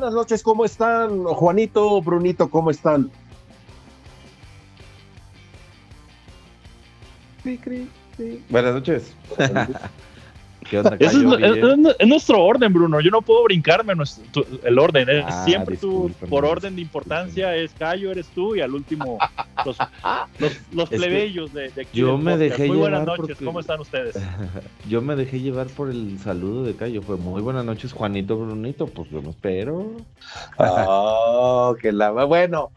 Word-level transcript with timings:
buenas 0.00 0.14
noches, 0.14 0.42
¿cómo 0.42 0.64
están? 0.64 1.24
Juanito, 1.24 2.00
Brunito, 2.00 2.48
¿cómo 2.48 2.70
están? 2.70 3.10
Buenas 8.48 8.74
noches. 8.74 9.14
es, 10.78 12.06
nuestro 12.06 12.42
orden, 12.42 12.72
Bruno. 12.72 13.00
Yo 13.00 13.10
no 13.10 13.22
puedo 13.22 13.44
brincarme 13.44 13.94
el 14.64 14.78
orden. 14.78 15.08
Ah, 15.24 15.44
siempre 15.44 15.76
tú, 15.76 16.10
por 16.28 16.44
orden 16.44 16.76
de 16.76 16.82
importancia, 16.82 17.54
es 17.56 17.72
Cayo, 17.72 18.10
eres 18.10 18.26
tú, 18.28 18.56
y 18.56 18.60
al 18.60 18.74
último, 18.74 19.18
los, 20.72 20.88
plebeyos 20.88 21.52
de, 21.52 21.66
aquí. 21.66 21.98
Yo 21.98 22.18
me 22.18 22.36
dejé 22.36 22.68
Muy 22.68 22.78
buenas 22.78 23.06
noches, 23.06 23.38
¿cómo 23.42 23.60
están 23.60 23.80
ustedes? 23.80 24.18
yo 24.88 25.02
me 25.02 25.16
dejé 25.16 25.40
llevar 25.40 25.66
por 25.68 25.90
el 25.90 26.18
saludo 26.18 26.64
de 26.64 26.74
Cayo. 26.74 27.02
Fue 27.02 27.16
muy 27.16 27.42
buenas 27.42 27.64
noches, 27.64 27.92
Juanito, 27.92 28.36
Brunito. 28.36 28.86
Pues 28.86 29.10
yo 29.10 29.20
espero. 29.20 29.92
Oh, 30.58 31.76
que 31.80 31.92
la. 31.92 32.10
Bueno, 32.10 32.70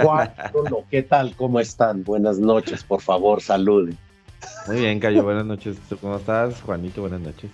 Juan, 0.00 0.32
¿qué 0.90 1.02
tal? 1.02 1.34
¿Cómo 1.36 1.60
están? 1.60 2.04
Buenas 2.04 2.38
noches, 2.38 2.84
por 2.84 3.00
favor, 3.00 3.40
saluden. 3.40 3.98
Muy 4.66 4.76
bien, 4.76 5.00
Cayo, 5.00 5.24
buenas 5.24 5.44
noches. 5.44 5.76
¿Cómo 6.00 6.16
estás, 6.16 6.60
Juanito? 6.62 7.00
Buenas 7.00 7.20
noches. 7.20 7.50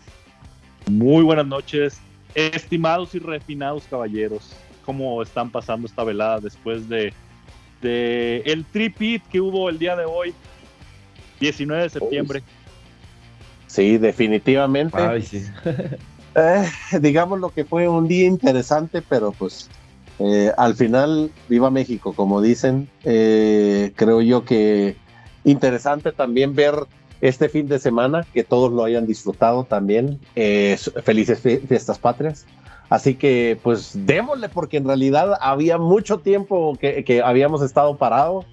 Muy 0.87 1.23
buenas 1.23 1.47
noches, 1.47 2.01
estimados 2.35 3.15
y 3.15 3.19
refinados 3.19 3.85
caballeros. 3.89 4.55
¿Cómo 4.85 5.23
están 5.23 5.51
pasando 5.51 5.87
esta 5.87 6.05
velada 6.05 6.41
después 6.41 6.89
de, 6.89 7.13
de 7.83 8.43
el 8.47 8.65
tripit 8.65 9.23
que 9.29 9.41
hubo 9.41 9.69
el 9.69 9.79
día 9.79 9.97
de 9.97 10.05
hoy, 10.05 10.35
19 11.41 11.83
de 11.83 11.89
septiembre? 11.91 12.43
Sí, 13.67 13.99
definitivamente. 13.99 14.97
Ay, 14.97 15.23
sí. 15.23 15.45
eh, 16.35 16.69
digamos 17.01 17.39
lo 17.41 17.51
que 17.51 17.65
fue 17.65 17.89
un 17.89 18.09
día 18.09 18.27
interesante, 18.27 19.03
pero 19.03 19.33
pues 19.33 19.69
eh, 20.19 20.53
al 20.57 20.75
final, 20.75 21.31
viva 21.49 21.71
México, 21.71 22.13
como 22.13 22.41
dicen. 22.41 22.89
Eh, 23.05 23.93
creo 23.95 24.21
yo 24.21 24.45
que 24.45 24.97
interesante 25.45 26.13
también 26.13 26.55
ver 26.55 26.75
este 27.21 27.49
fin 27.49 27.69
de 27.69 27.79
semana, 27.79 28.25
que 28.33 28.45
todos 28.45 28.73
lo 28.73 28.85
hayan 28.85 29.07
disfrutado 29.07 29.65
también. 29.65 30.21
felices 30.35 31.41
fiestas 31.41 31.99
patrias. 31.99 32.47
Así 32.91 33.15
que 33.15 33.59
pues 33.63 33.93
démosle, 34.07 34.49
porque 34.49 34.79
en 34.79 34.87
realidad 34.87 35.35
había 35.41 35.77
mucho 35.79 36.19
tiempo 36.19 36.77
que, 36.79 37.23
habíamos 37.25 37.63
estado 37.63 37.97
parado, 37.97 38.45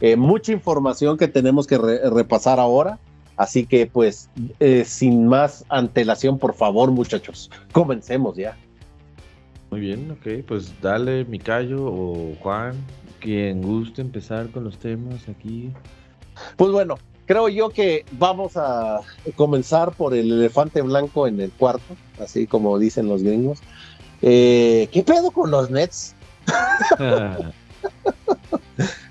eh, 0.00 0.16
mucha 0.16 0.52
información 0.52 1.18
que 1.18 1.28
tenemos 1.28 1.66
que 1.66 1.76
repasar 1.78 2.58
ahora. 2.60 2.98
Así 3.36 3.66
que 3.66 3.86
pues 3.86 4.30
eh, 4.60 4.84
sin 4.86 5.26
más 5.26 5.64
antelación, 5.68 6.38
por 6.38 6.54
favor 6.54 6.90
muchachos, 6.92 7.50
comencemos 7.72 8.36
ya. 8.36 8.56
Muy 9.70 9.80
bien, 9.80 10.12
ok, 10.12 10.44
pues 10.46 10.72
dale, 10.80 11.24
Micayo 11.24 11.84
o 11.84 12.36
Juan, 12.40 12.74
quien 13.18 13.60
guste 13.60 14.02
empezar 14.02 14.48
con 14.50 14.62
los 14.62 14.78
temas 14.78 15.28
aquí. 15.28 15.72
Pues 16.56 16.70
bueno, 16.70 16.98
creo 17.26 17.48
yo 17.48 17.70
que 17.70 18.04
vamos 18.12 18.56
a 18.56 19.00
comenzar 19.36 19.92
por 19.92 20.14
el 20.14 20.32
elefante 20.32 20.82
blanco 20.82 21.26
en 21.26 21.40
el 21.40 21.50
cuarto, 21.50 21.96
así 22.20 22.46
como 22.46 22.78
dicen 22.78 23.08
los 23.08 23.22
gringos. 23.22 23.60
Eh, 24.22 24.88
¿Qué 24.92 25.02
pedo 25.02 25.30
con 25.30 25.50
los 25.50 25.70
Nets? 25.70 26.14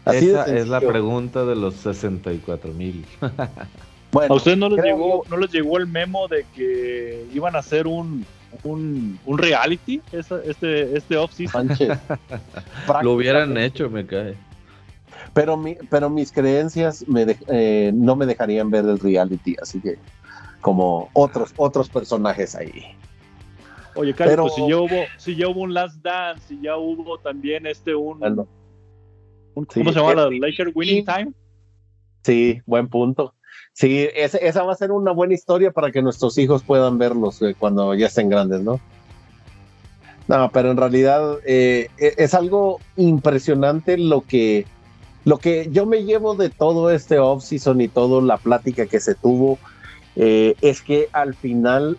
Esa 0.06 0.46
es 0.46 0.68
la 0.68 0.82
pregunta 0.82 1.46
de 1.46 1.56
los 1.56 1.76
64 1.76 2.74
mil. 2.74 3.06
bueno, 4.12 4.34
¿A 4.34 4.38
ustedes 4.38 4.58
no 4.58 4.70
les, 4.70 4.84
llegó, 4.84 5.24
no 5.30 5.38
les 5.38 5.52
llegó 5.52 5.78
el 5.78 5.88
memo 5.88 6.28
de 6.28 6.46
que 6.56 7.26
iban 7.34 7.56
a 7.56 7.60
hacer 7.60 7.88
un, 7.88 8.26
un, 8.64 9.20
reality 9.38 10.02
este, 10.12 10.98
este 10.98 11.18
off-season? 11.18 11.70
Lo 13.02 13.14
hubieran 13.14 13.58
hecho, 13.58 13.90
me 13.90 14.06
cae. 14.06 14.36
Pero, 15.34 15.58
mi, 15.58 15.76
pero 15.90 16.10
mis 16.10 16.32
creencias 16.32 17.08
me 17.08 17.26
eh, 17.48 17.92
no 17.94 18.16
me 18.16 18.26
dejarían 18.26 18.70
ver 18.70 18.86
el 18.86 19.00
reality, 19.00 19.56
así 19.62 19.82
que 19.82 19.98
como 20.62 21.10
otros, 21.14 21.54
otros 21.58 21.90
personajes 21.90 22.56
ahí. 22.56 22.96
Oye, 23.96 24.14
Carlos, 24.14 24.32
pero, 24.32 24.44
pues 24.44 24.56
si 24.56 24.68
ya 24.70 24.78
hubo, 24.78 25.06
si 25.18 25.36
ya 25.36 25.48
hubo 25.50 25.62
un 25.62 25.74
Last 25.74 26.02
Dance, 26.02 26.48
si 26.48 26.62
ya 26.62 26.78
hubo 26.78 27.18
también 27.20 27.66
este 27.68 27.94
un, 27.94 28.20
¿cómo 29.54 29.66
se 29.66 29.84
llama? 30.00 30.16
¿La 30.16 30.30
Laker 30.30 30.72
Winning 30.74 31.06
Time? 31.06 31.32
Sí, 32.24 32.62
buen 32.66 32.88
punto. 32.88 33.34
Sí, 33.74 34.08
esa 34.16 34.64
va 34.64 34.74
a 34.74 34.76
ser 34.76 34.92
una 34.92 35.12
buena 35.12 35.34
historia 35.34 35.72
para 35.72 35.92
que 35.92 36.02
nuestros 36.02 36.38
hijos 36.38 36.64
puedan 36.64 36.98
verlos 36.98 37.42
eh, 37.42 37.56
cuando 37.58 37.94
ya 37.96 38.06
estén 38.06 38.30
grandes, 38.30 38.62
¿no? 38.62 38.80
No, 40.28 40.50
pero 40.52 40.72
en 40.72 40.78
realidad 40.78 41.40
eh, 41.46 41.90
e, 41.98 42.14
es 42.18 42.34
algo 42.34 42.80
impresionante 42.96 43.98
lo 43.98 44.22
que 44.22 44.66
lo 45.26 45.38
que 45.38 45.70
yo 45.72 45.86
me 45.86 46.04
llevo 46.04 46.36
de 46.36 46.50
todo 46.50 46.90
este 46.90 47.20
off-season 47.20 47.82
y 47.82 47.88
toda 47.88 48.22
la 48.22 48.38
plática 48.38 48.86
que 48.86 49.00
se 49.00 49.16
tuvo 49.16 49.58
eh, 50.16 50.56
es 50.62 50.82
que 50.82 51.08
al 51.14 51.34
final, 51.34 51.98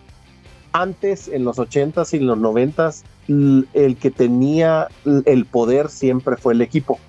antes 0.73 1.27
en 1.27 1.43
los 1.43 1.57
80s 1.57 2.13
y 2.13 2.19
los 2.19 2.37
90s, 2.37 3.03
el 3.73 3.97
que 3.97 4.11
tenía 4.11 4.87
el 5.25 5.45
poder 5.45 5.89
siempre 5.89 6.37
fue 6.37 6.53
el 6.53 6.61
equipo. 6.61 6.99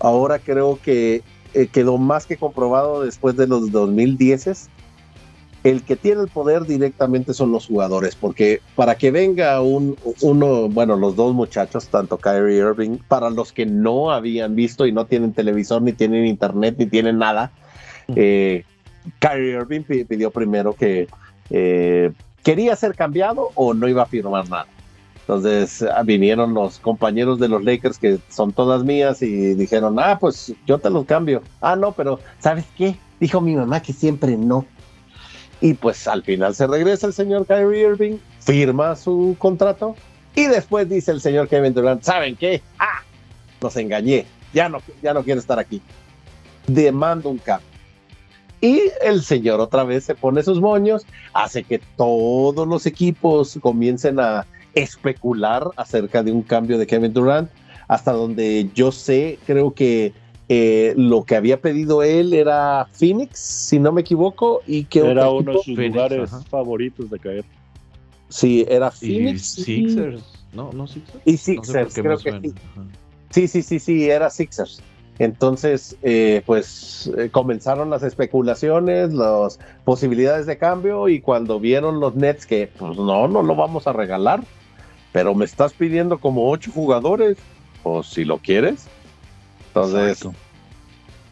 Ahora 0.00 0.38
creo 0.38 0.78
que 0.82 1.22
eh, 1.52 1.66
quedó 1.68 1.98
más 1.98 2.26
que 2.26 2.36
comprobado 2.36 3.02
después 3.02 3.36
de 3.36 3.46
los 3.46 3.70
2010s 3.70 4.68
el 5.66 5.82
que 5.82 5.96
tiene 5.96 6.22
el 6.22 6.28
poder 6.28 6.64
directamente 6.64 7.34
son 7.34 7.50
los 7.50 7.66
jugadores, 7.66 8.14
porque 8.14 8.60
para 8.76 8.94
que 8.94 9.10
venga 9.10 9.60
un, 9.60 9.96
uno, 10.20 10.68
bueno, 10.68 10.94
los 10.96 11.16
dos 11.16 11.34
muchachos, 11.34 11.88
tanto 11.88 12.18
Kyrie 12.18 12.58
Irving, 12.58 12.98
para 13.08 13.30
los 13.30 13.52
que 13.52 13.66
no 13.66 14.12
habían 14.12 14.54
visto 14.54 14.86
y 14.86 14.92
no 14.92 15.06
tienen 15.06 15.32
televisor, 15.32 15.82
ni 15.82 15.92
tienen 15.92 16.24
internet, 16.24 16.76
ni 16.78 16.86
tienen 16.86 17.18
nada, 17.18 17.50
eh, 18.14 18.62
Kyrie 19.18 19.54
Irving 19.54 19.82
pidió 19.82 20.30
primero 20.30 20.72
que 20.72 21.08
eh, 21.50 22.12
quería 22.44 22.76
ser 22.76 22.94
cambiado 22.94 23.50
o 23.56 23.74
no 23.74 23.88
iba 23.88 24.02
a 24.02 24.06
firmar 24.06 24.48
nada. 24.48 24.66
Entonces 25.22 25.82
ah, 25.82 26.04
vinieron 26.04 26.54
los 26.54 26.78
compañeros 26.78 27.40
de 27.40 27.48
los 27.48 27.64
Lakers 27.64 27.98
que 27.98 28.20
son 28.28 28.52
todas 28.52 28.84
mías 28.84 29.20
y 29.20 29.54
dijeron, 29.54 29.98
ah, 29.98 30.16
pues 30.20 30.54
yo 30.64 30.78
te 30.78 30.90
los 30.90 31.06
cambio. 31.06 31.42
Ah, 31.60 31.74
no, 31.74 31.90
pero 31.90 32.20
¿sabes 32.38 32.64
qué? 32.78 32.96
Dijo 33.18 33.40
mi 33.40 33.56
mamá 33.56 33.82
que 33.82 33.92
siempre 33.92 34.36
no. 34.36 34.64
Y 35.66 35.74
pues 35.74 36.06
al 36.06 36.22
final 36.22 36.54
se 36.54 36.64
regresa 36.68 37.08
el 37.08 37.12
señor 37.12 37.44
Kyrie 37.44 37.88
Irving, 37.88 38.18
firma 38.38 38.94
su 38.94 39.34
contrato 39.36 39.96
y 40.32 40.46
después 40.46 40.88
dice 40.88 41.10
el 41.10 41.20
señor 41.20 41.48
Kevin 41.48 41.74
Durant, 41.74 42.04
¿saben 42.04 42.36
qué? 42.36 42.62
¡Ah! 42.78 43.02
Nos 43.60 43.76
engañé, 43.76 44.26
ya 44.54 44.68
no, 44.68 44.78
ya 45.02 45.12
no 45.12 45.24
quiero 45.24 45.40
estar 45.40 45.58
aquí. 45.58 45.82
Demando 46.68 47.30
un 47.30 47.38
cambio. 47.38 47.66
Y 48.60 48.80
el 49.02 49.24
señor 49.24 49.58
otra 49.58 49.82
vez 49.82 50.04
se 50.04 50.14
pone 50.14 50.44
sus 50.44 50.60
moños, 50.60 51.04
hace 51.32 51.64
que 51.64 51.80
todos 51.96 52.68
los 52.68 52.86
equipos 52.86 53.58
comiencen 53.60 54.20
a 54.20 54.46
especular 54.72 55.68
acerca 55.74 56.22
de 56.22 56.30
un 56.30 56.42
cambio 56.42 56.78
de 56.78 56.86
Kevin 56.86 57.12
Durant, 57.12 57.50
hasta 57.88 58.12
donde 58.12 58.70
yo 58.72 58.92
sé, 58.92 59.40
creo 59.46 59.74
que 59.74 60.14
eh, 60.48 60.94
lo 60.96 61.24
que 61.24 61.34
había 61.34 61.60
pedido 61.60 62.02
él 62.04 62.32
era 62.32 62.86
Phoenix, 62.92 63.38
si 63.38 63.80
no 63.80 63.90
me 63.90 64.02
equivoco, 64.02 64.62
y 64.66 64.84
que 64.84 65.00
era 65.00 65.30
uno 65.30 65.52
de 65.52 65.58
sus 65.58 65.76
lugares 65.76 66.30
favoritos 66.48 67.10
de 67.10 67.18
caer. 67.18 67.44
Sí, 68.28 68.64
era 68.68 68.90
Phoenix. 68.90 69.58
Y 69.58 69.64
Sixers, 69.64 70.22
no, 70.52 70.72
no 70.72 70.86
Sixers. 70.86 71.22
Y 71.24 71.36
Sixers, 71.36 71.94
creo 71.94 72.18
que 72.18 72.40
sí. 72.40 72.54
Sí, 73.30 73.48
sí, 73.48 73.62
sí, 73.62 73.78
sí, 73.80 74.08
era 74.08 74.30
Sixers. 74.30 74.80
Entonces, 75.18 75.96
eh, 76.02 76.42
pues 76.46 77.10
eh, 77.16 77.30
comenzaron 77.30 77.90
las 77.90 78.02
especulaciones, 78.02 79.12
las 79.14 79.58
posibilidades 79.84 80.46
de 80.46 80.58
cambio 80.58 81.08
y 81.08 81.20
cuando 81.20 81.58
vieron 81.58 82.00
los 82.00 82.14
Nets 82.14 82.46
que, 82.46 82.70
pues 82.78 82.96
no, 82.98 83.26
no 83.26 83.42
lo 83.42 83.56
vamos 83.56 83.86
a 83.86 83.92
regalar, 83.94 84.44
pero 85.12 85.34
me 85.34 85.46
estás 85.46 85.72
pidiendo 85.72 86.18
como 86.18 86.50
ocho 86.50 86.70
jugadores, 86.70 87.38
o 87.82 88.02
si 88.02 88.24
lo 88.24 88.38
quieres, 88.38 88.88
entonces, 89.76 90.26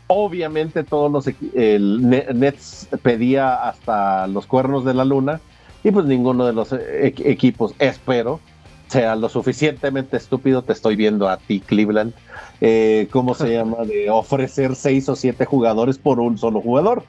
obviamente 0.06 0.84
todos 0.84 1.10
los 1.10 1.34
el 1.54 2.08
Nets 2.08 2.88
pedía 3.02 3.54
hasta 3.68 4.26
los 4.26 4.46
cuernos 4.46 4.84
de 4.84 4.94
la 4.94 5.04
luna 5.04 5.40
y 5.82 5.90
pues 5.90 6.06
ninguno 6.06 6.46
de 6.46 6.52
los 6.52 6.72
e-, 6.72 7.14
equipos, 7.24 7.74
espero, 7.78 8.40
sea 8.88 9.16
lo 9.16 9.28
suficientemente 9.28 10.16
estúpido, 10.16 10.62
te 10.62 10.72
estoy 10.72 10.96
viendo 10.96 11.28
a 11.28 11.36
ti, 11.36 11.60
Cleveland, 11.60 12.14
eh, 12.60 13.08
¿cómo 13.10 13.34
se 13.34 13.48
llama? 13.52 13.84
De 13.84 14.10
ofrecer 14.10 14.74
seis 14.74 15.08
o 15.08 15.16
siete 15.16 15.44
jugadores 15.44 15.98
por 15.98 16.20
un 16.20 16.38
solo 16.38 16.60
jugador. 16.60 17.04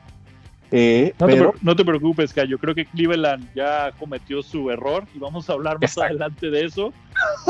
Eh, 0.72 1.14
no, 1.20 1.28
te, 1.28 1.52
no, 1.62 1.76
te, 1.76 1.86
preocupes, 1.86 2.34
que 2.34 2.46
yo 2.48 2.58
creo 2.58 2.74
que 2.74 2.86
Cleveland 2.86 3.48
ya 3.56 3.92
cometió 4.00 4.42
su 4.42 4.70
error 4.72 5.06
y 5.14 5.20
vamos 5.20 5.50
a 5.50 5.54
hablar 5.54 5.80
más 5.80 5.98
adelante 5.98 6.50
de 6.50 6.66
eso, 6.66 6.92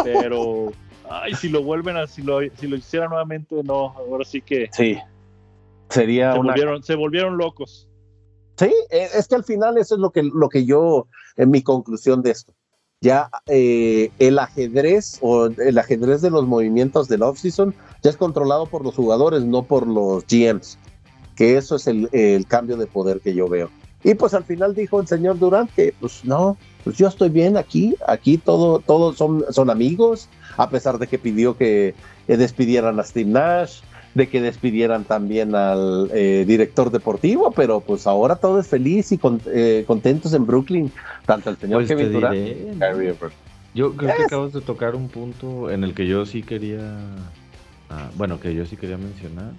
pero 0.03 0.73
ay, 1.09 1.33
si 1.33 1.49
lo 1.49 1.63
vuelven 1.63 1.97
a, 1.97 2.07
si 2.07 2.21
lo, 2.21 2.39
si 2.55 2.67
lo 2.67 2.75
hiciera 2.75 3.07
nuevamente, 3.07 3.55
no, 3.63 3.95
ahora 3.97 4.25
sí 4.25 4.41
que. 4.41 4.69
Sí. 4.71 4.99
Sería 5.89 6.33
se, 6.33 6.37
volvieron, 6.39 6.83
se 6.83 6.95
volvieron 6.95 7.37
locos. 7.37 7.87
Sí, 8.57 8.73
e, 8.89 9.09
es 9.13 9.27
que 9.27 9.35
al 9.35 9.43
final 9.43 9.77
eso 9.77 9.95
es 9.95 10.01
lo 10.01 10.11
que, 10.11 10.23
lo 10.23 10.49
que 10.49 10.65
yo, 10.65 11.07
en 11.37 11.51
mi 11.51 11.61
conclusión 11.61 12.21
de 12.21 12.31
esto. 12.31 12.53
ya 13.01 13.29
eh, 13.47 14.11
el 14.19 14.39
ajedrez 14.39 15.19
o 15.21 15.45
el 15.47 15.77
ajedrez 15.77 16.21
de 16.21 16.31
los 16.31 16.45
movimientos 16.45 17.07
del 17.07 17.23
offseason 17.23 17.75
ya 18.01 18.09
es 18.09 18.17
controlado 18.17 18.65
por 18.65 18.83
los 18.83 18.95
jugadores, 18.95 19.43
no 19.43 19.63
por 19.63 19.85
los 19.87 20.25
GMs, 20.27 20.77
que 21.35 21.57
eso 21.57 21.75
es 21.75 21.87
el, 21.87 22.09
el 22.13 22.47
cambio 22.47 22.77
de 22.77 22.87
poder 22.87 23.19
que 23.19 23.35
yo 23.35 23.47
veo. 23.47 23.69
Y 24.03 24.13
pues 24.13 24.35
al 24.35 24.43
final 24.43 24.75
dijo 24.75 25.01
el 25.01 25.07
señor 25.07 25.39
Durant 25.39 25.71
que 25.73 25.93
pues 25.99 26.23
no, 26.23 26.57
pues 26.83 26.95
yo 26.95 27.07
estoy 27.07 27.29
bien 27.29 27.57
aquí, 27.57 27.95
aquí 28.07 28.37
todo, 28.37 28.79
todos 28.79 29.17
son, 29.17 29.43
son 29.49 29.71
amigos, 29.71 30.29
a 30.57 30.69
pesar 30.69 30.99
de 30.99 31.07
que 31.07 31.17
pidió 31.17 31.57
que 31.57 31.95
despidieran 32.27 32.99
a 32.99 33.03
Steve 33.03 33.31
Nash, 33.31 33.81
de 34.15 34.29
que 34.29 34.41
despidieran 34.41 35.03
también 35.03 35.53
al 35.55 36.09
eh, 36.13 36.45
director 36.47 36.89
deportivo, 36.89 37.51
pero 37.51 37.81
pues 37.81 38.07
ahora 38.07 38.37
todo 38.37 38.59
es 38.59 38.67
feliz 38.67 39.11
y 39.11 39.17
con, 39.17 39.41
eh, 39.47 39.83
contentos 39.85 40.33
en 40.33 40.47
Brooklyn, 40.47 40.91
tanto 41.25 41.49
el 41.49 41.57
señor 41.57 41.85
Pues. 43.19 43.33
Yo 43.75 43.93
creo 43.93 44.15
que 44.15 44.23
acabas 44.23 44.53
de 44.53 44.61
tocar 44.61 44.95
un 44.95 45.09
punto 45.09 45.69
en 45.69 45.83
el 45.83 45.93
que 45.93 46.07
yo 46.07 46.25
sí 46.25 46.43
quería, 46.43 46.97
ah, 47.89 48.09
bueno, 48.15 48.39
que 48.39 48.55
yo 48.55 48.65
sí 48.65 48.77
quería 48.77 48.97
mencionar, 48.97 49.51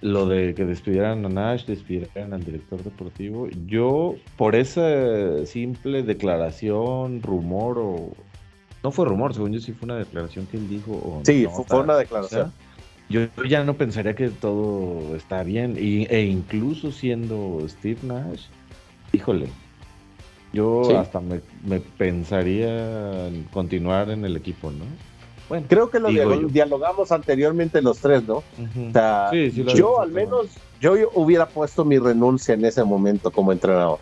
lo 0.00 0.26
de 0.26 0.54
que 0.54 0.64
despidieran 0.64 1.26
a 1.26 1.28
Nash, 1.28 1.66
despidieran 1.66 2.32
al 2.32 2.42
director 2.42 2.82
deportivo. 2.82 3.48
Yo, 3.66 4.16
por 4.38 4.54
esa 4.54 5.44
simple 5.44 6.02
declaración, 6.02 7.22
rumor 7.22 7.78
o... 7.78 8.12
No 8.82 8.90
fue 8.90 9.04
rumor, 9.06 9.34
según 9.34 9.52
yo 9.52 9.60
sí 9.60 9.72
fue 9.72 9.86
una 9.86 9.96
declaración 9.96 10.46
que 10.46 10.56
él 10.56 10.68
dijo. 10.68 10.92
o 10.92 11.20
Sí, 11.24 11.46
fue, 11.50 11.64
fue 11.64 11.80
una 11.80 11.96
declaración. 11.96 12.52
Yo 13.08 13.26
ya 13.48 13.64
no 13.64 13.74
pensaría 13.74 14.14
que 14.14 14.28
todo 14.30 15.14
está 15.16 15.42
bien. 15.42 15.76
Y, 15.78 16.06
e 16.12 16.22
incluso 16.24 16.90
siendo 16.92 17.60
Steve 17.68 17.98
Nash, 18.02 18.46
híjole, 19.12 19.48
yo 20.52 20.84
Sí. 20.88 20.94
hasta 20.94 21.20
me, 21.20 21.40
me 21.66 21.80
pensaría 21.80 23.26
en 23.28 23.44
continuar 23.44 24.10
en 24.10 24.24
el 24.24 24.36
equipo, 24.36 24.70
¿no? 24.70 24.84
Bueno, 25.48 25.66
Creo 25.68 25.90
que 25.90 25.98
lo 26.00 26.08
Digo 26.08 26.22
dialo- 26.24 26.40
yo. 26.42 26.48
dialogamos 26.48 27.12
anteriormente 27.12 27.82
los 27.82 27.98
tres, 27.98 28.22
¿no? 28.26 28.36
O 28.36 28.44
sea, 28.92 29.28
Sí, 29.30 29.50
sí 29.50 29.62
lo 29.62 29.74
yo 29.74 30.00
al 30.00 30.10
menos, 30.10 30.46
yo 30.80 30.94
hubiera 31.14 31.46
puesto 31.46 31.84
mi 31.84 31.98
renuncia 31.98 32.54
en 32.54 32.64
ese 32.64 32.82
momento 32.82 33.30
como 33.30 33.52
entrenador. 33.52 33.98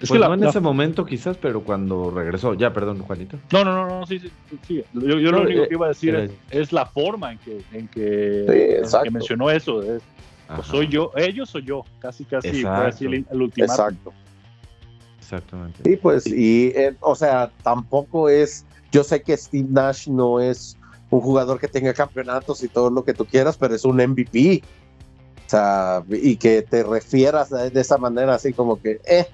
Es 0.00 0.08
Pues 0.08 0.12
que 0.12 0.18
la- 0.20 0.28
no 0.28 0.34
en 0.34 0.40
la- 0.42 0.50
ese 0.50 0.60
momento 0.60 1.04
quizás, 1.04 1.36
pero 1.36 1.64
cuando 1.64 2.10
regresó. 2.12 2.54
Ya, 2.54 2.72
perdón, 2.72 3.00
Juanito. 3.00 3.36
No, 3.52 3.64
no, 3.64 3.72
no, 3.74 4.00
no, 4.00 4.06
sí, 4.06 4.20
sí, 4.20 4.30
sí. 4.66 4.84
Yo, 4.92 5.00
yo 5.18 5.32
No, 5.32 5.38
lo 5.38 5.42
único 5.42 5.64
eh, 5.64 5.68
que 5.68 5.74
iba 5.74 5.86
a 5.86 5.88
decir 5.88 6.14
eh, 6.14 6.30
es, 6.50 6.60
es 6.62 6.72
la 6.72 6.86
forma 6.86 7.32
en 7.32 7.38
que, 7.38 7.60
en 7.72 7.88
que, 7.88 8.44
Sí, 8.48 8.96
en 8.96 9.02
que 9.02 9.10
mencionó 9.10 9.50
eso. 9.50 9.82
Es, 9.82 10.02
pues, 10.54 10.66
soy 10.68 10.86
yo, 10.86 11.10
ellos 11.16 11.52
o 11.56 11.58
yo, 11.58 11.84
casi, 11.98 12.24
casi, 12.24 12.62
fue 12.62 12.86
así 12.86 13.06
el, 13.06 13.26
el 13.28 13.42
ultimátum. 13.42 13.86
Exacto. 13.86 14.12
Exactamente. 15.20 15.82
Sí, 15.84 15.96
pues, 15.96 16.26
y, 16.26 16.68
eh, 16.76 16.94
o 17.00 17.14
sea, 17.14 17.50
tampoco 17.62 18.28
es, 18.28 18.64
yo 18.92 19.02
sé 19.04 19.20
que 19.20 19.36
Steve 19.36 19.66
Nash 19.68 20.08
no 20.08 20.40
es 20.40 20.76
un 21.10 21.20
jugador 21.20 21.58
que 21.58 21.68
tenga 21.68 21.92
campeonatos 21.92 22.62
y 22.62 22.68
todo 22.68 22.88
lo 22.90 23.04
que 23.04 23.14
tú 23.14 23.24
quieras, 23.26 23.56
pero 23.58 23.74
es 23.74 23.84
un 23.84 23.96
MVP. 24.00 24.62
O 25.46 25.50
sea, 25.50 26.02
y 26.08 26.36
que 26.36 26.62
te 26.62 26.82
refieras 26.82 27.50
de, 27.50 27.70
de 27.70 27.80
esa 27.80 27.98
manera, 27.98 28.34
así 28.34 28.52
como 28.52 28.80
que, 28.80 29.00
eh, 29.06 29.26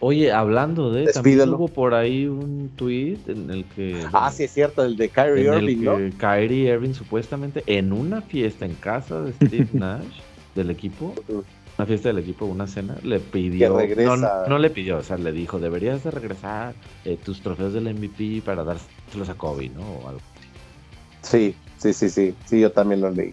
Oye, 0.00 0.30
hablando 0.30 0.92
de, 0.92 1.06
Despídelo. 1.06 1.42
también 1.42 1.54
hubo 1.60 1.68
por 1.68 1.94
ahí 1.94 2.26
un 2.26 2.70
tweet 2.76 3.18
en 3.26 3.50
el 3.50 3.64
que... 3.64 4.00
ah, 4.12 4.30
sí 4.32 4.44
es 4.44 4.52
cierto, 4.52 4.84
el 4.84 4.96
de 4.96 5.08
Kyrie 5.08 5.48
en 5.48 5.54
el 5.54 5.68
Irving, 5.70 5.84
¿no? 5.84 5.96
que 5.96 6.12
Kyrie 6.16 6.72
Irving 6.72 6.92
supuestamente 6.94 7.64
en 7.66 7.92
una 7.92 8.22
fiesta 8.22 8.64
en 8.64 8.74
casa 8.74 9.20
de 9.22 9.32
Steve 9.32 9.68
Nash 9.72 10.04
del 10.54 10.70
equipo, 10.70 11.14
una 11.76 11.86
fiesta 11.86 12.08
del 12.10 12.18
equipo, 12.18 12.44
una 12.46 12.66
cena, 12.68 12.96
le 13.02 13.18
pidió, 13.18 13.76
Que 13.76 13.86
regresa. 13.86 14.16
no, 14.16 14.46
no 14.46 14.58
le 14.58 14.70
pidió, 14.70 14.98
o 14.98 15.02
sea, 15.02 15.18
le 15.18 15.32
dijo, 15.32 15.58
deberías 15.58 16.04
de 16.04 16.12
regresar 16.12 16.74
eh, 17.04 17.18
tus 17.24 17.40
trofeos 17.40 17.72
del 17.72 17.92
MVP 17.92 18.42
para 18.44 18.62
dárselos 18.62 19.28
a 19.28 19.34
Kobe, 19.34 19.68
¿no? 19.68 19.82
O 19.82 20.08
algo. 20.08 20.20
Sí, 21.22 21.54
sí, 21.78 21.92
sí, 21.92 22.08
sí, 22.08 22.34
sí, 22.46 22.60
yo 22.60 22.70
también 22.70 23.00
lo 23.00 23.10
leí. 23.10 23.32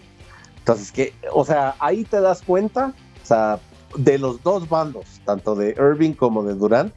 Entonces, 0.58 0.90
que, 0.90 1.12
o 1.32 1.44
sea, 1.44 1.76
ahí 1.78 2.02
te 2.04 2.20
das 2.20 2.42
cuenta, 2.42 2.92
o 3.22 3.26
sea, 3.26 3.60
de 3.96 4.18
los 4.18 4.42
dos 4.42 4.68
bandos, 4.68 5.20
tanto 5.24 5.54
de 5.54 5.70
Irving 5.78 6.12
como 6.12 6.42
de 6.42 6.54
Durant, 6.54 6.92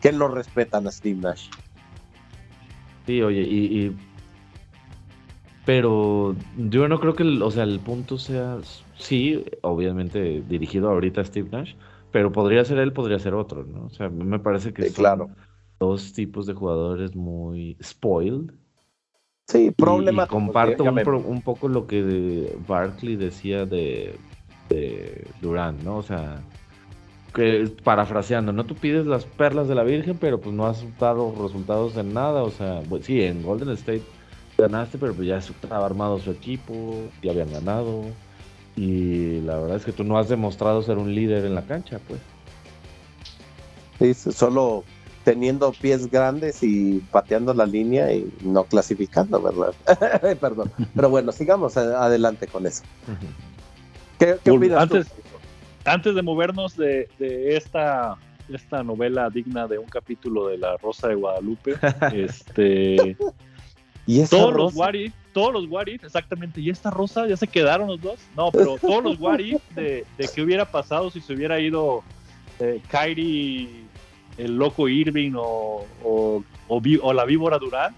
que 0.00 0.12
no 0.12 0.28
respetan 0.28 0.86
a 0.86 0.90
Steve 0.92 1.18
Nash. 1.20 1.48
Sí, 3.06 3.22
oye, 3.22 3.42
y, 3.42 3.86
y- 3.86 3.96
pero 5.64 6.36
yo 6.56 6.86
no 6.86 7.00
creo 7.00 7.14
que, 7.16 7.24
el, 7.24 7.42
o 7.42 7.50
sea, 7.50 7.64
el 7.64 7.80
punto 7.80 8.18
sea, 8.18 8.58
sí, 8.98 9.44
obviamente 9.62 10.42
dirigido 10.48 10.90
ahorita 10.90 11.22
a 11.22 11.24
Steve 11.24 11.48
Nash, 11.50 11.74
pero 12.12 12.30
podría 12.30 12.64
ser 12.64 12.78
él, 12.78 12.92
podría 12.92 13.18
ser 13.18 13.34
otro, 13.34 13.64
¿no? 13.64 13.86
O 13.86 13.90
sea, 13.90 14.08
me 14.08 14.38
parece 14.38 14.72
que 14.72 14.84
Sí, 14.84 14.90
son 14.90 14.94
claro. 14.94 15.30
dos 15.80 16.12
tipos 16.12 16.46
de 16.46 16.54
jugadores 16.54 17.16
muy 17.16 17.76
spoiled. 17.82 18.52
Sí, 19.48 19.70
problema. 19.72 20.26
Comparto 20.28 20.84
un, 20.84 20.94
pro- 21.02 21.20
un 21.20 21.42
poco 21.42 21.68
lo 21.68 21.86
que 21.86 22.54
Barkley 22.66 23.16
decía 23.16 23.66
de, 23.66 24.18
de 24.68 25.26
Durant, 25.40 25.82
¿no? 25.82 25.98
O 25.98 26.02
sea, 26.02 26.40
que 27.34 27.70
parafraseando, 27.84 28.52
¿no? 28.52 28.64
Tú 28.64 28.74
pides 28.74 29.06
las 29.06 29.24
perlas 29.24 29.68
de 29.68 29.74
la 29.74 29.82
Virgen, 29.82 30.16
pero 30.18 30.40
pues 30.40 30.54
no 30.54 30.66
has 30.66 30.84
dado 30.98 31.34
resultados 31.40 31.96
en 31.96 32.14
nada. 32.14 32.42
O 32.42 32.50
sea, 32.50 32.82
pues, 32.88 33.04
sí, 33.04 33.22
en 33.22 33.42
Golden 33.42 33.70
State 33.70 34.02
ganaste, 34.56 34.96
pero 34.98 35.12
pues 35.12 35.28
ya 35.28 35.36
estaba 35.36 35.84
armado 35.84 36.18
su 36.18 36.30
equipo, 36.30 36.94
ya 37.22 37.32
habían 37.32 37.52
ganado. 37.52 38.04
Y 38.74 39.40
la 39.40 39.58
verdad 39.58 39.76
es 39.76 39.84
que 39.84 39.92
tú 39.92 40.04
no 40.04 40.18
has 40.18 40.28
demostrado 40.28 40.82
ser 40.82 40.98
un 40.98 41.14
líder 41.14 41.44
en 41.44 41.54
la 41.54 41.62
cancha, 41.62 42.00
pues. 42.08 42.20
Sí, 43.98 44.32
solo 44.32 44.84
teniendo 45.24 45.72
pies 45.72 46.10
grandes 46.10 46.62
y 46.62 47.02
pateando 47.10 47.52
la 47.52 47.66
línea 47.66 48.12
y 48.12 48.32
no 48.42 48.64
clasificando, 48.64 49.42
¿verdad? 49.42 49.74
Perdón. 50.40 50.70
Pero 50.94 51.10
bueno, 51.10 51.32
sigamos 51.32 51.76
adelante 51.76 52.46
con 52.46 52.66
eso. 52.66 52.82
¿Qué, 54.18 54.36
qué 54.44 54.50
Bueno, 54.50 54.66
opinas 54.76 54.82
antes- 54.82 55.08
tú? 55.08 55.22
Antes 55.84 56.14
de 56.16 56.22
movernos 56.22 56.76
de, 56.76 57.08
de 57.18 57.56
esta, 57.56 58.16
esta 58.52 58.82
novela 58.82 59.30
digna 59.30 59.68
de 59.68 59.78
un 59.78 59.86
capítulo 59.86 60.48
de 60.48 60.58
La 60.58 60.76
Rosa 60.78 61.08
de 61.08 61.14
Guadalupe, 61.14 61.76
este, 62.12 63.16
¿Y 64.04 64.24
todos 64.26 64.52
los 64.54 64.74
rosa? 64.74 64.96
if, 64.96 65.12
todos 65.32 65.52
los 65.52 65.66
what 65.68 65.86
if, 65.86 66.02
exactamente, 66.04 66.60
¿y 66.60 66.70
esta 66.70 66.90
Rosa 66.90 67.26
ya 67.28 67.36
se 67.36 67.46
quedaron 67.46 67.86
los 67.88 68.00
dos? 68.00 68.18
No, 68.36 68.50
pero 68.50 68.78
todos 68.78 69.02
los 69.04 69.20
what 69.20 69.38
if 69.38 69.60
de, 69.74 70.04
de 70.18 70.28
qué 70.34 70.42
hubiera 70.42 70.64
pasado 70.64 71.10
si 71.10 71.20
se 71.20 71.32
hubiera 71.34 71.60
ido 71.60 72.02
eh, 72.58 72.80
Kyrie, 72.90 73.68
el 74.38 74.56
loco 74.56 74.88
Irving 74.88 75.32
o, 75.36 75.84
o, 76.02 76.42
o 76.68 77.12
la 77.12 77.24
víbora 77.24 77.58
Durán. 77.58 77.94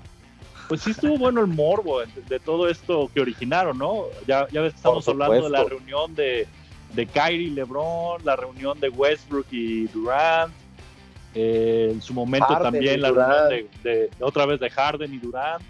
Pues 0.69 0.83
sí 0.83 0.91
estuvo 0.91 1.17
bueno 1.19 1.41
el 1.41 1.47
morbo 1.47 2.01
de, 2.01 2.07
de 2.29 2.39
todo 2.39 2.69
esto 2.69 3.11
que 3.15 3.21
originaron, 3.23 3.79
¿no? 3.79 4.05
Ya, 4.27 4.47
ya 4.51 4.61
ves 4.61 4.73
que 4.75 4.77
estamos 4.77 5.09
hablando 5.09 5.45
de 5.45 5.51
la 5.51 5.65
reunión 5.65 6.15
de, 6.15 6.47
de 6.95 7.07
Kyrie 7.07 7.47
y 7.49 7.51
LeBron, 7.51 8.23
la 8.25 8.37
reunión 8.37 8.79
de 8.79 8.91
Westbrook 8.91 9.47
y 9.51 9.87
Durant, 9.89 10.53
eh, 11.35 11.89
en 11.93 12.03
su 12.03 12.13
momento 12.13 12.47
Harden 12.49 12.73
también 12.73 13.01
la 13.01 13.09
Durant. 13.09 13.51
reunión 13.51 13.69
de, 13.83 13.91
de- 13.91 14.11
otra 14.21 14.45
vez 14.45 14.61
de 14.61 14.69
Harden 14.69 15.15
y 15.15 15.19
Durant. 15.19 15.63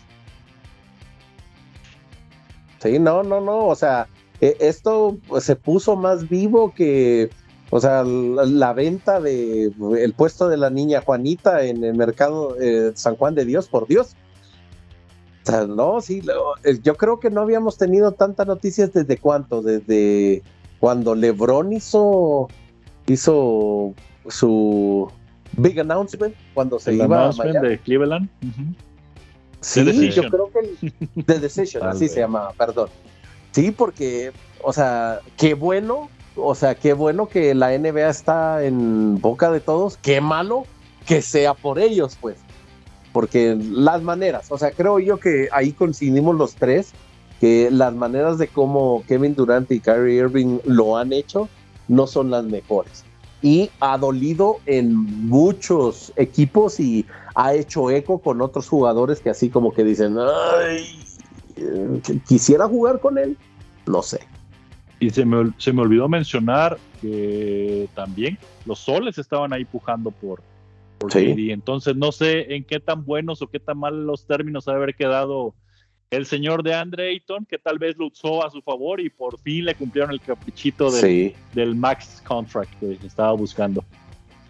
Sí, 2.80 2.98
no, 2.98 3.22
no, 3.22 3.40
no, 3.40 3.66
o 3.66 3.74
sea, 3.74 4.06
eh, 4.40 4.56
esto 4.60 5.16
se 5.40 5.56
puso 5.56 5.96
más 5.96 6.28
vivo 6.28 6.72
que, 6.74 7.30
o 7.70 7.80
sea, 7.80 8.04
la, 8.04 8.44
la 8.44 8.72
venta 8.72 9.20
de 9.20 9.72
el 9.98 10.12
puesto 10.14 10.48
de 10.48 10.56
la 10.56 10.70
niña 10.70 11.00
Juanita 11.02 11.64
en 11.64 11.82
el 11.84 11.94
mercado 11.94 12.56
eh, 12.60 12.92
San 12.94 13.16
Juan 13.16 13.34
de 13.34 13.44
Dios, 13.44 13.68
por 13.68 13.86
Dios. 13.88 14.16
Sea, 15.48 15.66
no, 15.66 16.00
sí, 16.00 16.20
lo- 16.20 16.56
eh, 16.64 16.78
yo 16.82 16.94
creo 16.96 17.18
que 17.20 17.30
no 17.30 17.40
habíamos 17.40 17.78
tenido 17.78 18.12
tantas 18.12 18.46
noticias 18.46 18.92
desde 18.92 19.16
cuánto, 19.16 19.62
desde 19.62 20.42
cuando 20.78 21.14
LeBron 21.14 21.72
hizo, 21.72 22.48
hizo 23.06 23.94
su 24.28 25.10
big 25.56 25.80
announcement, 25.80 26.34
cuando 26.54 26.78
se 26.78 26.90
el 26.90 26.96
iba 26.96 27.28
a 27.28 27.32
Miami. 27.32 27.68
de 27.68 27.78
Cleveland. 27.78 28.28
Sí, 29.60 30.10
yo 30.10 30.28
creo 30.28 30.50
que 30.52 30.58
el 31.16 31.24
The 31.26 31.38
Decision, 31.40 31.82
así 31.86 32.04
vez. 32.04 32.12
se 32.12 32.20
llama, 32.20 32.50
perdón. 32.56 32.88
Sí, 33.52 33.70
porque, 33.72 34.32
o 34.62 34.72
sea, 34.72 35.20
qué 35.36 35.54
bueno, 35.54 36.10
o 36.36 36.54
sea, 36.54 36.74
qué 36.74 36.92
bueno 36.92 37.28
que 37.28 37.54
la 37.54 37.72
NBA 37.76 38.08
está 38.10 38.62
en 38.64 39.18
boca 39.20 39.50
de 39.50 39.60
todos, 39.60 39.96
qué 39.96 40.20
malo 40.20 40.64
que 41.06 41.22
sea 41.22 41.54
por 41.54 41.78
ellos, 41.78 42.16
pues. 42.20 42.36
Porque 43.18 43.58
las 43.60 44.00
maneras, 44.00 44.46
o 44.52 44.58
sea, 44.58 44.70
creo 44.70 45.00
yo 45.00 45.16
que 45.16 45.48
ahí 45.50 45.72
coincidimos 45.72 46.36
los 46.36 46.54
tres, 46.54 46.92
que 47.40 47.68
las 47.68 47.92
maneras 47.92 48.38
de 48.38 48.46
cómo 48.46 49.02
Kevin 49.08 49.34
Durant 49.34 49.68
y 49.72 49.80
Kyrie 49.80 50.18
Irving 50.20 50.60
lo 50.64 50.96
han 50.96 51.12
hecho 51.12 51.48
no 51.88 52.06
son 52.06 52.30
las 52.30 52.44
mejores. 52.44 53.04
Y 53.42 53.70
ha 53.80 53.98
dolido 53.98 54.58
en 54.66 54.94
muchos 55.26 56.12
equipos 56.14 56.78
y 56.78 57.06
ha 57.34 57.54
hecho 57.54 57.90
eco 57.90 58.20
con 58.20 58.40
otros 58.40 58.68
jugadores 58.68 59.18
que 59.18 59.30
así 59.30 59.48
como 59.48 59.74
que 59.74 59.82
dicen, 59.82 60.16
ay, 60.16 60.84
eh, 61.56 62.00
quisiera 62.24 62.68
jugar 62.68 63.00
con 63.00 63.18
él. 63.18 63.36
No 63.86 64.00
sé. 64.00 64.20
Y 65.00 65.10
se 65.10 65.24
me, 65.24 65.52
se 65.58 65.72
me 65.72 65.82
olvidó 65.82 66.08
mencionar 66.08 66.78
que 67.00 67.88
también 67.96 68.38
los 68.64 68.78
soles 68.78 69.18
estaban 69.18 69.52
ahí 69.52 69.64
pujando 69.64 70.12
por, 70.12 70.40
por 70.98 71.12
Sí. 71.12 71.34
KD. 71.34 71.52
Entonces 71.52 71.96
no 71.96 72.12
sé 72.12 72.54
en 72.54 72.64
qué 72.64 72.80
tan 72.80 73.04
buenos 73.04 73.40
o 73.42 73.46
qué 73.46 73.60
tan 73.60 73.78
mal 73.78 74.06
los 74.06 74.26
términos 74.26 74.68
ha 74.68 74.72
de 74.72 74.76
haber 74.78 74.94
quedado 74.94 75.54
el 76.10 76.24
señor 76.26 76.62
de 76.62 76.74
Andre 76.74 77.10
Ayton, 77.10 77.44
que 77.44 77.58
tal 77.58 77.78
vez 77.78 77.98
lo 77.98 78.06
usó 78.06 78.44
a 78.44 78.50
su 78.50 78.62
favor 78.62 78.98
y 79.00 79.10
por 79.10 79.38
fin 79.40 79.64
le 79.66 79.74
cumplieron 79.74 80.10
el 80.10 80.20
caprichito 80.20 80.90
del, 80.90 81.00
Sí. 81.02 81.34
del 81.54 81.74
max 81.74 82.22
contract 82.26 82.72
que 82.80 82.98
estaba 83.06 83.32
buscando. 83.32 83.84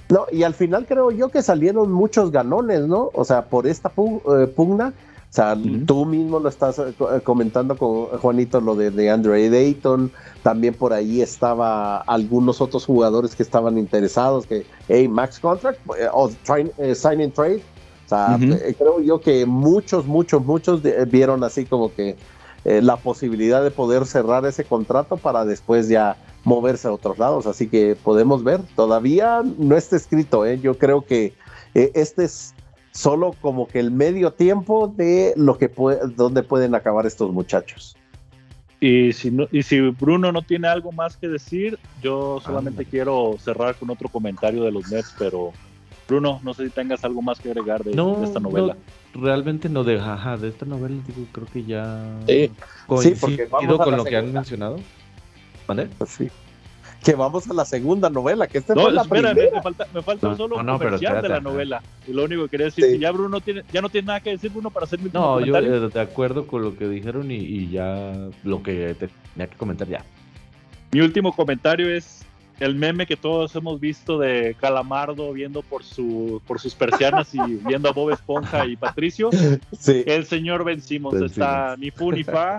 No, 0.09 0.25
y 0.33 0.43
al 0.45 0.55
final 0.55 0.87
creo 0.87 1.11
yo 1.11 1.29
que 1.29 1.43
salieron 1.43 1.93
muchos 1.93 2.31
ganones, 2.31 2.87
¿no? 2.87 3.11
O 3.13 3.25
sea, 3.25 3.45
por 3.47 3.67
esta 3.67 3.89
eh, 3.91 4.47
pugna. 4.47 4.93
O 5.31 5.35
sea, 5.35 5.55
Ujú. 5.55 5.85
tú 5.85 6.07
mismo 6.07 6.41
lo 6.41 6.49
estás 6.49 6.79
eh, 6.79 6.95
eh, 6.99 7.21
comentando 7.23 7.77
con 7.77 8.07
Juanito, 8.19 8.63
lo 8.63 8.75
de, 8.77 8.91
de 8.91 9.11
Andre 9.11 9.51
Dayton. 9.51 10.11
También 10.43 10.75
por 10.75 10.95
ahí 10.95 11.21
estaba 11.21 11.99
algunos 11.99 12.63
otros 12.63 12.87
jugadores 12.87 13.37
que 13.37 13.43
estaban 13.43 13.77
interesados, 13.77 14.47
que, 14.47 14.67
hey, 14.89 15.07
max 15.07 15.39
contract 15.39 15.81
eh, 15.99 16.09
o 16.13 16.31
try- 16.45 16.73
eh, 16.79 16.95
sign 16.95 17.21
and 17.21 17.35
trade. 17.35 17.63
O 18.07 18.09
sea, 18.09 18.37
Ujú. 18.37 18.55
eh, 18.55 18.75
creo 18.79 19.01
yo 19.01 19.21
que 19.21 19.45
muchos, 19.45 20.07
muchos, 20.07 20.43
muchos 20.47 20.83
de- 20.83 21.05
vieron 21.05 21.45
así 21.45 21.67
como 21.67 21.93
que 21.93 22.17
eh, 22.65 22.81
la 22.81 22.97
posibilidad 23.03 23.63
de 23.63 23.71
poder 23.71 24.07
cerrar 24.07 24.47
ese 24.47 24.65
contrato 24.65 25.19
para 25.19 25.45
después 25.45 25.89
ya 25.89 26.17
moverse 26.43 26.89
a 26.89 26.93
otros 26.93 27.19
lados. 27.19 27.47
Así 27.47 27.69
que 27.69 27.97
podemos 27.97 28.43
ver, 28.45 28.63
todavía 28.75 29.43
no 29.59 29.77
está 29.77 29.97
escrito. 29.97 30.47
¿eh? 30.47 30.59
Yo 30.59 30.79
creo 30.79 31.05
que 31.05 31.35
eh, 31.75 31.91
este 31.95 32.25
es 32.25 32.55
solo 32.99 33.33
como 33.41 33.69
que 33.69 33.79
el 33.79 33.93
medio 33.93 34.33
tiempo 34.33 34.89
de 34.89 35.33
lo 35.37 35.57
que 35.57 35.69
puede, 35.69 36.01
donde 36.17 36.43
pueden 36.43 36.75
acabar 36.75 37.07
estos 37.07 37.33
muchachos. 37.33 37.97
Y 38.81 39.13
si, 39.13 39.31
no, 39.31 39.47
y 39.53 39.63
si 39.63 39.79
Bruno 39.91 40.33
no 40.33 40.43
tiene 40.43 40.67
algo 40.67 40.91
más 40.91 41.17
que 41.17 41.29
decir, 41.29 41.79
yo 42.03 42.41
solamente 42.45 42.81
Anda. 42.81 42.91
quiero 42.91 43.37
cerrar 43.39 43.77
con 43.77 43.91
otro 43.91 44.09
comentario 44.09 44.65
de 44.65 44.73
los 44.73 44.91
Nets, 44.91 45.15
pero 45.17 45.53
Bruno, 46.09 46.41
no 46.43 46.53
sé 46.55 46.65
si 46.65 46.71
tengas 46.71 47.05
algo 47.05 47.23
más 47.23 47.39
que 47.39 47.51
agregar 47.51 47.85
de, 47.85 47.95
No, 47.95 48.17
de 48.19 48.25
esta 48.25 48.41
novela. 48.41 48.77
no, 49.15 49.21
realmente 49.23 49.69
no 49.69 49.85
de, 49.85 50.01
ajá, 50.01 50.37
de 50.37 50.49
esta 50.49 50.67
novela, 50.67 50.97
digo, 51.07 51.25
creo 51.31 51.47
que 51.53 51.63
ya 51.65 52.05
Sí. 52.27 52.51
coincido 52.89 53.15
Sí, 53.15 53.21
porque 53.21 53.45
vamos 53.47 53.81
a 53.81 53.85
con 53.85 53.97
lo 53.97 54.05
que 54.05 54.17
han 54.17 54.33
mencionado. 54.33 54.77
¿Vale? 55.69 55.89
Pues 55.99 56.11
sí. 56.11 56.29
Que 57.05 57.15
vamos 57.15 57.49
a 57.49 57.55
la 57.55 57.65
segunda 57.65 58.11
novela, 58.11 58.47
que 58.49 58.59
esta 58.59 58.75
No, 58.75 58.83
fue 58.83 58.93
la 58.93 59.03
espera, 59.03 59.29
me, 59.29 59.35
primera. 59.35 59.57
me 59.57 59.63
falta, 59.63 59.87
me 59.95 60.03
falta 60.03 60.29
No, 60.29 60.37
solo 60.37 60.57
no, 60.57 60.61
un 60.61 60.67
no, 60.67 60.79
pero 60.79 60.91
comercial 60.91 61.23
de 61.23 61.29
la 61.29 61.41
novela. 61.41 61.83
Y 62.07 62.13
lo 62.13 62.25
único 62.25 62.43
que 62.45 62.49
quería 62.51 62.67
decir 62.67 62.85
es 62.85 62.91
Sí. 62.91 62.97
que 62.97 63.03
ya 63.03 63.13
Bruno 63.13 63.41
tiene, 63.41 63.63
ya 63.73 63.81
no 63.81 63.89
tiene 63.89 64.07
nada 64.09 64.21
que 64.21 64.31
decir 64.31 64.51
Bruno 64.51 64.71
para 64.71 64.85
hacer 64.85 64.99
mi 64.99 65.09
No, 65.13 65.41
yo 65.41 65.57
eh, 65.57 65.89
de 65.89 66.01
acuerdo 66.01 66.47
con 66.47 66.63
lo 66.63 66.77
que 66.77 66.89
dijeron 66.89 67.31
y, 67.31 67.37
y 67.37 67.71
ya 67.71 68.13
lo 68.45 68.63
que 68.63 68.95
tenía 68.99 69.47
que 69.49 69.57
comentar 69.57 69.87
ya. 69.89 70.05
Mi 70.91 71.01
último 71.01 71.33
comentario 71.35 71.89
es 71.89 72.25
el 72.61 72.75
meme 72.75 73.07
que 73.07 73.17
todos 73.17 73.55
hemos 73.55 73.79
visto 73.79 74.19
de 74.19 74.57
Calamardo 74.61 75.33
viendo 75.33 75.63
por 75.63 75.85
su 75.85 76.43
por 76.49 76.59
sus 76.59 76.75
persianas 76.75 77.33
y 77.33 77.39
viendo 77.65 77.89
a 77.89 77.93
Bob 77.93 78.11
Esponja 78.11 78.67
y 78.67 78.77
Patricio. 78.77 79.31
Sí. 79.79 80.03
El 80.05 80.25
señor 80.27 80.65
Ben 80.65 80.83
Simmons 80.83 81.15
Ben 81.15 81.25
está 81.27 81.77
ni 81.79 81.93
fu 81.93 82.11
ni 82.11 82.25
fa. 82.25 82.57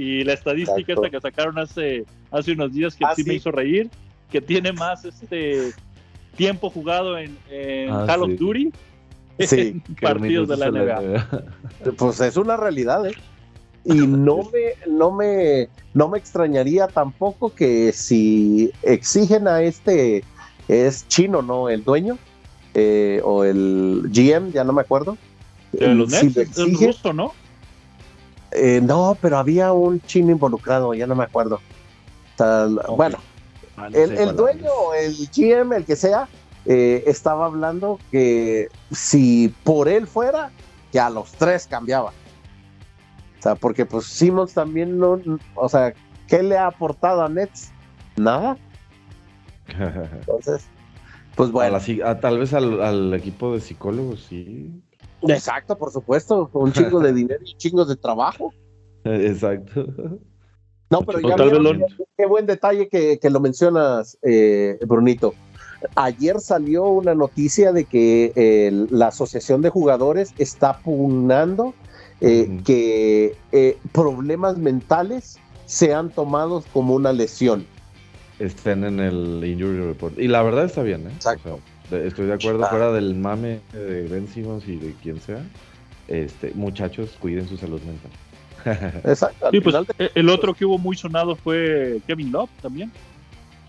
Y 0.00 0.22
la 0.22 0.34
estadística 0.34 0.92
esta 0.92 1.10
que 1.10 1.20
sacaron 1.20 1.58
hace, 1.58 2.04
hace 2.30 2.52
unos 2.52 2.72
días 2.72 2.94
que 2.94 3.04
Ah, 3.04 3.14
sí, 3.16 3.24
me 3.24 3.34
hizo 3.34 3.50
reír, 3.50 3.90
que 4.30 4.40
tiene 4.40 4.72
más 4.72 5.04
este 5.04 5.72
tiempo 6.36 6.70
jugado 6.70 7.18
en, 7.18 7.36
en 7.50 7.90
Ah, 7.90 8.04
Call 8.06 8.20
sí. 8.26 8.32
of 8.34 8.38
Duty 8.38 8.72
Sí, 9.40 9.56
en 9.88 9.94
partidos 10.00 10.46
de 10.48 10.56
la 10.56 10.66
NBA. 10.70 11.00
NBA. 11.00 11.92
Pues 11.96 12.20
es 12.20 12.36
una 12.36 12.56
realidad, 12.56 13.04
¿eh? 13.06 13.14
Y 13.84 14.06
no 14.06 14.36
me, 14.52 14.92
no 14.92 15.10
me, 15.10 15.68
no 15.94 16.08
me 16.08 16.18
extrañaría 16.18 16.86
tampoco 16.86 17.52
que 17.52 17.90
si 17.92 18.70
exigen 18.84 19.48
a 19.48 19.62
este, 19.62 20.22
es 20.68 21.08
chino, 21.08 21.42
¿no? 21.42 21.68
El 21.68 21.82
dueño, 21.82 22.18
eh, 22.74 23.20
o 23.24 23.42
el 23.42 24.02
GM, 24.12 24.52
ya 24.52 24.62
no 24.62 24.72
me 24.72 24.82
acuerdo. 24.82 25.16
De 25.72 25.92
los 25.92 26.08
Si 26.12 26.26
Nets, 26.26 26.36
lo 26.36 26.42
es 26.42 26.56
exige- 26.56 26.86
ruso, 26.86 27.12
¿no? 27.12 27.32
Eh, 28.58 28.80
no, 28.82 29.16
pero 29.20 29.38
había 29.38 29.72
un 29.72 30.00
chino 30.02 30.30
involucrado, 30.32 30.94
ya 30.94 31.06
no 31.06 31.14
me 31.14 31.24
acuerdo. 31.24 31.60
Bueno, 32.96 33.18
Ah, 33.76 33.88
no 33.90 33.96
el, 33.96 34.36
dueño, 34.36 34.70
el 35.00 35.14
GM, 35.34 35.76
el 35.76 35.84
que 35.84 35.94
sea, 35.96 36.28
eh, 36.66 37.04
estaba 37.06 37.46
hablando 37.46 37.98
que 38.10 38.68
si 38.90 39.54
por 39.64 39.88
él 39.88 40.06
fuera, 40.08 40.50
que 40.90 40.98
a 40.98 41.08
los 41.10 41.30
tres 41.32 41.66
cambiaba. 41.68 42.10
O 43.38 43.42
sea, 43.42 43.54
porque 43.54 43.86
pues 43.86 44.06
Simmons 44.06 44.52
también 44.52 44.98
no, 44.98 45.20
o 45.54 45.68
sea, 45.68 45.92
¿qué 46.26 46.42
le 46.42 46.58
ha 46.58 46.66
aportado 46.66 47.22
a 47.22 47.28
Nets? 47.28 47.70
Nada. 48.16 48.56
Entonces, 49.68 50.64
pues 51.36 51.50
A 51.50 51.52
bueno, 51.52 51.72
la 51.72 51.78
psi- 51.80 52.02
a- 52.02 52.18
tal 52.20 52.38
vez 52.38 52.52
al, 52.54 52.82
al 52.82 53.14
equipo 53.14 53.52
de 53.54 53.60
psicólogos, 53.60 54.26
sí. 54.28 54.72
Exacto, 55.22 55.76
por 55.76 55.92
supuesto, 55.92 56.50
un 56.52 56.72
chingo 56.72 57.00
de 57.00 57.12
dinero 57.14 57.40
y 57.44 57.56
chingos 57.56 57.88
de 57.88 57.96
trabajo. 57.96 58.52
Exacto. 59.04 59.86
No, 60.90 61.02
pero 61.02 61.20
ya 61.20 61.36
vieron 61.36 61.84
qué, 62.16 62.26
buen 62.26 62.46
detalle 62.46 62.88
que, 62.88 63.18
que 63.18 63.30
lo 63.30 63.40
mencionas, 63.40 64.18
eh, 64.22 64.78
Brunito. 64.86 65.34
Ayer 65.94 66.40
salió 66.40 66.86
una 66.86 67.14
noticia 67.14 67.72
de 67.72 67.84
que 67.84 68.32
eh, 68.34 68.86
la 68.90 69.08
Asociación 69.08 69.62
de 69.62 69.70
Jugadores 69.70 70.34
está 70.38 70.78
pugnando 70.80 71.74
eh, 72.20 72.60
que 72.64 73.36
eh, 73.52 73.78
problemas 73.92 74.58
mentales 74.58 75.38
sean 75.66 76.10
tomados 76.10 76.64
como 76.72 76.94
una 76.94 77.12
lesión. 77.12 77.64
Estén 78.40 78.82
en 78.84 78.98
el 78.98 79.44
injury 79.44 79.80
report. 79.80 80.18
Y 80.18 80.26
la 80.26 80.42
verdad 80.42 80.64
está 80.64 80.82
bien, 80.82 81.06
¿eh? 81.06 81.12
Exacto. 81.14 81.54
O 81.54 81.58
sea, 81.58 81.60
de- 81.60 81.77
estoy 81.90 82.26
de 82.26 82.34
acuerdo, 82.34 82.64
Ah. 82.64 82.68
fuera 82.68 82.92
del 82.92 83.14
mame 83.14 83.60
de 83.72 84.08
Ben 84.08 84.28
Simmons 84.28 84.66
y 84.68 84.76
de 84.76 84.92
quien 85.02 85.20
sea. 85.20 85.42
Este, 86.08 86.52
muchachos, 86.54 87.16
cuiden 87.20 87.46
su 87.48 87.56
salud 87.56 87.80
mental. 87.82 88.10
Exacto. 89.04 89.50
Sí, 89.50 89.60
pues 89.60 89.74
de- 89.74 90.06
eh, 90.06 90.10
el 90.14 90.28
otro 90.30 90.54
que 90.54 90.64
hubo 90.64 90.78
muy 90.78 90.96
sonado 90.96 91.36
fue 91.36 92.00
Kevin 92.06 92.32
Love 92.32 92.50
también. 92.62 92.90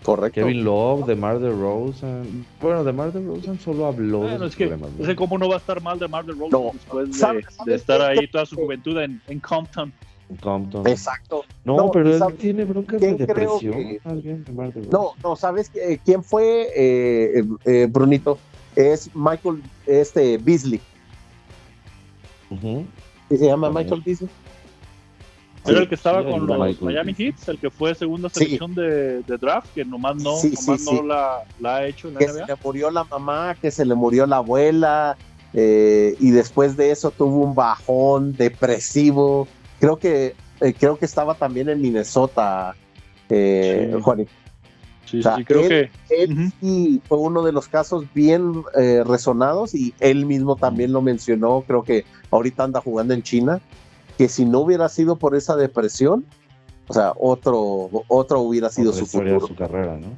correcto. 0.02 0.40
Kevin 0.40 0.64
Love, 0.64 1.06
DeMar 1.06 1.38
DeRozan. 1.38 2.46
Bueno, 2.60 2.82
DeMar 2.84 3.12
DeRozan 3.12 3.58
solo 3.60 3.86
habló 3.86 4.20
Bueno, 4.20 4.38
de 4.40 4.46
es 4.46 4.56
que, 4.56 4.66
problemas. 4.66 4.92
¿no? 4.96 5.02
es 5.02 5.08
que 5.08 5.16
cómo 5.16 5.36
no 5.38 5.48
va 5.48 5.56
a 5.56 5.58
estar 5.58 5.82
mal 5.82 5.98
de 5.98 6.08
Mar 6.08 6.24
de 6.24 6.34
No. 6.34 6.70
después 6.72 7.08
de, 7.08 7.12
¿Sabe- 7.14 7.44
de 7.66 7.74
estar 7.74 8.00
ahí 8.00 8.26
toda 8.26 8.46
su 8.46 8.56
juventud 8.56 8.96
en, 8.98 9.20
en 9.28 9.38
Compton. 9.40 9.92
Compton. 10.40 10.86
Exacto. 10.86 11.44
No, 11.64 11.76
No, 11.76 11.90
pero 11.90 12.12
él 12.12 12.18
¿sabe 12.18 12.34
tiene 12.34 12.64
broncas 12.64 13.00
de 13.00 13.16
quién 13.16 13.28
creo 13.28 13.58
depresión. 13.58 13.74
que-. 13.74 14.80
No, 14.90 15.12
no, 15.22 15.36
¿sabes 15.36 15.68
qué- 15.70 16.00
quién 16.04 16.22
fue, 16.22 16.68
eh, 16.76 17.40
eh, 17.40 17.44
eh, 17.64 17.86
Brunito? 17.90 18.38
Es 18.76 19.10
Michael 19.14 19.62
este, 19.86 20.38
Beasley. 20.38 20.80
¿Sí 22.50 23.36
¿Se 23.36 23.46
llama 23.46 23.68
También. 23.68 23.84
Michael 23.86 24.02
Beasley? 24.04 24.30
Era 25.66 25.74
Sí, 25.76 25.82
el 25.82 25.88
que 25.88 25.94
estaba 25.94 26.22
sí, 26.22 26.30
con 26.30 26.46
los 26.46 26.58
Michael 26.58 26.76
Miami 26.80 27.12
Beasley. 27.12 27.32
Heat, 27.32 27.48
el 27.48 27.58
que 27.58 27.70
fue 27.70 27.94
segunda 27.94 28.28
Sí. 28.30 28.40
selección 28.44 28.74
de, 28.74 29.22
de 29.22 29.36
draft, 29.38 29.68
que 29.74 29.84
nomás 29.84 30.16
no, 30.16 30.36
Sí, 30.36 30.54
nomás 30.56 30.80
sí, 30.80 30.84
no 30.86 30.90
sí. 31.02 31.06
La, 31.06 31.44
la 31.60 31.76
ha 31.76 31.86
hecho 31.86 32.08
en 32.08 32.14
la 32.14 32.20
que 32.20 32.28
se 32.28 32.38
le 32.46 32.56
murió 32.64 32.90
la 32.90 33.04
mamá, 33.04 33.54
que 33.60 33.70
se 33.70 33.84
le 33.84 33.94
murió 33.94 34.26
la 34.26 34.36
abuela, 34.36 35.16
eh, 35.52 36.14
y 36.18 36.30
después 36.30 36.76
de 36.76 36.92
eso 36.92 37.10
tuvo 37.10 37.44
un 37.44 37.54
bajón 37.54 38.36
depresivo. 38.36 39.46
Creo 39.80 39.96
que 39.96 40.34
eh, 40.60 40.74
creo 40.78 40.96
que 40.98 41.06
estaba 41.06 41.34
también 41.34 41.68
en 41.70 41.80
Minnesota, 41.80 42.74
eh, 43.28 43.90
Sí. 43.94 44.00
Juanito. 44.02 44.30
Sí, 45.06 45.18
o 45.18 45.22
sea, 45.22 45.36
sí, 45.36 45.44
creo 45.44 45.62
él- 45.62 45.68
que 46.08 46.22
Él 46.22 46.52
sí 46.60 47.02
fue 47.08 47.18
uno 47.18 47.42
de 47.42 47.50
los 47.52 47.66
casos 47.66 48.04
bien 48.14 48.62
eh, 48.78 49.02
resonados 49.04 49.74
y 49.74 49.92
él 49.98 50.24
mismo 50.26 50.54
también 50.54 50.92
lo 50.92 51.02
mencionó. 51.02 51.64
Creo 51.66 51.82
que 51.82 52.04
ahorita 52.30 52.62
anda 52.64 52.80
jugando 52.80 53.14
en 53.14 53.22
China. 53.22 53.60
Que 54.18 54.28
si 54.28 54.44
no 54.44 54.60
hubiera 54.60 54.88
sido 54.90 55.16
por 55.16 55.34
esa 55.34 55.56
depresión, 55.56 56.26
o 56.88 56.92
sea, 56.92 57.12
otro, 57.18 57.88
otro 58.08 58.40
hubiera 58.40 58.68
sido 58.68 58.90
Otra 58.90 59.00
su 59.00 59.06
futuro. 59.06 59.40
su 59.46 59.54
carrera, 59.56 59.96
¿no? 59.96 60.08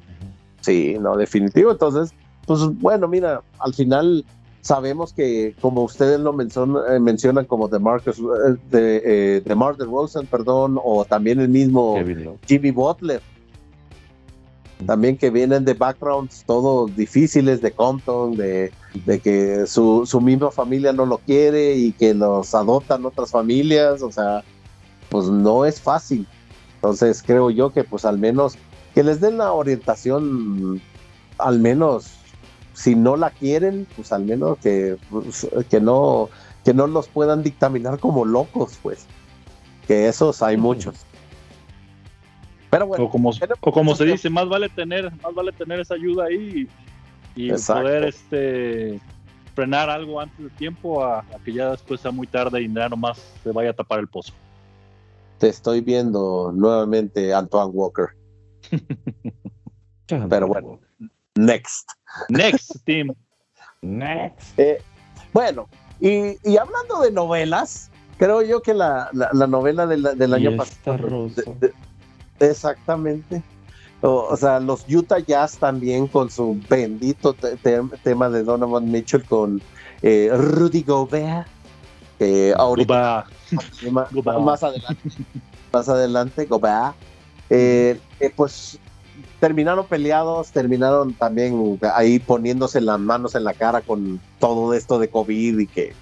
Sí, 0.60 0.96
no, 1.00 1.16
definitivo. 1.16 1.70
Entonces, 1.70 2.12
pues 2.46 2.60
bueno, 2.80 3.06
mira, 3.08 3.42
al 3.60 3.72
final 3.72 4.24
sabemos 4.62 5.12
que 5.12 5.54
como 5.60 5.82
ustedes 5.82 6.20
lo 6.20 6.32
mencionan, 6.32 6.82
eh, 6.94 6.98
mencionan 6.98 7.44
como 7.44 7.68
de 7.68 7.78
Marcus, 7.78 8.18
eh, 8.18 8.56
de, 8.70 9.02
eh, 9.04 9.40
de 9.44 9.54
Mark 9.54 9.76
Rosen, 9.78 10.26
perdón, 10.26 10.78
o 10.82 11.04
también 11.04 11.40
el 11.40 11.48
mismo. 11.48 11.96
Jimmy 12.46 12.70
Butler, 12.70 13.20
también 14.86 15.18
que 15.18 15.30
vienen 15.30 15.64
de 15.64 15.74
backgrounds 15.74 16.44
todos 16.46 16.94
difíciles 16.96 17.60
de 17.60 17.72
Compton, 17.72 18.36
de, 18.36 18.72
de 19.04 19.20
que 19.20 19.66
su, 19.66 20.06
su 20.06 20.20
misma 20.20 20.50
familia 20.50 20.92
no 20.92 21.06
lo 21.06 21.18
quiere 21.18 21.74
y 21.74 21.92
que 21.92 22.14
los 22.14 22.54
adoptan 22.54 23.04
otras 23.04 23.32
familias, 23.32 24.00
o 24.00 24.12
sea, 24.12 24.44
pues 25.10 25.26
no 25.26 25.66
es 25.66 25.80
fácil. 25.80 26.26
Entonces 26.76 27.22
creo 27.24 27.50
yo 27.50 27.72
que 27.72 27.84
pues 27.84 28.04
al 28.04 28.18
menos 28.18 28.56
que 28.94 29.02
les 29.02 29.20
den 29.20 29.38
la 29.38 29.52
orientación, 29.52 30.80
al 31.38 31.58
menos 31.58 32.21
si 32.72 32.94
no 32.94 33.16
la 33.16 33.30
quieren, 33.30 33.86
pues 33.96 34.12
al 34.12 34.24
menos 34.24 34.58
que, 34.58 34.96
pues, 35.10 35.46
que 35.68 35.80
no 35.80 36.28
que 36.64 36.72
no 36.72 36.86
los 36.86 37.08
puedan 37.08 37.42
dictaminar 37.42 37.98
como 37.98 38.24
locos, 38.24 38.78
pues. 38.82 39.06
Que 39.86 40.08
esos 40.08 40.42
hay 40.42 40.56
muchos. 40.56 40.94
Pero 42.70 42.86
bueno, 42.86 43.04
o 43.04 43.10
como, 43.10 43.30
o 43.60 43.72
como 43.72 43.94
se 43.94 44.04
dice, 44.04 44.30
más 44.30 44.48
vale 44.48 44.68
tener, 44.68 45.10
más 45.22 45.34
vale 45.34 45.52
tener 45.52 45.80
esa 45.80 45.94
ayuda 45.94 46.26
ahí 46.26 46.68
y, 47.34 47.52
poder 47.52 48.04
este 48.04 49.00
frenar 49.54 49.90
algo 49.90 50.20
antes 50.20 50.38
de 50.38 50.50
tiempo 50.50 51.04
a, 51.04 51.18
a 51.18 51.38
que 51.44 51.52
ya 51.52 51.70
después 51.72 52.00
sea 52.00 52.10
muy 52.10 52.26
tarde 52.26 52.62
y 52.62 52.72
ya 52.72 52.88
nomás 52.88 53.18
se 53.42 53.52
vaya 53.52 53.70
a 53.70 53.74
tapar 53.74 53.98
el 54.00 54.08
pozo. 54.08 54.32
Te 55.38 55.48
estoy 55.48 55.80
viendo 55.80 56.52
nuevamente, 56.54 57.34
Antoine 57.34 57.72
Walker. 57.72 58.06
Pero 60.06 60.46
bueno, 60.46 60.80
next. 61.36 61.88
Next, 62.28 62.76
team. 62.86 63.14
Next. 63.82 64.58
Eh, 64.58 64.78
bueno, 65.32 65.68
y, 66.00 66.36
y 66.48 66.56
hablando 66.56 67.00
de 67.00 67.10
novelas, 67.10 67.90
creo 68.18 68.42
yo 68.42 68.62
que 68.62 68.74
la, 68.74 69.08
la, 69.12 69.30
la 69.32 69.46
novela 69.46 69.86
del, 69.86 70.02
del 70.16 70.34
año 70.34 70.56
pasado. 70.56 71.28
de- 71.28 71.44
de- 71.60 71.72
exactamente. 72.50 73.42
O, 74.02 74.26
o 74.30 74.36
sea, 74.36 74.58
los 74.58 74.84
Utah 74.88 75.20
Jazz 75.20 75.58
también 75.58 76.08
con 76.08 76.28
su 76.28 76.60
bendito 76.68 77.34
te- 77.34 77.56
te- 77.56 77.80
tema 78.02 78.28
de 78.28 78.42
Donovan 78.42 78.90
Mitchell 78.90 79.24
con 79.24 79.62
eh, 80.02 80.28
Rudy 80.32 80.82
Gobert. 80.82 81.46
que 82.18 82.52
ahorita 82.56 83.26
Gobert. 84.10 84.38
más 84.40 84.62
adelante, 84.64 85.08
más 85.72 85.88
adelante, 85.88 86.46
Gobert, 86.46 86.94
eh, 87.50 87.98
eh, 88.18 88.32
pues 88.34 88.78
terminaron 89.42 89.84
peleados, 89.88 90.52
terminaron 90.52 91.14
también 91.14 91.76
ahí 91.96 92.20
poniéndose 92.20 92.80
las 92.80 93.00
manos 93.00 93.34
en 93.34 93.42
la 93.42 93.54
cara 93.54 93.80
con 93.80 94.20
todo 94.38 94.72
esto 94.72 95.00
de 95.00 95.08
COVID 95.08 95.58
y 95.58 95.66
que 95.66 95.94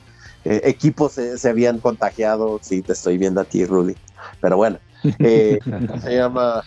eh, 0.44 0.60
equipos 0.64 1.12
se, 1.12 1.38
se 1.38 1.48
habían 1.48 1.78
contagiado. 1.78 2.58
Sí, 2.60 2.82
te 2.82 2.92
estoy 2.92 3.16
viendo 3.16 3.40
a 3.40 3.44
ti, 3.44 3.64
Rudy. 3.64 3.96
Pero 4.42 4.58
bueno, 4.58 4.78
eh, 5.20 5.58
se 6.02 6.16
llama. 6.16 6.62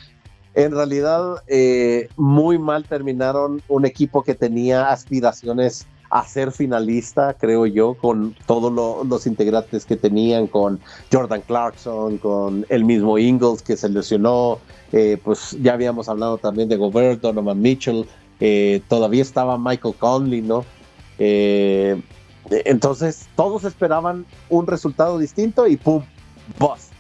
En 0.56 0.72
realidad, 0.72 1.44
eh, 1.46 2.10
muy 2.18 2.58
mal 2.58 2.86
terminaron 2.86 3.62
un 3.68 3.86
equipo 3.86 4.24
que 4.24 4.34
tenía 4.34 4.89
aspiraciones 4.89 5.86
a 6.15 6.24
ser 6.27 6.51
finalista, 6.51 7.34
creo 7.34 7.65
yo, 7.65 7.96
con 7.96 8.36
todos 8.46 8.72
lo- 8.72 9.03
los 9.03 9.25
integrantes 9.25 9.84
que 9.84 9.98
tenían, 9.98 10.46
con 10.46 10.79
Jordan 11.12 11.41
Clarkson, 11.41 12.20
con 12.20 12.65
el 12.70 12.86
mismo 12.86 13.17
Ingles 13.17 13.63
que 13.63 13.75
se 13.75 13.89
lesionó, 13.89 14.60
eh, 14.91 15.17
pues 15.24 15.58
ya 15.60 15.74
habíamos 15.74 16.08
hablado 16.10 16.38
también 16.38 16.70
de 16.70 16.77
Gobert, 16.77 17.20
Donovan 17.20 17.60
Mitchell, 17.60 18.05
eh, 18.39 18.82
todavía 18.88 19.24
estaba 19.24 19.58
Michael 19.58 19.96
Conley, 19.98 20.41
¿no? 20.43 20.63
Eh, 21.17 22.00
entonces 22.65 23.27
todos 23.36 23.63
esperaban 23.63 24.25
un 24.50 24.67
resultado 24.67 25.17
distinto 25.17 25.65
y 25.65 25.77
¡pum! 25.77 26.03
¡Bust! 26.60 26.91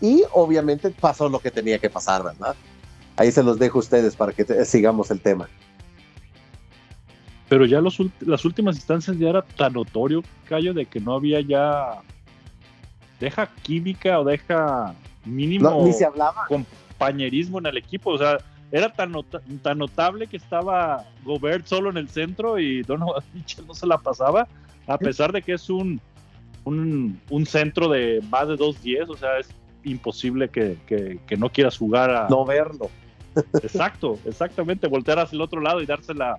Y 0.00 0.24
obviamente 0.32 0.90
pasó 0.90 1.28
lo 1.28 1.38
que 1.38 1.52
tenía 1.52 1.78
que 1.78 1.88
pasar, 1.88 2.24
¿verdad? 2.24 2.56
Ahí 3.16 3.30
se 3.30 3.44
los 3.44 3.60
dejo 3.60 3.78
a 3.78 3.80
ustedes 3.80 4.16
para 4.16 4.32
que 4.32 4.64
sigamos 4.64 5.10
el 5.12 5.20
tema. 5.20 5.48
Pero 7.48 7.66
ya 7.66 7.80
los, 7.80 7.98
las 8.20 8.44
últimas 8.44 8.76
instancias 8.76 9.18
ya 9.18 9.28
era 9.28 9.42
tan 9.42 9.74
notorio, 9.74 10.22
Cayo, 10.48 10.72
de 10.74 10.86
que 10.86 11.00
no 11.00 11.14
había 11.14 11.40
ya. 11.40 12.00
Deja 13.20 13.46
química 13.62 14.18
o 14.20 14.24
deja 14.24 14.94
mínimo 15.24 15.70
No, 15.70 15.84
ni 15.84 15.92
se 15.92 16.04
hablaba. 16.04 16.46
compañerismo 16.48 17.58
en 17.58 17.66
el 17.66 17.76
equipo. 17.76 18.10
O 18.10 18.18
sea, 18.18 18.38
era 18.72 18.88
tan, 18.92 19.12
tan 19.62 19.78
notable 19.78 20.26
que 20.26 20.36
estaba 20.36 21.04
Gobert 21.22 21.66
solo 21.66 21.90
en 21.90 21.96
el 21.96 22.08
centro 22.08 22.58
y 22.58 22.82
Donovan 22.82 23.22
Mitchell 23.34 23.66
no 23.66 23.74
se 23.74 23.86
la 23.86 23.98
pasaba, 23.98 24.48
a 24.86 24.98
pesar 24.98 25.30
de 25.32 25.42
que 25.42 25.52
es 25.52 25.70
un, 25.70 26.00
un, 26.64 27.20
un 27.30 27.46
centro 27.46 27.88
de 27.88 28.20
más 28.30 28.48
de 28.48 28.54
2-10. 28.56 29.08
O 29.10 29.16
sea, 29.16 29.38
es 29.38 29.48
imposible 29.84 30.48
que, 30.48 30.76
que- 30.86 31.20
que 31.26 31.36
no 31.36 31.50
quieras 31.50 31.76
jugar 31.78 32.10
a. 32.10 32.28
No 32.28 32.44
verlo. 32.44 32.90
Exacto, 33.62 34.18
exactamente. 34.24 34.86
Voltear 34.88 35.18
hacia 35.18 35.36
el 35.36 35.42
otro 35.42 35.60
lado 35.60 35.80
y 35.82 35.86
dársela 35.86 36.36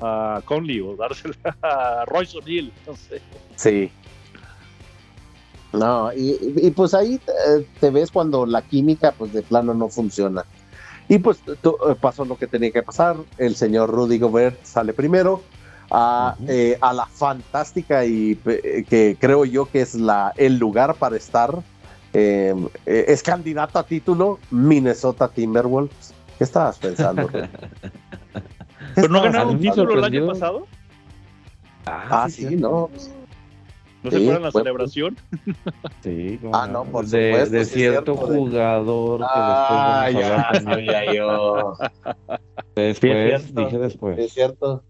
a 0.00 0.40
Conley 0.44 0.80
o 0.80 0.96
dársela 0.96 1.34
a 1.62 2.04
Royce 2.06 2.38
O'Neal. 2.38 2.72
No 2.86 2.96
sé. 2.96 3.20
Sí. 3.56 3.90
No, 5.72 6.12
y, 6.12 6.36
y 6.56 6.70
pues 6.70 6.92
ahí 6.92 7.18
eh, 7.26 7.66
te 7.80 7.90
ves 7.90 8.10
cuando 8.10 8.44
la 8.44 8.60
química 8.62 9.12
pues 9.12 9.32
de 9.32 9.42
plano 9.42 9.72
no 9.72 9.88
funciona. 9.88 10.44
Y 11.08 11.18
pues 11.18 11.42
eh, 11.46 11.94
pasó 12.00 12.24
lo 12.24 12.36
que 12.36 12.46
tenía 12.46 12.70
que 12.70 12.82
pasar. 12.82 13.16
El 13.38 13.56
señor 13.56 13.90
Rudy 13.90 14.18
Gobert 14.18 14.62
sale 14.64 14.92
primero 14.92 15.42
a, 15.90 16.36
eh, 16.46 16.76
a 16.80 16.92
la 16.92 17.06
fantástica 17.06 18.04
y 18.04 18.36
que 18.88 19.16
creo 19.18 19.44
yo 19.44 19.66
que 19.66 19.80
es 19.82 19.94
la, 19.94 20.32
el 20.36 20.58
lugar 20.58 20.94
para 20.96 21.16
estar. 21.16 21.62
eh, 22.12 22.54
eh, 22.84 23.04
es 23.08 23.22
candidato 23.22 23.78
a 23.78 23.84
título 23.86 24.38
Minnesota 24.50 25.28
Timberwolves. 25.28 26.12
¿Qué 26.36 26.44
estabas 26.44 26.78
pensando? 26.78 27.30
Pero 28.94 29.08
no 29.08 29.22
ganaron 29.22 29.50
un 29.50 29.60
título 29.60 29.92
el 29.94 30.04
año 30.04 30.26
pasado. 30.26 30.66
Ah, 31.86 32.26
sí, 32.28 32.46
cierto. 32.48 32.56
no. 32.68 32.90
¿No 34.04 34.10
Sí, 34.10 34.16
se 34.16 34.22
acuerdan 34.24 34.42
la 34.42 34.50
celebración? 34.50 35.16
Sí, 36.02 36.38
cómo 36.42 36.56
Ah, 36.56 36.66
no, 36.66 36.84
por 36.84 37.06
de, 37.06 37.30
supuesto, 37.30 37.54
de 37.56 37.64
sí 37.64 37.74
cierto 37.74 38.14
cierto, 38.16 38.32
de- 38.32 38.38
jugador 38.38 39.20
que 39.20 39.26
Ah, 39.28 40.04
después 40.12 40.26
ya 40.26 40.60
sabía 40.60 41.14
yo. 41.14 41.74
Después, 42.74 43.54
dije 43.54 43.78
después. 43.78 44.18
Es 44.18 44.32
cierto. 44.32 44.82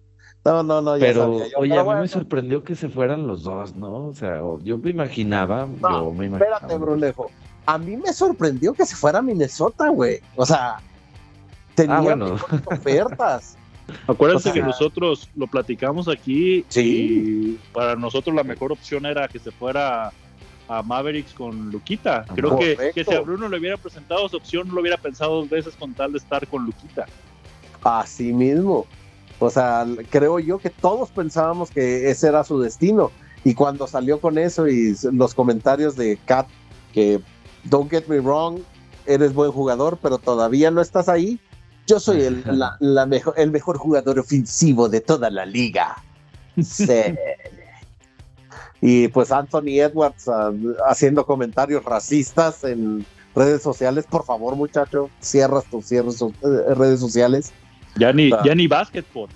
No, 0.44 0.62
no, 0.62 0.80
no, 0.80 0.96
ya 0.96 1.06
Pero, 1.06 1.20
sabía 1.24 1.46
yo. 1.52 1.58
oye, 1.58 1.70
Pero 1.70 1.80
a 1.80 1.82
mí 1.82 1.86
bueno, 1.86 2.00
me 2.00 2.08
sorprendió 2.08 2.64
que 2.64 2.74
se 2.74 2.88
fueran 2.88 3.26
los 3.26 3.42
dos, 3.42 3.76
¿no? 3.76 4.06
O 4.06 4.14
sea, 4.14 4.40
yo 4.62 4.78
me 4.78 4.90
imaginaba, 4.90 5.66
No, 5.80 5.90
yo 6.06 6.12
me 6.12 6.26
imaginaba. 6.26 6.56
Espérate, 6.56 6.78
Brunejo. 6.78 7.30
A 7.66 7.76
mí 7.78 7.96
me 7.98 8.12
sorprendió 8.14 8.72
que 8.72 8.86
se 8.86 8.96
fuera 8.96 9.18
a 9.18 9.22
Minnesota, 9.22 9.88
güey. 9.90 10.20
O 10.36 10.46
sea, 10.46 10.76
tenía 11.74 11.98
Ah, 11.98 12.00
bueno. 12.00 12.36
ofertas. 12.64 13.58
Acuérdense 14.06 14.50
O 14.50 14.52
sea- 14.52 14.62
que 14.62 14.66
nosotros 14.66 15.28
lo 15.36 15.46
platicamos 15.46 16.08
aquí 16.08 16.64
Sí. 16.68 17.58
y 17.60 17.72
para 17.72 17.96
nosotros 17.96 18.34
la 18.34 18.44
mejor 18.44 18.72
opción 18.72 19.06
era 19.06 19.28
que 19.28 19.38
se 19.38 19.50
fuera 19.50 20.12
a 20.68 20.82
Mavericks 20.82 21.32
con 21.34 21.70
Luquita. 21.70 22.24
Creo 22.34 22.50
Correcto. 22.50 22.82
que, 22.82 22.92
que 22.92 23.04
si 23.04 23.14
a 23.14 23.20
Bruno 23.20 23.48
le 23.48 23.58
hubiera 23.58 23.76
presentado 23.76 24.26
esa 24.26 24.36
opción, 24.36 24.68
no 24.68 24.74
lo 24.74 24.80
hubiera 24.80 24.96
pensado 24.96 25.36
dos 25.36 25.50
veces 25.50 25.74
con 25.76 25.92
tal 25.92 26.12
de 26.12 26.18
estar 26.18 26.46
con 26.46 26.64
Luquita. 26.64 27.06
Así 27.82 28.32
mismo. 28.32 28.86
O 29.38 29.50
sea, 29.50 29.84
creo 30.08 30.38
yo 30.38 30.58
que 30.58 30.70
todos 30.70 31.10
pensábamos 31.10 31.70
que 31.70 32.10
ese 32.10 32.28
era 32.28 32.44
su 32.44 32.60
destino. 32.60 33.10
Y 33.44 33.54
cuando 33.54 33.88
salió 33.88 34.20
con 34.20 34.38
eso 34.38 34.68
y 34.68 34.94
los 35.12 35.34
comentarios 35.34 35.96
de 35.96 36.16
Kat, 36.24 36.46
que 36.92 37.20
don't 37.64 37.90
get 37.90 38.06
me 38.06 38.20
wrong, 38.20 38.60
eres 39.04 39.34
buen 39.34 39.50
jugador, 39.50 39.98
pero 40.00 40.18
todavía 40.18 40.70
no 40.70 40.80
estás 40.80 41.08
ahí. 41.08 41.40
Yo 41.86 41.98
soy 42.00 42.22
el, 42.22 42.42
la- 42.58 42.76
la 42.80 43.06
mejor, 43.06 43.34
el 43.36 43.50
mejor 43.50 43.78
jugador 43.78 44.18
ofensivo 44.18 44.88
de 44.88 45.00
toda 45.00 45.30
la 45.30 45.44
liga. 45.46 45.96
Sí. 46.62 46.86
y 48.80 49.08
pues 49.08 49.30
Anthony 49.32 49.80
Edwards 49.80 50.28
ah, 50.28 50.52
haciendo 50.88 51.24
comentarios 51.24 51.84
racistas 51.84 52.64
en 52.64 53.06
redes 53.34 53.62
sociales. 53.62 54.06
Por 54.08 54.24
favor, 54.24 54.54
muchacho, 54.56 55.08
cierras 55.20 55.64
tus 55.70 55.86
cierras 55.86 56.20
eh, 56.20 56.74
redes 56.74 57.00
sociales. 57.00 57.52
Ya 57.96 58.12
ni, 58.12 58.30
Ah. 58.32 58.42
ya 58.44 58.54
ni 58.54 58.66
básquetbol. 58.66 59.28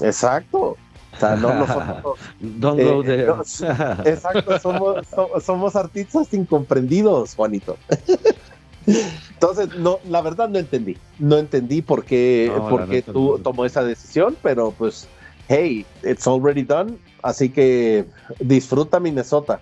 Exacto. 0.00 0.76
O 1.14 1.16
sea, 1.20 1.36
no 1.36 1.52
nosotros. 1.54 2.18
Don't 2.40 2.80
Eh, 2.80 2.84
go 2.84 3.02
there. 3.02 3.26
no, 3.26 3.44
sí, 3.44 3.64
exacto, 4.06 4.58
somos, 4.58 5.06
so- 5.14 5.38
somos 5.44 5.76
artistas 5.76 6.32
incomprendidos, 6.32 7.34
Juanito. 7.34 7.76
Entonces, 8.86 9.74
no, 9.76 9.98
la 10.08 10.22
verdad 10.22 10.48
no 10.48 10.58
entendí. 10.58 10.96
No 11.18 11.38
entendí 11.38 11.82
por 11.82 12.04
qué, 12.04 12.52
No, 12.54 12.68
por 12.68 12.88
qué 12.88 13.02
tú 13.02 13.38
tomó 13.42 13.64
esa 13.64 13.84
decisión, 13.84 14.36
pero 14.42 14.72
pues, 14.72 15.08
hey, 15.48 15.84
it's 16.02 16.26
already 16.26 16.62
done. 16.62 16.98
Así 17.22 17.48
que 17.48 18.04
disfruta 18.40 19.00
Minnesota. 19.00 19.60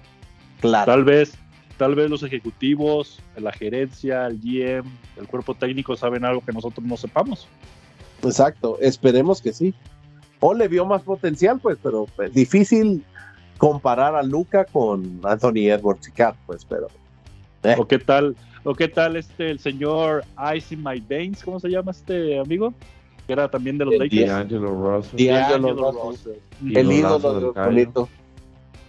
Claro. 0.60 0.92
Tal 0.92 1.04
vez, 1.04 1.32
tal 1.76 1.94
vez 1.94 2.10
los 2.10 2.22
ejecutivos, 2.22 3.20
la 3.36 3.52
gerencia, 3.52 4.26
el 4.26 4.40
GM, 4.40 4.90
el 5.16 5.26
cuerpo 5.26 5.54
técnico 5.54 5.96
saben 5.96 6.24
algo 6.24 6.42
que 6.44 6.52
nosotros 6.52 6.86
no 6.86 6.96
sepamos. 6.96 7.48
Exacto. 8.22 8.78
Esperemos 8.80 9.40
que 9.40 9.52
sí. 9.52 9.74
O 10.40 10.54
le 10.54 10.68
vio 10.68 10.86
más 10.86 11.02
potencial, 11.02 11.60
pues, 11.60 11.78
pero 11.82 12.06
pues, 12.16 12.32
difícil 12.32 13.04
comparar 13.58 14.14
a 14.14 14.22
Luca 14.22 14.64
con 14.64 15.20
Anthony 15.22 15.68
Edwards 15.68 16.08
y 16.08 16.12
Cat, 16.12 16.34
pues, 16.46 16.64
pero. 16.64 16.88
Eh. 17.62 17.74
¿O 17.78 17.86
qué 17.86 17.98
tal, 17.98 18.36
o 18.64 18.74
qué 18.74 18.88
tal 18.88 19.16
este 19.16 19.50
el 19.50 19.58
señor 19.58 20.24
Ice 20.56 20.74
in 20.74 20.82
My 20.82 21.00
Veins, 21.00 21.42
¿cómo 21.42 21.60
se 21.60 21.68
llama 21.68 21.90
este 21.90 22.38
amigo? 22.38 22.72
Que 23.26 23.34
era 23.34 23.48
también 23.48 23.78
de 23.78 23.84
los 23.84 23.94
El 23.94 24.00
Lakers. 24.00 24.28
D'Angelo 24.28 24.96
Russell. 24.96 25.26
D'Angelo 25.26 25.92
Russell. 25.92 26.32
Russell. 26.62 26.76
El 26.76 26.92
ídolo 26.92 27.52
del. 27.52 27.90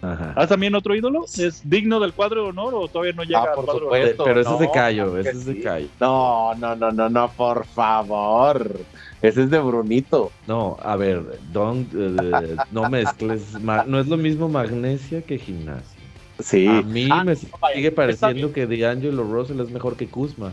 Ajá. 0.02 0.32
¿Ah, 0.36 0.48
también 0.48 0.74
otro 0.74 0.96
ídolo? 0.96 1.24
¿Es 1.38 1.62
digno 1.68 2.00
del 2.00 2.12
cuadro 2.12 2.42
de 2.42 2.48
honor 2.48 2.74
o 2.74 2.88
todavía 2.88 3.12
no 3.12 3.22
llega 3.22 3.38
Ah, 3.38 3.46
al 3.50 3.54
por 3.54 3.64
cuadro 3.66 3.90
de 3.90 4.00
supuesto. 4.10 4.24
Pero 4.24 4.40
ese 4.40 4.52
es 4.52 4.58
de 4.58 4.66
no, 4.66 4.72
Cayo, 4.72 5.18
ese 5.18 5.30
es 5.30 5.44
de 5.44 5.54
sí. 5.54 5.60
Cayo. 5.60 5.86
No, 6.00 6.54
no, 6.56 6.74
no, 6.74 6.90
no, 6.90 7.08
no, 7.08 7.30
por 7.30 7.64
favor. 7.66 8.80
Ese 9.22 9.44
es 9.44 9.50
de 9.50 9.60
Brunito. 9.60 10.32
No, 10.48 10.76
a 10.82 10.96
ver, 10.96 11.38
don't, 11.52 11.88
eh, 11.94 12.56
no 12.72 12.90
mezcles, 12.90 13.60
no 13.60 14.00
es 14.00 14.08
lo 14.08 14.16
mismo 14.16 14.48
magnesia 14.48 15.22
que 15.22 15.38
gimnasia. 15.38 16.01
Sí. 16.42 16.66
A 16.66 16.82
mí 16.82 17.08
Ah, 17.10 17.24
me 17.24 17.34
vaya, 17.60 17.76
sigue 17.76 17.90
pareciendo 17.92 18.52
que 18.52 18.66
D'Angelo 18.66 19.24
Russell 19.24 19.60
es 19.60 19.70
mejor 19.70 19.96
que 19.96 20.06
Kuzma. 20.08 20.52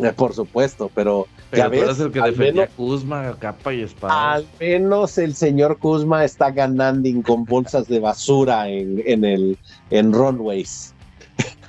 Eh, 0.00 0.12
por 0.14 0.32
supuesto, 0.32 0.90
pero, 0.94 1.26
Pero 1.50 1.62
ya 1.64 1.68
tú 1.68 1.74
eres 1.74 1.88
ves, 1.88 2.00
el 2.00 2.12
que 2.12 2.20
al 2.20 2.30
defendía 2.30 2.62
menos- 2.62 2.72
a 2.72 2.76
Kuzma, 2.76 3.36
capa 3.40 3.74
y 3.74 3.80
espada. 3.82 4.32
al 4.34 4.46
menos 4.60 5.18
el 5.18 5.34
señor 5.34 5.78
Kuzma 5.78 6.24
está 6.24 6.52
ganando 6.52 7.08
con 7.22 7.44
bolsas 7.44 7.88
de 7.88 7.98
basura 7.98 8.68
en, 8.68 9.02
en 9.06 9.24
el 9.24 9.58
en 9.90 10.12
runways. 10.12 10.94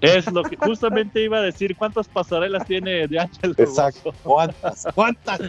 Es 0.02 0.32
lo 0.32 0.44
que 0.44 0.56
justamente 0.58 1.24
iba 1.24 1.40
a 1.40 1.42
decir. 1.42 1.76
¿Cuántas 1.76 2.08
pasarelas 2.08 2.66
tiene 2.68 3.08
de 3.08 3.20
Ángel 3.20 3.54
Exacto. 3.58 4.14
¿Cuántas? 4.24 4.88
¿Cuántas? 4.96 5.40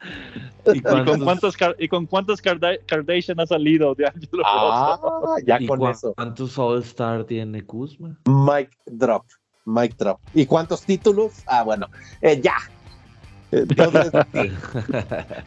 ¿Y 0.66 0.78
¿Y 0.78 0.80
con 0.82 1.20
cuántos- 1.24 1.56
y 1.78 1.88
con 1.88 2.06
cuántos 2.06 2.42
Karda- 2.42 2.78
Kardashian 2.86 3.40
ha 3.40 3.46
salido 3.46 3.94
de 3.96 4.06
Angelo 4.06 4.42
Ah, 4.44 4.98
ya 5.44 5.60
y 5.60 5.66
con 5.66 5.82
eso. 5.86 6.12
¿Cuántos 6.14 6.58
All-Star 6.58 7.24
tiene 7.24 7.64
Kuzma? 7.64 8.18
Mike 8.26 8.76
Drop. 8.86 9.24
Mike 9.64 9.94
Drop. 9.98 10.20
¿Y 10.34 10.46
cuántos 10.46 10.82
títulos? 10.82 11.32
Ah, 11.46 11.62
bueno, 11.62 11.88
eh, 12.20 12.40
ya. 12.42 12.54
Entonces, 13.52 14.10
sí, 14.32 14.50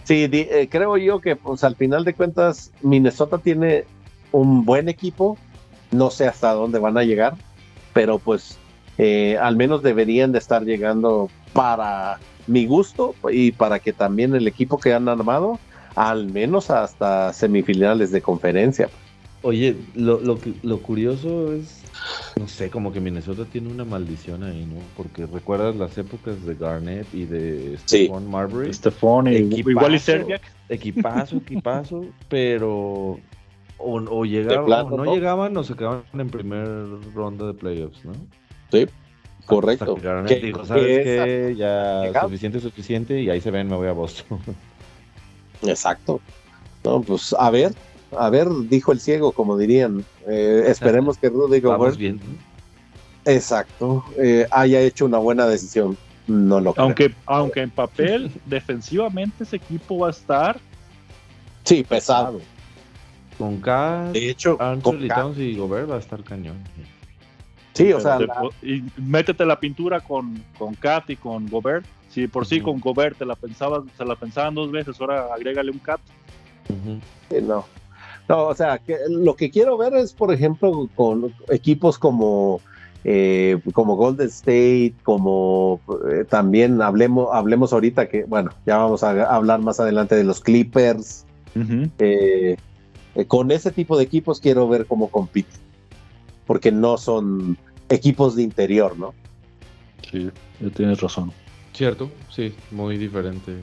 Sí, 0.03 0.27
di- 0.27 0.47
eh, 0.49 0.67
creo 0.71 0.97
yo 0.97 1.19
que 1.19 1.35
pues 1.35 1.63
al 1.63 1.75
final 1.75 2.03
de 2.05 2.13
cuentas 2.13 2.71
Minnesota 2.81 3.37
tiene 3.37 3.85
un 4.31 4.65
buen 4.65 4.89
equipo. 4.89 5.37
No 5.91 6.09
sé 6.09 6.27
hasta 6.27 6.53
dónde 6.53 6.79
van 6.79 6.97
a 6.97 7.03
llegar, 7.03 7.35
pero 7.93 8.19
pues 8.19 8.57
eh, 8.97 9.37
al 9.37 9.55
menos 9.57 9.83
deberían 9.83 10.31
de 10.31 10.39
estar 10.39 10.63
llegando 10.63 11.29
para 11.53 12.19
mi 12.49 12.65
gusto 12.65 13.15
y 13.31 13.51
para 13.51 13.79
que 13.79 13.93
también 13.93 14.35
el 14.35 14.47
equipo 14.47 14.79
que 14.79 14.93
han 14.93 15.07
armado, 15.07 15.59
al 15.95 16.27
menos 16.27 16.69
hasta 16.69 17.31
semifinales 17.33 18.11
de 18.11 18.21
conferencia. 18.21 18.89
Oye, 19.41 19.75
lo, 19.95 20.19
lo, 20.19 20.39
que- 20.39 20.53
lo 20.63 20.79
curioso 20.79 21.53
es, 21.53 21.83
no 22.37 22.47
sé, 22.47 22.69
como 22.69 22.91
que 22.91 22.99
Minnesota 22.99 23.45
tiene 23.45 23.69
una 23.69 23.85
maldición 23.85 24.43
ahí, 24.43 24.65
¿no? 24.65 24.81
Porque 24.97 25.25
recuerdas 25.25 25.75
las 25.75 25.97
épocas 25.97 26.45
de 26.45 26.55
Garnett 26.55 27.07
y 27.13 27.25
de 27.25 27.77
Sí. 27.85 28.05
Stephon 28.05 28.29
Marbury. 28.29 28.69
Estefón 28.69 29.27
y 29.27 29.35
Equipazo. 29.37 29.69
igual 29.71 29.95
y 29.95 29.99
Serbiak. 29.99 30.41
Equipazo, 30.69 31.37
equipazo, 31.45 32.05
pero 32.27 33.17
o, 33.81 33.97
o 34.09 34.25
llegaban, 34.25 34.65
plano, 34.65 34.87
o 34.89 34.97
no, 34.97 35.05
¿no? 35.05 35.13
llegaban 35.13 35.55
o 35.55 35.63
se 35.63 35.75
quedaban 35.75 36.03
en 36.13 36.29
primer 36.29 36.67
ronda 37.13 37.45
de 37.47 37.53
playoffs, 37.53 38.03
¿no? 38.05 38.11
Sí, 38.71 38.87
correcto. 39.49 39.95
que 40.27 40.35
dijo, 40.37 40.65
¿sabes 40.65 40.85
que 40.99 41.03
qué? 41.03 41.55
Ya 41.57 42.21
suficiente, 42.21 42.59
suficiente, 42.59 43.21
y 43.21 43.29
ahí 43.29 43.41
se 43.41 43.51
ven, 43.51 43.67
me 43.67 43.75
voy 43.75 43.87
a 43.87 43.91
Boston. 43.93 44.39
Exacto. 45.63 46.21
No, 46.83 47.01
pues 47.01 47.35
a 47.37 47.49
ver, 47.49 47.73
a 48.17 48.29
ver, 48.29 48.47
dijo 48.69 48.91
el 48.91 48.99
ciego, 48.99 49.31
como 49.33 49.57
dirían. 49.57 50.05
Eh, 50.27 50.63
esperemos 50.67 51.17
que 51.17 51.29
Rudy 51.29 51.59
Vamos 51.59 51.79
Gobert, 51.79 51.97
bien. 51.97 52.19
exacto, 53.25 54.05
eh, 54.17 54.47
haya 54.51 54.79
hecho 54.81 55.05
una 55.05 55.17
buena 55.17 55.45
decisión. 55.47 55.97
No 56.27 56.59
lo 56.59 56.73
creo. 56.73 56.85
Aunque, 56.85 57.13
aunque 57.25 57.61
en 57.61 57.71
papel, 57.71 58.31
defensivamente 58.45 59.43
ese 59.43 59.55
equipo 59.57 59.97
va 59.97 60.07
a 60.07 60.11
estar. 60.11 60.59
Sí, 61.63 61.83
pesado. 61.83 62.39
Con 63.37 63.59
K, 63.61 64.09
De 64.13 64.29
hecho, 64.29 64.57
Anthony 64.59 64.81
con 64.91 65.07
K- 65.07 65.15
Towns 65.15 65.37
y 65.39 65.55
Gobert 65.55 65.89
va 65.89 65.95
a 65.95 65.99
estar 65.99 66.23
cañón. 66.23 66.57
Sí, 67.73 67.91
o 67.93 67.99
sea, 67.99 68.19
la- 68.19 68.49
y 68.61 68.83
métete 68.97 69.45
la 69.45 69.59
pintura 69.59 69.99
con, 70.01 70.43
con 70.57 70.73
Kat 70.75 71.09
y 71.09 71.15
con 71.15 71.47
Gobert. 71.47 71.85
Si 72.09 72.27
por 72.27 72.45
sí 72.45 72.57
Ujú. 72.57 72.71
con 72.71 72.79
Gobert 72.79 73.17
te 73.17 73.25
la 73.25 73.35
pensabas, 73.35 73.83
se 73.95 74.03
la 74.03 74.15
pensaban 74.15 74.55
dos 74.55 74.71
veces, 74.71 74.99
ahora 74.99 75.27
agrégale 75.33 75.71
un 75.71 75.79
eh, 77.29 77.41
no. 77.41 77.65
No, 78.27 78.47
o 78.47 78.55
sea, 78.55 78.77
que 78.77 78.97
lo 79.09 79.35
que 79.35 79.49
quiero 79.49 79.77
ver 79.77 79.93
es, 79.95 80.13
por 80.13 80.31
ejemplo, 80.33 80.87
con 80.95 81.33
equipos 81.49 81.97
como, 81.97 82.61
eh, 83.03 83.59
como 83.73 83.95
Golden 83.95 84.27
State, 84.27 84.93
como 85.03 85.81
eh, 86.11 86.25
también 86.29 86.81
hablemos, 86.81 87.29
hablemos 87.33 87.73
ahorita 87.73 88.07
que, 88.07 88.23
bueno, 88.25 88.51
ya 88.65 88.77
vamos 88.77 89.03
a 89.03 89.33
hablar 89.33 89.61
más 89.61 89.79
adelante 89.79 90.15
de 90.15 90.23
los 90.23 90.41
Clippers. 90.41 91.25
Eh, 91.97 92.55
con 93.27 93.51
ese 93.51 93.71
tipo 93.71 93.97
de 93.97 94.03
equipos 94.03 94.39
quiero 94.39 94.67
ver 94.69 94.85
cómo 94.85 95.09
compiten, 95.09 95.59
porque 96.49 96.71
no 96.71 96.97
son 96.97 97.59
equipos 97.89 98.35
de 98.35 98.41
interior, 98.41 98.97
¿no? 98.97 99.13
Sí, 100.09 100.31
tienes 100.75 100.99
razón. 100.99 101.31
Cierto, 101.73 102.09
sí, 102.27 102.55
muy 102.71 102.97
diferente. 102.97 103.55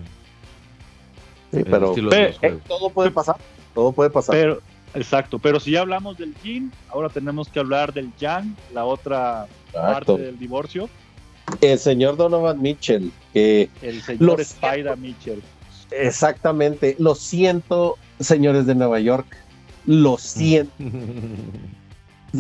Sí, 1.53 1.65
pero 1.65 1.93
eh, 2.13 2.61
todo 2.69 2.91
puede 2.91 3.11
pasar, 3.11 3.39
todo 3.75 3.91
puede 3.91 4.11
pasar. 4.11 4.37
Pero, 4.37 4.61
exacto, 4.95 5.41
pero 5.41 5.59
si 5.59 5.73
ya 5.73 5.81
hablamos 5.81 6.17
del 6.17 6.33
yin, 6.45 6.71
ahora 6.89 7.09
tenemos 7.09 7.49
que 7.49 7.59
hablar 7.59 7.93
del 7.93 8.13
yang, 8.21 8.55
la 8.73 8.85
otra 8.85 9.49
Exacto. 9.73 10.13
parte 10.13 10.23
del 10.23 10.39
divorcio, 10.39 10.89
El 11.61 11.81
señor 11.81 12.17
Donovan 12.17 12.63
Mitchell, 12.63 13.11
que 13.33 13.69
el 13.83 14.01
señor 14.01 14.41
Spider 14.41 14.97
Mitchell. 14.97 15.43
exactamente, 15.91 16.95
lo 17.01 17.17
siento, 17.17 17.97
señores 18.21 18.65
de 18.65 18.77
Nueva 18.77 19.01
York, 19.01 19.27
lo 19.87 20.19
siento, 20.19 20.73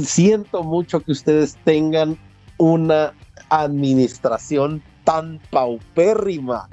siento 0.05 0.63
mucho 0.63 1.01
que 1.01 1.13
ustedes 1.13 1.57
tengan 1.65 2.19
una 2.59 3.15
administración 3.51 4.83
tan 5.05 5.41
paupérrima. 5.51 6.69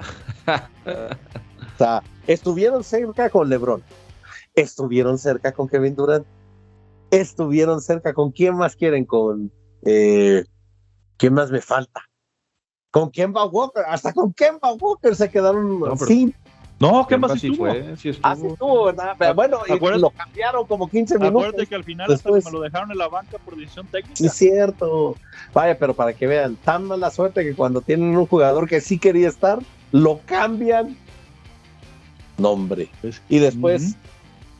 O 0.86 1.76
sea, 1.78 2.02
estuvieron 2.28 2.84
cerca 2.84 3.28
con 3.30 3.48
LeBron, 3.48 3.82
estuvieron 4.54 5.18
cerca 5.18 5.50
con 5.50 5.66
Kevin 5.68 5.96
Durant, 5.96 6.24
estuvieron 7.10 7.80
cerca 7.80 8.12
con 8.14 8.30
quién 8.30 8.54
más 8.56 8.76
quieren, 8.76 9.04
con 9.04 9.50
eh, 9.84 10.44
quién 11.16 11.34
más 11.34 11.50
me 11.50 11.60
falta. 11.60 12.02
Con 12.92 13.10
Kemba 13.10 13.46
Walker, 13.46 13.82
hasta 13.88 14.12
con 14.12 14.32
Kemba 14.34 14.72
Walker 14.74 15.16
se 15.16 15.28
quedaron 15.30 15.80
No, 15.80 15.86
pero- 15.94 16.06
sin 16.06 16.32
No, 16.80 17.06
¿qué 17.06 17.16
más 17.16 17.40
sí 17.40 17.48
estuvo? 17.48 17.66
fue, 17.70 17.96
sí 17.96 18.08
estuvo. 18.10 18.28
Así 18.32 18.46
estuvo, 18.46 18.84
¿verdad? 18.86 19.14
Pero 19.16 19.34
bueno, 19.34 19.58
y 19.68 19.72
Acuérdate- 19.72 20.00
lo 20.00 20.10
cambiaron 20.10 20.66
como 20.66 20.88
15 20.90 21.18
minutos. 21.18 21.42
Acuérdate 21.42 21.66
que 21.68 21.74
al 21.76 21.84
final 21.84 22.12
hasta 22.12 22.30
me 22.30 22.40
lo 22.50 22.60
dejaron 22.60 22.90
en 22.90 22.98
la 22.98 23.08
banca 23.08 23.38
por 23.38 23.56
decisión 23.56 23.86
técnica. 23.86 24.16
Sí, 24.16 24.26
es 24.26 24.32
cierto. 24.34 25.16
Vaya, 25.52 25.78
pero 25.78 25.94
para 25.94 26.12
que 26.12 26.26
vean, 26.26 26.56
tan 26.56 26.84
mala 26.84 27.10
suerte 27.10 27.44
que 27.44 27.54
cuando 27.54 27.80
tienen 27.80 28.16
un 28.16 28.26
jugador 28.26 28.68
que 28.68 28.80
sí 28.80 28.98
quería 28.98 29.28
estar, 29.28 29.60
lo 29.92 30.20
cambian. 30.26 30.96
Nombre. 32.36 32.88
Y 33.28 33.38
después 33.38 33.96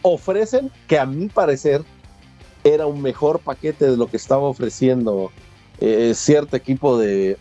ofrecen, 0.03 0.71
que 0.87 0.99
a 0.99 1.07
mi 1.07 1.27
parecer 1.29 1.83
era 2.63 2.87
un 2.87 3.03
mejor 3.03 3.41
paquete 3.41 3.91
de 3.91 3.97
lo 3.97 4.07
que 4.07 4.17
estaba 4.17 4.43
ofreciendo 4.43 5.33
eh, 5.81 6.13
cierto 6.15 6.57
equipo 6.57 6.97
de, 6.99 7.37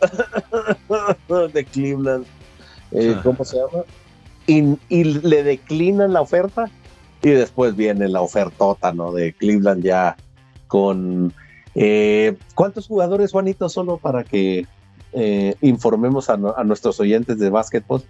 de 1.54 1.66
Cleveland. 1.66 2.26
Eh, 2.92 3.16
¿Cómo 3.24 3.46
se 3.46 3.58
llama? 3.58 3.84
Y, 4.46 5.04
le 5.04 5.44
declinan 5.44 6.14
la 6.14 6.22
oferta 6.22 6.70
y 7.22 7.30
después 7.30 7.76
viene 7.76 8.10
la 8.10 8.22
ofertota, 8.22 8.94
¿no? 8.94 9.12
De 9.12 9.34
Cleveland 9.34 9.84
ya 9.84 10.18
con... 10.68 11.34
eh, 11.76 12.36
¿Cuántos 12.54 12.88
jugadores, 12.88 13.32
Juanito, 13.32 13.70
solo 13.70 13.98
para 13.98 14.24
que 14.24 14.68
eh, 15.14 15.56
informemos 15.62 16.30
a, 16.30 16.34
a 16.34 16.64
nuestros 16.64 17.00
oyentes 17.00 17.40
de 17.40 17.50
básquetbol? 17.50 18.04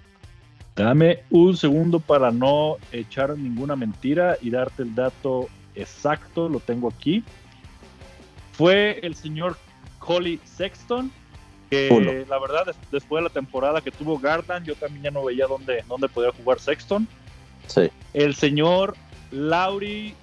Dame 0.75 1.19
un 1.29 1.55
segundo 1.55 1.99
para 1.99 2.31
no 2.31 2.77
echar 2.91 3.37
ninguna 3.37 3.75
mentira 3.75 4.37
y 4.41 4.49
darte 4.49 4.81
el 4.81 4.95
dato 4.95 5.47
exacto, 5.75 6.49
lo 6.49 6.59
tengo 6.59 6.89
aquí. 6.89 7.23
Fue 8.53 8.99
el 9.03 9.15
señor 9.15 9.57
Collie 9.99 10.39
Sexton, 10.43 11.11
que 11.73 11.89
Uno. 11.93 12.11
la 12.29 12.39
verdad 12.39 12.65
des- 12.67 12.75
después 12.91 13.21
de 13.23 13.29
la 13.29 13.33
temporada 13.33 13.81
que 13.81 13.91
tuvo 13.91 14.17
Garland, 14.19 14.65
yo 14.65 14.75
también 14.75 15.03
ya 15.03 15.11
no 15.11 15.23
veía 15.23 15.47
dónde, 15.47 15.83
dónde 15.87 16.07
podía 16.09 16.31
jugar 16.31 16.59
Sexton. 16.59 17.07
Sí. 17.67 17.89
El 18.13 18.35
señor 18.35 18.95
Lauri, 19.31 20.13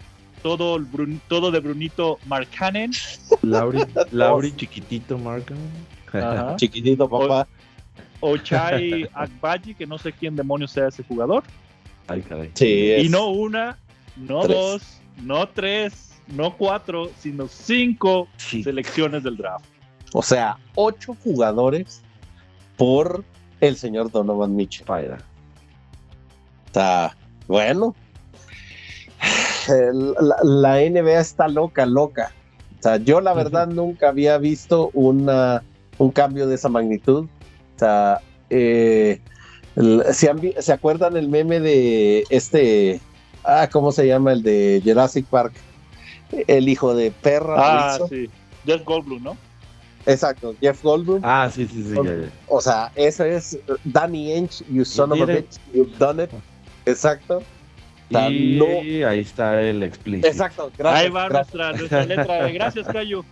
todo, 0.43 0.77
el 0.77 0.87
Brun- 0.87 1.21
todo 1.29 1.51
de 1.51 1.61
Brunito 1.61 2.19
Markkanen. 2.27 2.93
Lauri, 3.43 3.79
Lauri 4.13 4.55
chiquitito. 4.57 5.19
Ajá. 6.13 6.57
Chiquitito, 6.57 7.09
papá. 7.09 7.47
Ochai 8.21 9.09
Agbaji, 9.15 9.75
que 9.75 9.87
no 9.87 9.97
sé 9.99 10.13
quién 10.13 10.37
demonios 10.37 10.71
sea 10.73 10.89
ese 10.89 11.03
jugador. 11.03 11.43
Ay, 12.07 12.21
caray. 12.23 12.51
Sí, 12.55 12.91
es- 12.91 13.05
Y 13.05 13.09
no 13.09 13.29
una, 13.31 13.79
no 14.17 14.41
Tres. 14.43 14.57
dos, 14.57 14.83
no 15.23 15.49
tres, 15.49 16.21
no 16.29 16.57
cuatro, 16.57 17.11
sino 17.19 17.49
cinco 17.49 18.29
Sí. 18.37 18.63
selecciones 18.63 19.23
del 19.23 19.37
draft. 19.37 19.65
O 20.13 20.23
sea, 20.23 20.59
ocho 20.75 21.17
jugadores 21.23 22.03
por 22.77 23.25
el 23.61 23.77
señor 23.77 24.11
Donovan 24.11 24.57
Mitchell. 24.57 24.87
Sea, 26.73 27.17
bueno. 27.47 27.95
La, 29.69 30.37
la 30.43 30.77
NBA 30.81 31.21
está 31.21 31.47
loca, 31.47 31.87
loca. 31.87 32.33
O 32.79 32.83
sea, 32.83 32.97
yo 32.97 33.21
la 33.21 33.35
verdad 33.35 33.69
nunca 33.69 34.09
había 34.09 34.39
visto 34.39 34.91
una, 34.95 35.63
un 35.99 36.11
cambio 36.11 36.47
de 36.47 36.55
esa 36.55 36.71
magnitud. 36.71 37.27
O 37.77 37.79
sea, 37.79 38.21
eh, 38.49 39.21
¿se, 40.13 40.31
han 40.31 40.41
¿se 40.59 40.73
acuerdan 40.73 41.17
el 41.17 41.29
meme 41.29 41.61
de 41.61 42.25
este, 42.31 43.01
ah, 43.45 43.69
¿cómo 43.71 43.93
se 43.93 44.07
llama? 44.07 44.33
El 44.33 44.43
de 44.43 44.83
Jurassic 44.83 45.27
Park. 45.27 45.53
El 46.47 46.69
hijo 46.69 46.95
de 46.95 47.11
perra. 47.11 47.57
Ah, 47.59 47.99
sí. 48.09 48.31
Jeff 48.65 48.85
Goldblum, 48.85 49.23
¿no? 49.23 49.37
Exacto, 50.07 50.55
Jeff 50.61 50.83
Goldblum. 50.83 51.21
Ah, 51.23 51.51
sí, 51.53 51.67
sí, 51.67 51.83
sí. 51.85 51.95
ya, 51.95 52.03
ya. 52.03 52.29
O 52.49 52.61
sea, 52.61 52.91
eso 52.95 53.25
es 53.25 53.59
Danny 53.85 54.33
Inch, 54.35 54.63
you 54.69 54.85
son 54.85 55.13
of 55.13 55.21
a 55.21 55.27
bitch, 55.27 55.59
you've 55.75 55.97
done 55.99 56.23
it. 56.25 56.31
Exacto. 56.87 57.43
sea, 58.11 58.31
Y 58.31 58.57
no- 58.59 59.09
ahí 59.09 59.21
está 59.21 59.61
el 59.61 59.83
explícito. 59.83 60.27
Exacto, 60.27 60.71
gracias. 60.77 61.05
Ahí 61.05 61.11
va 61.11 61.29
gracias. 61.29 61.55
nuestra, 61.55 61.73
nuestra 61.79 62.05
letra 62.07 62.49
E. 62.49 62.53
Gracias, 62.55 62.87
Cayo. 62.89 63.25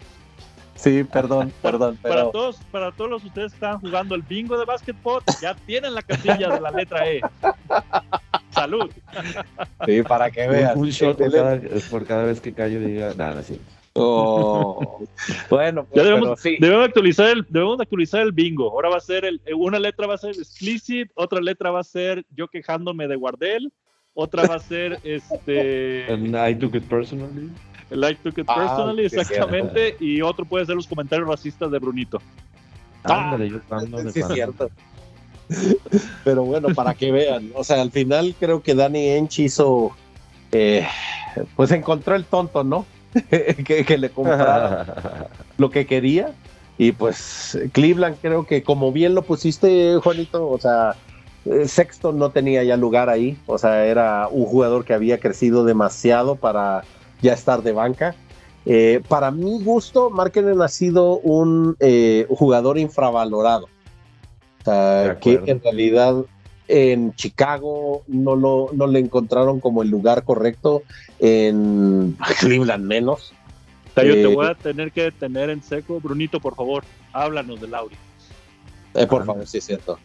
Sí, 0.77 1.03
perdón, 1.03 1.53
perdón, 1.61 1.97
Para 2.01 2.15
pero 2.15 2.31
todos, 2.31 2.57
para 2.71 2.93
todos 2.93 3.11
los 3.11 3.25
ustedes 3.25 3.51
que 3.51 3.57
estaban 3.57 3.81
jugando 3.81 4.15
el 4.15 4.23
bingo 4.23 4.57
de 4.57 4.65
básquetbol, 4.65 5.23
ya 5.43 5.55
tienen 5.67 5.93
la 5.95 6.03
casilla 6.03 6.51
de 6.51 6.61
la 6.61 6.71
letra 6.71 7.09
E. 7.11 7.21
Salud. 8.51 8.89
sí, 9.87 10.03
para 10.05 10.31
que 10.31 10.47
vean. 10.47 10.77
Un, 10.79 10.85
un 10.85 10.91
shot 10.91 11.17
por 11.17 11.27
Excelente. 11.27 11.69
cada, 11.69 11.81
por 11.91 12.07
cada 12.07 12.23
vez 12.25 12.41
que 12.41 12.53
Cayo 12.53 12.79
diga. 12.79 13.13
Nada, 13.17 13.43
sí. 13.43 13.61
Oh. 14.01 15.01
Bueno, 15.51 15.83
Ya 15.83 15.89
pues, 15.93 16.05
debemos, 16.05 16.25
pero 16.25 16.37
sí. 16.37 16.57
debemos 16.61 16.87
actualizar 16.87 17.29
el, 17.31 17.47
debemos 17.49 17.79
de 17.79 17.83
actualizar 17.83 18.21
el 18.23 18.33
bingo. 18.33 18.71
Ahora 18.71 18.89
va 18.91 18.97
a 18.97 19.01
ser 19.01 19.25
el, 19.25 19.41
una 19.57 19.79
letra 19.79 20.07
va 20.07 20.15
a 20.15 20.19
ser 20.19 20.31
explicit, 20.31 21.11
otra 21.15 21.41
letra 21.41 21.71
va 21.71 21.81
a 21.81 21.85
ser 21.85 22.25
yo 22.35 22.49
quejándome 22.49 23.09
de 23.09 23.17
Guardel, 23.17 23.73
otra 24.15 24.47
va 24.47 24.57
a 24.57 24.61
ser 24.61 24.99
este 25.05 26.07
And 26.13 26.35
I 26.37 26.55
took 26.55 26.75
it 26.75 26.85
personally. 26.85 27.51
el 27.91 28.05
I 28.05 28.15
took 28.17 28.39
it 28.39 28.47
Ah, 28.49 28.55
personally, 28.57 29.07
exactamente, 29.07 29.97
y 30.01 30.21
otro 30.23 30.45
puede 30.45 30.67
ser 30.67 30.75
los 30.77 30.87
comentarios 30.87 31.29
racistas 31.29 31.71
de 31.71 31.79
Brunito. 31.79 32.21
Ah, 33.05 33.31
Ándale, 33.33 33.49
yo 33.51 33.61
me 33.89 34.13
Sí, 34.13 34.21
es 34.21 34.29
cierto. 34.29 34.71
Pero 36.25 36.45
bueno, 36.45 36.69
para 36.75 36.93
que 36.95 37.11
vean, 37.11 37.51
o 37.55 37.65
sea, 37.65 37.81
al 37.81 37.91
final 37.91 38.35
creo 38.39 38.63
que 38.63 38.75
Danny 38.75 39.09
Ench 39.11 39.39
hizo, 39.39 39.93
eh, 40.53 40.87
pues 41.57 41.71
encontró 41.71 42.15
el 42.15 42.25
tonto, 42.27 42.63
¿no? 42.65 42.85
que, 43.65 43.85
que 43.85 43.99
le 43.99 44.11
comprara 44.11 45.29
lo 45.59 45.71
que 45.71 45.87
quería. 45.87 46.33
Y 46.79 46.93
pues 46.93 47.59
Cleveland 47.73 48.19
creo 48.23 48.47
que 48.47 48.63
como 48.63 48.93
bien 48.93 49.15
lo 49.15 49.23
pusiste, 49.23 49.97
Juanito, 49.97 50.49
o 50.49 50.59
sea, 50.59 50.95
eh, 51.45 51.67
Sexton 51.67 52.19
no 52.19 52.31
tenía 52.31 52.63
ya 52.63 52.77
lugar 52.77 53.09
ahí, 53.09 53.37
o 53.47 53.59
sea, 53.59 53.87
era 53.87 54.29
un 54.29 54.45
jugador 54.45 54.85
que 54.85 54.95
había 54.95 55.19
crecido 55.19 55.65
demasiado 55.65 56.37
para 56.37 56.85
ya 57.23 57.33
estar 57.33 57.63
de 57.63 57.73
banca. 57.73 58.15
Eh, 58.67 59.01
para 59.09 59.31
mi 59.31 59.63
gusto, 59.63 60.11
Markkinen 60.11 60.61
ha 60.61 60.69
sido 60.69 61.19
un 61.21 61.77
eh, 61.81 62.27
jugador 62.29 62.79
infravalorado. 62.79 63.67
O 64.61 64.65
sea, 64.65 65.19
que 65.21 65.41
en 65.47 65.63
realidad 65.63 66.25
en 66.69 67.15
Chicago 67.15 68.03
no, 68.07 68.37
lo, 68.37 68.71
no 68.75 68.87
le 68.87 68.99
encontraron 69.01 69.59
como 69.59 69.83
el 69.83 69.89
lugar 69.89 70.23
correcto, 70.25 70.83
en 71.19 72.17
Cleveland 72.41 72.85
menos. 72.85 73.33
Yo 73.97 74.03
te 74.15 74.23
Eh, 74.23 74.27
voy 74.35 74.47
a 74.47 74.55
tener 74.55 74.93
que 74.93 75.03
detener 75.05 75.51
en 75.51 75.63
seco. 75.63 75.99
Brunito, 75.99 76.39
por 76.39 76.55
favor, 76.55 76.85
háblanos 77.13 77.61
de 77.61 77.67
Lauri. 77.69 77.97
Eh, 78.95 79.07
por 79.07 79.23
Ah. 79.23 79.25
favor, 79.25 79.47
sí 79.47 79.59
es 79.59 79.65
cierto. 79.65 79.99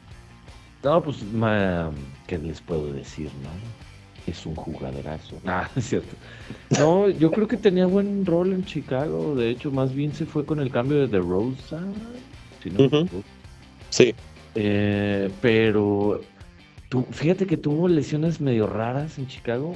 No, 0.84 1.02
pues, 1.04 1.22
ma, 1.32 1.92
¿qué 2.28 2.38
les 2.40 2.60
puedo 2.62 2.92
decir, 2.92 3.30
no? 3.44 3.50
Es 4.26 4.46
un 4.46 4.56
jugadorazo. 4.56 5.36
Ah, 5.46 5.70
es 5.76 5.86
cierto. 5.90 6.16
No, 6.80 7.08
yo 7.10 7.30
creo 7.32 7.48
que 7.48 7.58
tenía 7.58 7.86
buen 7.86 8.26
rol 8.26 8.54
en 8.54 8.66
Chicago. 8.66 9.36
De 9.36 9.50
hecho, 9.50 9.70
más 9.70 9.94
bien 9.94 10.14
se 10.14 10.26
fue 10.26 10.46
con 10.46 10.60
el 10.60 10.72
cambio 10.72 10.98
de 11.00 11.08
DeRozan. 11.08 11.94
Si 12.64 12.70
no 12.72 12.80
me 12.80 12.86
Ujú. 12.88 12.98
equivoco. 12.98 13.28
Sí. 13.90 14.16
Eh, 14.56 15.30
pero 15.42 16.20
tú, 16.94 17.08
fíjate 17.10 17.48
que 17.48 17.58
tuvo 17.58 17.88
lesiones 17.88 18.40
medio 18.40 18.68
raras 18.68 19.18
en 19.18 19.26
Chicago. 19.26 19.76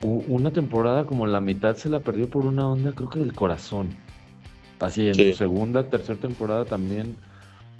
U- 0.00 0.22
Una 0.28 0.52
temporada 0.52 1.04
como 1.04 1.26
la 1.26 1.40
mitad 1.40 1.74
se 1.74 1.88
la 1.88 1.98
perdió 1.98 2.30
por 2.30 2.46
una 2.46 2.68
onda, 2.68 2.92
creo 2.92 3.10
que 3.10 3.18
del 3.18 3.32
corazón. 3.32 3.88
Así 4.78 5.08
en 5.08 5.14
Sí. 5.16 5.32
su 5.32 5.38
segunda, 5.38 5.82
tercera 5.90 6.20
temporada 6.20 6.64
también. 6.64 7.16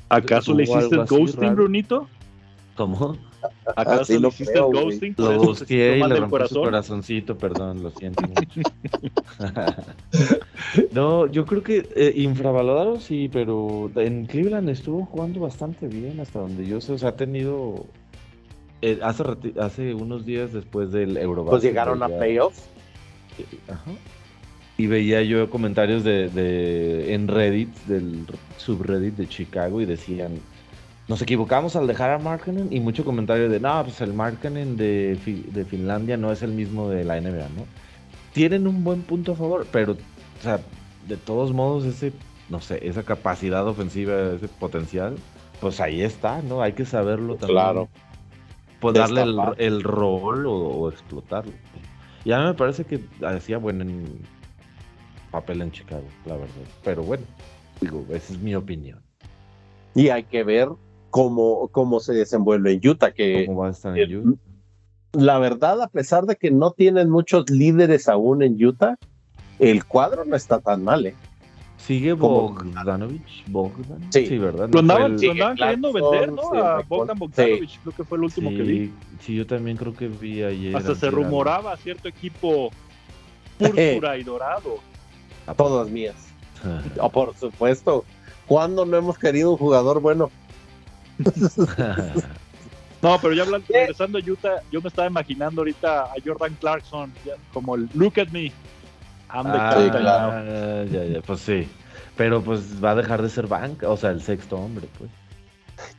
¿Acaso 0.09 0.53
le 0.53 0.65
hiciste 0.65 0.97
el 0.97 1.05
ghosting, 1.05 1.37
raro. 1.43 1.55
Brunito? 1.55 2.09
¿Cómo? 2.75 3.17
¿Acaso 3.77 4.19
le 4.19 4.27
hiciste 4.27 4.53
creo, 4.55 4.67
el 4.67 4.73
ghosting? 4.75 5.15
Lo 5.17 5.55
sintió 5.55 5.97
y 5.97 5.99
le 6.01 6.17
rompí 6.17 6.25
su 6.25 6.31
corazón. 6.31 6.63
corazoncito, 6.65 7.39
perdón, 7.39 7.85
lo 7.85 7.93
siento 7.93 8.27
mucho. 8.27 8.63
no, 10.93 11.27
yo 11.27 11.47
creo 11.47 11.63
que 11.63 11.89
eh, 11.95 12.13
infravalorado 12.17 12.99
sí, 12.99 13.29
pero 13.33 13.91
en 13.95 14.27
Cleveland 14.27 14.69
estuvo 14.71 15.05
jugando 15.07 15.39
bastante 15.41 15.87
bien 15.87 16.19
hasta 16.19 16.41
donde 16.41 16.67
yo 16.67 16.81
sé, 16.81 16.93
o 16.95 16.99
sea, 16.99 17.11
ha 17.11 17.17
tenido 17.17 17.87
eh, 18.91 19.01
hace 19.59 19.95
unos 19.95 20.25
días 20.25 20.53
después 20.53 20.93
del 20.93 21.17
Eurobasket. 21.17 21.51
Pues 21.51 21.63
llegaron 21.63 22.03
a 22.03 22.09
playoffs. 22.09 22.69
Ajá. 23.69 23.91
Y 24.79 24.87
veía 24.87 25.23
yo 25.23 25.49
comentarios 25.49 26.05
de, 26.05 26.29
de 26.29 27.15
en 27.15 27.29
Reddit, 27.29 27.75
del 27.87 28.27
subreddit 28.59 29.15
de 29.17 29.29
Chicago, 29.29 29.81
y 29.81 29.87
decían, 29.87 30.35
nos 31.09 31.23
equivocamos 31.23 31.77
al 31.77 31.87
dejar 31.87 32.11
a 32.11 32.19
Markkanen, 32.19 32.69
y 32.71 32.81
mucho 32.81 33.05
comentario 33.05 33.49
de, 33.49 33.59
no, 33.59 33.83
pues 33.85 34.01
el 34.03 34.13
Markkanen 34.13 34.77
de, 34.77 35.19
Fi- 35.25 35.47
de 35.51 35.65
Finlandia 35.65 36.17
no 36.17 36.31
es 36.31 36.43
el 36.43 36.53
mismo 36.53 36.91
de 36.91 37.05
la 37.05 37.17
NBA, 37.21 37.49
¿no? 37.57 37.65
Tienen 38.35 38.67
un 38.67 38.85
buen 38.85 39.01
punto 39.03 39.33
a 39.33 39.37
favor, 39.37 39.67
pero, 39.73 39.93
o 39.93 40.43
sea, 40.43 40.61
de 41.09 41.17
todos 41.17 41.53
modos, 41.55 41.87
ese, 41.87 42.13
no 42.51 42.61
sé, 42.61 42.87
esa 42.87 43.03
capacidad 43.03 43.67
ofensiva, 43.67 44.35
ese 44.35 44.49
potencial, 44.49 45.17
pues 45.61 45.81
ahí 45.81 46.03
está, 46.03 46.43
¿no? 46.43 46.61
Hay 46.61 46.75
que 46.75 46.85
saberlo 46.85 47.37
también. 47.37 47.57
Claro. 47.57 47.89
Pues 48.81 48.95
darle 48.95 49.23
el, 49.23 49.39
el 49.59 49.83
rol 49.83 50.47
o, 50.47 50.53
o 50.55 50.89
explotarlo. 50.91 51.53
Y 52.25 52.33
a 52.33 52.39
mí 52.41 52.45
me 52.47 52.55
parece 52.55 52.85
que 52.85 53.01
hacía 53.25 53.59
buen 53.59 53.81
en- 53.81 54.21
papel 55.31 55.63
en 55.63 55.71
Chicago, 55.71 56.05
la 56.25 56.35
verdad. 56.37 56.55
Pero 56.85 57.03
bueno, 57.03 57.25
digo, 57.81 58.05
esa 58.11 58.33
es 58.33 58.39
mi 58.41 58.55
opinión. 58.55 59.01
Y 59.95 60.09
hay 60.09 60.25
que 60.25 60.45
ver 60.45 60.69
cómo, 61.11 61.69
cómo 61.69 62.01
se 62.01 62.13
desenvuelve 62.15 62.73
en 62.73 62.87
Utah, 62.89 63.13
que 63.13 63.47
¿Cómo 63.47 63.61
va 63.63 63.69
a 63.69 63.71
estar 63.71 63.97
eh, 63.99 64.03
en 64.05 64.29
Utah? 64.29 64.41
la 65.13 65.39
verdad, 65.39 65.81
a 65.83 65.89
pesar 65.89 66.25
de 66.27 66.37
que 66.37 66.51
no 66.51 66.73
tienen 66.73 67.09
muchos 67.11 67.49
líderes 67.49 68.09
aún 68.09 68.43
en 68.43 68.63
Utah, 68.63 68.97
el 69.59 69.85
cuadro 69.87 70.25
no 70.27 70.37
está 70.37 70.61
tan 70.61 70.85
mal, 70.85 71.07
¿eh? 71.07 71.15
¿Sigue 71.79 72.13
Bogdanovich? 72.15 73.45
¿Bogdan? 73.49 74.01
Sí. 74.11 74.39
¿verdad? 74.39 74.69
Lo 74.73 74.81
andaban, 74.81 75.13
el- 75.13 75.19
Sí, 75.19 75.27
lo 75.27 75.33
andaban 75.33 75.57
queriendo 75.57 75.93
vender, 75.93 76.33
¿no? 76.33 76.43
sí, 76.43 76.59
A. 76.59 76.83
Bogdan 76.89 77.17
Sí. 77.17 77.21
Bogdanovich, 77.21 77.79
creo 77.81 77.95
que 77.95 78.05
fue 78.05 78.19
el 78.19 78.25
último 78.25 78.51
que 78.51 78.63
vi. 78.63 78.79
Sí, 78.87 78.95
sí, 79.21 79.35
yo 79.37 79.47
también 79.47 79.77
creo 79.77 79.95
que 79.95 80.09
vi 80.09 80.43
ayer. 80.43 80.75
Hasta 80.77 80.95
se 80.95 81.07
algo. 81.07 81.23
rumoraba 81.23 81.73
a 81.73 81.77
cierto 81.77 82.09
equipo 82.09 82.71
púrpura 83.59 84.17
y 84.17 84.25
dorado. 84.25 84.79
Todas 85.57 85.89
mías. 85.89 86.15
Oh, 86.99 87.09
por 87.11 87.35
supuesto. 87.37 88.05
¿Cuándo 88.47 88.85
no 88.87 88.97
hemos 88.97 89.19
querido 89.19 89.53
un 89.53 89.59
jugador 89.59 90.01
bueno? 90.01 90.31
No, 93.03 93.19
pero 93.21 93.35
ya 93.35 93.43
hablando, 93.43 93.67
regresando 93.73 94.19
a 94.19 94.23
Utah, 94.23 94.57
yo 94.73 94.81
me 94.81 94.89
estaba 94.89 95.07
imaginando 95.07 95.61
ahorita 95.61 96.05
a 96.05 96.13
Jordan 96.25 96.57
Clarkson 96.59 97.13
ya, 97.25 97.35
como 97.53 97.75
el 97.77 97.89
look 97.95 98.19
at 98.19 98.29
me. 98.29 98.51
Ah, 99.29 99.43
claro. 99.91 100.45
now". 100.45 100.85
ya, 100.87 101.05
ya, 101.05 101.21
pues 101.23 101.41
sí. 101.41 101.69
Pero 102.17 102.43
pues 102.43 102.83
va 102.83 102.93
a 102.93 102.95
dejar 102.95 103.21
de 103.23 103.29
ser 103.29 103.47
banca, 103.47 103.89
o 103.91 103.97
sea, 103.97 104.11
el 104.11 104.23
sexto 104.23 104.57
hombre, 104.57 104.89
pues. 104.99 105.11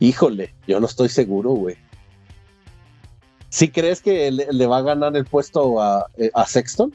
Híjole, 0.00 0.52
yo 0.66 0.80
no 0.80 0.86
estoy 0.86 1.08
seguro, 1.08 1.50
güey. 1.50 1.76
¿Sí 3.50 3.70
crees 3.70 4.02
que 4.02 4.30
le, 4.30 4.46
le 4.52 4.66
va 4.66 4.78
a 4.78 4.82
ganar 4.82 5.16
el 5.16 5.24
puesto 5.24 5.80
a, 5.80 6.06
eh, 6.16 6.30
a 6.34 6.44
Sexton? 6.44 6.92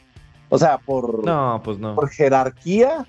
O 0.49 0.57
sea, 0.57 0.77
por, 0.77 1.25
No, 1.25 1.61
pues 1.63 1.79
no. 1.79 1.95
por 1.95 2.09
jerarquía, 2.09 3.07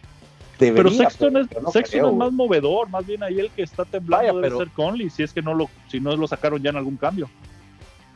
debería. 0.58 0.84
Pero 0.84 0.90
Sexton, 0.96 1.36
es, 1.36 1.46
no 1.62 1.70
Sexton 1.70 2.00
creo, 2.00 2.10
es 2.10 2.16
más 2.16 2.32
movedor, 2.32 2.88
más 2.88 3.04
bien 3.04 3.22
ahí 3.22 3.40
el 3.40 3.50
que 3.50 3.62
está 3.62 3.84
temblando 3.84 4.16
Vaya, 4.26 4.32
debe 4.32 4.42
pero- 4.42 4.58
ser 4.58 4.70
Conley, 4.70 5.10
si 5.10 5.24
es 5.24 5.32
que 5.32 5.42
no 5.42 5.52
lo, 5.52 5.68
si 5.88 6.00
no 6.00 6.16
lo 6.16 6.26
sacaron 6.26 6.62
ya 6.62 6.70
en 6.70 6.76
algún 6.76 6.96
cambio. 6.96 7.28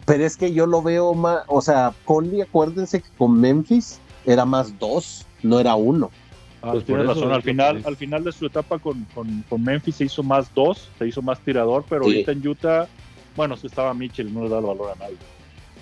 Pero 0.07 0.25
es 0.25 0.37
que 0.39 0.55
yo 0.55 0.65
lo 0.67 0.81
veo 0.81 1.13
más, 1.13 1.43
o 1.49 1.61
sea, 1.61 1.93
Conley, 2.07 2.41
acuérdense 2.41 3.03
que 3.03 3.09
con 3.19 3.39
Memphis 3.39 4.01
era 4.33 4.45
más 4.45 4.79
dos, 4.79 5.27
no 5.43 5.59
era 5.59 5.75
uno. 5.75 6.11
Ah, 6.63 6.73
Pues 6.73 6.85
tienes 6.85 7.07
razón, 7.07 7.33
al 7.33 7.43
final, 7.43 7.83
al 7.85 7.97
final 7.97 8.25
de 8.25 8.33
su 8.33 8.47
etapa 8.47 8.79
con, 8.79 9.05
con, 9.15 9.45
con 9.49 9.63
Memphis 9.63 9.97
se 9.97 10.05
hizo 10.05 10.23
más 10.23 10.53
dos, 10.55 10.89
se 10.99 11.07
hizo 11.09 11.23
más 11.23 11.41
tirador, 11.41 11.85
pero 11.89 12.05
Sí. 12.05 12.11
ahorita 12.11 12.33
en 12.33 12.47
Utah, 12.47 12.87
bueno, 13.37 13.57
si 13.57 13.69
estaba 13.69 13.95
Mitchell, 13.95 14.33
no 14.35 14.43
le 14.43 14.49
da 14.51 14.59
el 14.59 14.67
valor 14.67 14.93
a 14.95 14.99
nadie. 14.99 15.17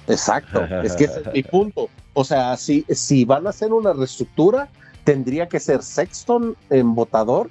Exacto, 0.06 0.62
es 0.84 0.94
que 0.94 1.04
ese 1.04 1.20
es 1.20 1.32
mi 1.32 1.42
punto. 1.42 1.88
O 2.12 2.22
sea, 2.24 2.56
si, 2.56 2.84
si 2.88 3.24
van 3.24 3.46
a 3.46 3.50
hacer 3.50 3.72
una 3.72 3.92
reestructura, 3.92 4.68
tendría 5.04 5.48
que 5.48 5.58
ser 5.58 5.82
Sexton 5.82 6.56
en 6.70 6.94
votador 6.94 7.50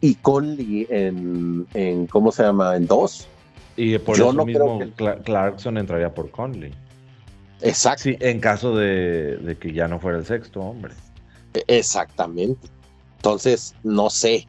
y 0.00 0.14
Conley 0.16 0.86
en, 0.90 1.66
en 1.74 2.06
¿cómo 2.08 2.32
se 2.32 2.42
llama? 2.42 2.74
En 2.76 2.86
dos. 2.86 3.28
Y 3.76 3.98
por 3.98 4.16
Yo 4.16 4.24
eso 4.30 4.32
no 4.32 4.44
creo 4.44 4.78
mismo 4.78 4.94
que- 4.96 5.22
Clarkson 5.22 5.78
entraría 5.78 6.12
por 6.12 6.30
Conley. 6.30 6.72
Exacto. 7.62 8.04
Sí, 8.04 8.16
en 8.20 8.40
caso 8.40 8.76
de, 8.76 9.36
de 9.38 9.56
que 9.56 9.72
ya 9.72 9.88
no 9.88 9.98
fuera 9.98 10.18
el 10.18 10.26
sexto 10.26 10.60
hombre. 10.60 10.94
Exactamente. 11.66 12.68
Entonces, 13.16 13.74
no 13.82 14.10
sé. 14.10 14.46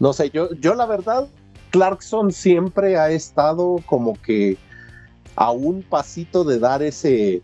No 0.00 0.12
sé, 0.12 0.30
yo, 0.30 0.52
yo 0.54 0.74
la 0.74 0.86
verdad, 0.86 1.28
Clarkson 1.70 2.32
siempre 2.32 2.96
ha 2.96 3.10
estado 3.10 3.76
como 3.86 4.14
que 4.22 4.56
a 5.36 5.50
un 5.50 5.82
pasito 5.82 6.44
de 6.44 6.58
dar 6.58 6.82
ese 6.82 7.42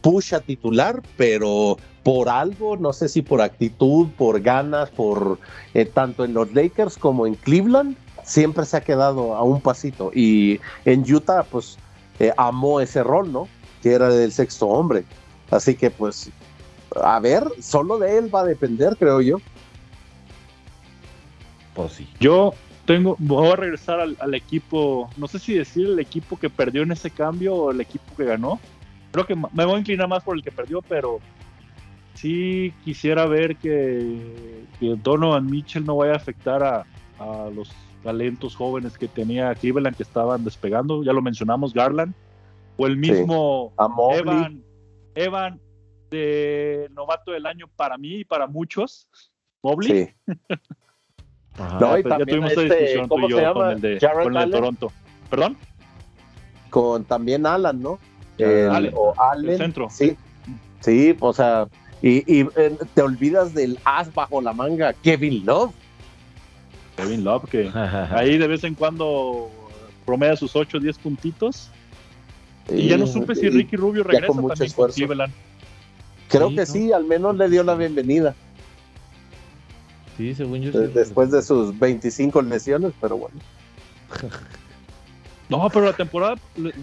push 0.00 0.34
a 0.34 0.40
titular, 0.40 1.02
pero 1.16 1.76
por 2.02 2.28
algo, 2.28 2.76
no 2.76 2.92
sé 2.92 3.08
si 3.08 3.22
por 3.22 3.40
actitud, 3.40 4.08
por 4.16 4.40
ganas, 4.40 4.90
por 4.90 5.38
eh, 5.74 5.84
tanto 5.84 6.24
en 6.24 6.34
los 6.34 6.52
Lakers 6.52 6.96
como 6.96 7.26
en 7.26 7.34
Cleveland, 7.34 7.96
siempre 8.24 8.64
se 8.64 8.76
ha 8.76 8.80
quedado 8.80 9.34
a 9.34 9.42
un 9.42 9.60
pasito. 9.60 10.10
Y 10.14 10.60
en 10.84 11.02
Utah, 11.02 11.44
pues 11.44 11.78
eh, 12.18 12.32
amó 12.36 12.80
ese 12.80 13.02
rol, 13.02 13.32
¿no? 13.32 13.48
Que 13.82 13.92
era 13.92 14.08
del 14.08 14.32
sexto 14.32 14.66
hombre. 14.66 15.04
Así 15.50 15.74
que, 15.74 15.90
pues, 15.90 16.30
a 17.02 17.20
ver, 17.20 17.44
solo 17.60 17.98
de 17.98 18.18
él 18.18 18.34
va 18.34 18.40
a 18.40 18.44
depender, 18.44 18.96
creo 18.98 19.20
yo. 19.20 19.38
Pues 21.74 21.92
sí. 21.92 22.08
Yo 22.20 22.54
tengo, 22.84 23.16
voy 23.18 23.48
a 23.48 23.56
regresar 23.56 24.00
al, 24.00 24.16
al, 24.20 24.34
equipo, 24.34 25.10
no 25.16 25.26
sé 25.26 25.38
si 25.38 25.54
decir 25.54 25.86
el 25.86 25.98
equipo 25.98 26.38
que 26.38 26.50
perdió 26.50 26.82
en 26.82 26.92
ese 26.92 27.10
cambio 27.10 27.54
o 27.54 27.70
el 27.70 27.80
equipo 27.80 28.04
que 28.16 28.24
ganó. 28.24 28.60
Creo 29.10 29.26
que 29.26 29.36
me 29.36 29.64
voy 29.64 29.74
a 29.74 29.78
inclinar 29.78 30.08
más 30.08 30.22
por 30.22 30.36
el 30.36 30.42
que 30.42 30.50
perdió, 30.50 30.80
pero 30.82 31.20
sí 32.14 32.72
quisiera 32.84 33.26
ver 33.26 33.56
que, 33.56 34.64
que 34.80 34.96
Donovan 35.02 35.46
Mitchell 35.46 35.84
no 35.84 35.96
vaya 35.96 36.14
a 36.14 36.16
afectar 36.16 36.62
a, 36.62 36.86
a, 37.18 37.50
los 37.54 37.70
talentos 38.02 38.56
jóvenes 38.56 38.98
que 38.98 39.08
tenía 39.08 39.54
Cleveland 39.54 39.96
que 39.96 40.02
estaban 40.02 40.44
despegando. 40.44 41.04
Ya 41.04 41.12
lo 41.12 41.22
mencionamos, 41.22 41.72
Garland. 41.72 42.14
O 42.76 42.86
el 42.86 42.96
mismo 42.96 43.74
sí. 43.78 44.18
Evan, 44.18 44.64
Evan 45.14 45.60
de 46.10 46.88
novato 46.92 47.32
del 47.32 47.46
año 47.46 47.66
para 47.76 47.98
mí 47.98 48.20
y 48.20 48.24
para 48.24 48.46
muchos. 48.46 49.08
Mobley. 49.62 50.06
Sí. 50.26 50.34
Ajá, 51.58 51.78
no, 51.78 51.98
y 51.98 52.02
pues 52.02 52.18
ya 52.18 52.24
tuvimos 52.24 52.50
este, 52.52 52.62
discusión 52.62 53.08
tú 53.08 53.18
y 53.20 53.30
yo 53.30 53.54
con 53.54 53.70
el 53.70 53.80
de, 53.80 53.98
con 54.22 54.36
el 54.36 54.50
de 54.50 54.56
Toronto. 54.56 54.92
¿Perdón? 55.28 55.56
Con 56.70 57.04
también 57.04 57.44
Alan, 57.44 57.82
¿no? 57.82 57.98
El, 58.38 58.70
Allen, 58.70 58.92
o 58.96 59.14
Allen. 59.20 59.50
El 59.50 59.58
centro. 59.58 59.88
Sí, 59.90 60.16
sí, 60.80 61.14
o 61.20 61.32
sea, 61.34 61.68
y, 62.00 62.40
y 62.40 62.48
eh, 62.56 62.76
te 62.94 63.02
olvidas 63.02 63.54
del 63.54 63.78
as 63.84 64.12
bajo 64.12 64.40
la 64.40 64.52
manga, 64.52 64.92
Kevin 64.94 65.44
Love. 65.44 65.72
Kevin 66.96 67.22
Love, 67.22 67.48
que 67.50 67.70
ahí 68.12 68.38
de 68.38 68.46
vez 68.46 68.64
en 68.64 68.74
cuando 68.74 69.50
promedia 70.04 70.36
sus 70.36 70.56
8 70.56 70.78
o 70.78 70.80
10 70.80 70.98
puntitos. 70.98 71.70
Y, 72.70 72.74
y, 72.74 72.88
ya 72.88 72.96
no 72.96 73.06
supe 73.06 73.34
si 73.34 73.48
Ricky 73.50 73.76
Rubio 73.76 74.02
regresa 74.04 74.28
con 74.28 74.36
mucho 74.36 74.48
también 74.54 74.66
esfuerzo. 74.68 74.94
con 74.94 75.06
Cleveland. 75.06 75.32
Creo 76.28 76.48
Sí, 76.48 76.54
que 76.54 76.60
¿no? 76.60 76.66
sí, 76.66 76.92
al 76.92 77.04
menos 77.04 77.36
le 77.36 77.48
dio 77.50 77.62
la 77.62 77.74
bienvenida 77.74 78.34
Sí, 80.16 80.34
según 80.34 80.60
yo. 80.62 80.72
sí. 80.72 80.78
después 80.94 81.30
de 81.30 81.42
sus 81.42 81.78
25 81.78 82.40
lesiones, 82.42 82.92
pero 83.00 83.16
bueno. 83.18 83.36
No, 85.48 85.68
pero 85.70 85.84
la 85.86 85.92
temporada, 85.92 86.36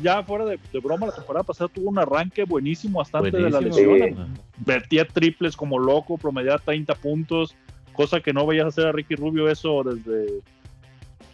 ya 0.04 0.22
fuera 0.24 0.46
de, 0.46 0.60
de, 0.72 0.80
broma, 0.80 1.08
la 1.08 1.16
temporada 1.16 1.44
pasada 1.44 1.70
tuvo 1.74 1.90
un 1.90 1.98
arranque 1.98 2.44
buenísimo 2.44 3.02
hasta 3.02 3.18
antes 3.20 3.34
de 3.34 3.50
la 3.50 3.60
Buenísimo. 3.60 3.94
lesión. 3.96 4.40
Vertía 4.58 5.08
triples 5.08 5.56
como 5.56 5.80
loco, 5.80 6.18
promediaba 6.18 6.60
30 6.60 6.94
puntos, 6.96 7.56
cosa 7.94 8.20
que 8.20 8.32
no 8.34 8.46
veías 8.46 8.68
hacer 8.68 8.86
a 8.88 8.92
Ricky 8.92 9.16
Rubio 9.16 9.50
eso 9.50 9.84
desde 9.84 10.42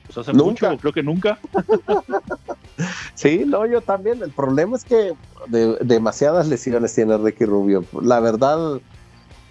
pues 0.06 0.18
hace 0.18 0.34
Nunca. 0.34 0.70
mucho, 0.72 0.82
creo 0.82 0.94
que 0.94 1.04
nunca. 1.04 1.39
Sí, 3.13 3.44
no, 3.46 3.65
yo 3.65 3.80
también. 3.82 4.22
El 4.22 4.32
problema 4.32 4.76
es 4.76 4.84
que 4.84 5.13
de- 5.48 5.78
demasiadas 5.82 6.48
lesiones 6.48 6.94
tiene 6.94 7.18
Ricky 7.18 7.46
Rubio. 7.46 7.86
La 8.02 8.20
verdad, 8.20 8.82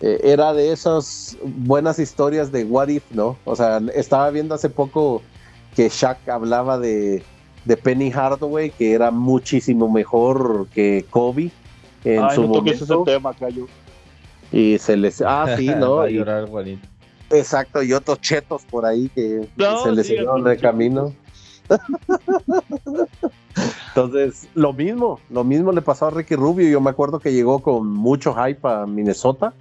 eh, 0.02 0.20
era 0.22 0.52
de 0.52 0.72
esas 0.72 1.36
buenas 1.42 1.98
historias 1.98 2.52
de 2.52 2.64
What 2.64 2.88
If, 2.88 3.04
¿no? 3.12 3.38
O 3.46 3.56
sea, 3.56 3.80
estaba 3.94 4.28
viendo 4.30 4.54
hace 4.54 4.68
poco 4.68 5.22
que 5.74 5.88
Shaq 5.88 6.28
hablaba 6.28 6.78
de, 6.78 7.22
de 7.64 7.76
Penny 7.78 8.10
Hardaway, 8.10 8.70
que 8.70 8.92
era 8.92 9.10
muchísimo 9.10 9.90
mejor 9.90 10.66
que 10.74 11.06
Kobe 11.08 11.50
en 12.04 12.22
Ay, 12.24 12.34
su 12.36 12.42
no 12.46 12.62
ese 12.66 12.84
momento. 12.84 13.04
tema, 13.04 13.32
Cayo. 13.32 13.66
Y 14.52 14.76
se 14.78 14.96
les. 14.98 15.22
Ah, 15.22 15.54
sí, 15.56 15.68
¿no? 15.78 15.96
Va 15.96 16.04
a 16.04 16.10
llorar 16.10 16.46
Juanito. 16.46 16.86
Exacto, 17.30 17.82
y 17.82 17.92
otros 17.92 18.20
chetos 18.20 18.64
por 18.64 18.84
ahí 18.86 19.08
que 19.14 19.48
No, 19.56 19.82
se 19.84 19.92
les 19.92 20.24
con 20.24 20.44
de 20.44 20.56
camino. 20.56 21.12
Entonces, 23.88 24.48
lo 24.54 24.72
mismo, 24.72 25.20
lo 25.30 25.44
mismo 25.44 25.72
le 25.72 25.82
pasó 25.82 26.06
a 26.06 26.10
Ricky 26.10 26.34
Rubio. 26.34 26.68
Yo 26.68 26.80
me 26.80 26.90
acuerdo 26.90 27.20
que 27.20 27.32
llegó 27.32 27.60
con 27.60 27.88
mucho 27.88 28.34
hype 28.34 28.66
a 28.66 28.86
Minnesota 28.86 29.54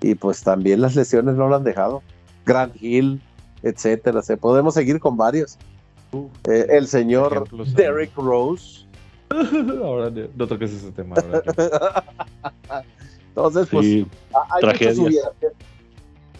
y 0.00 0.14
pues 0.14 0.42
también 0.42 0.80
las 0.80 0.94
lesiones 0.94 1.34
no 1.34 1.48
lo 1.48 1.56
han 1.56 1.64
dejado. 1.64 2.02
Grant 2.46 2.74
Hill, 2.80 3.20
etcétera. 3.62 4.20
O 4.20 4.22
sea, 4.22 4.36
podemos 4.36 4.74
seguir 4.74 5.00
con 5.00 5.16
varios. 5.16 5.58
Eh, 6.48 6.66
el 6.70 6.86
señor 6.86 7.32
ejemplos, 7.32 7.74
Derrick 7.74 8.14
Rose. 8.16 8.84
Ahora 9.82 10.10
no 10.36 10.46
toques 10.46 10.72
ese 10.72 10.92
tema. 10.92 11.16
ahora. 11.16 12.04
Entonces, 13.28 13.66
pues 13.70 13.86
Sí, 13.86 14.06
hay 14.50 14.60
tragedias. 14.60 14.98
muchas 14.98 15.30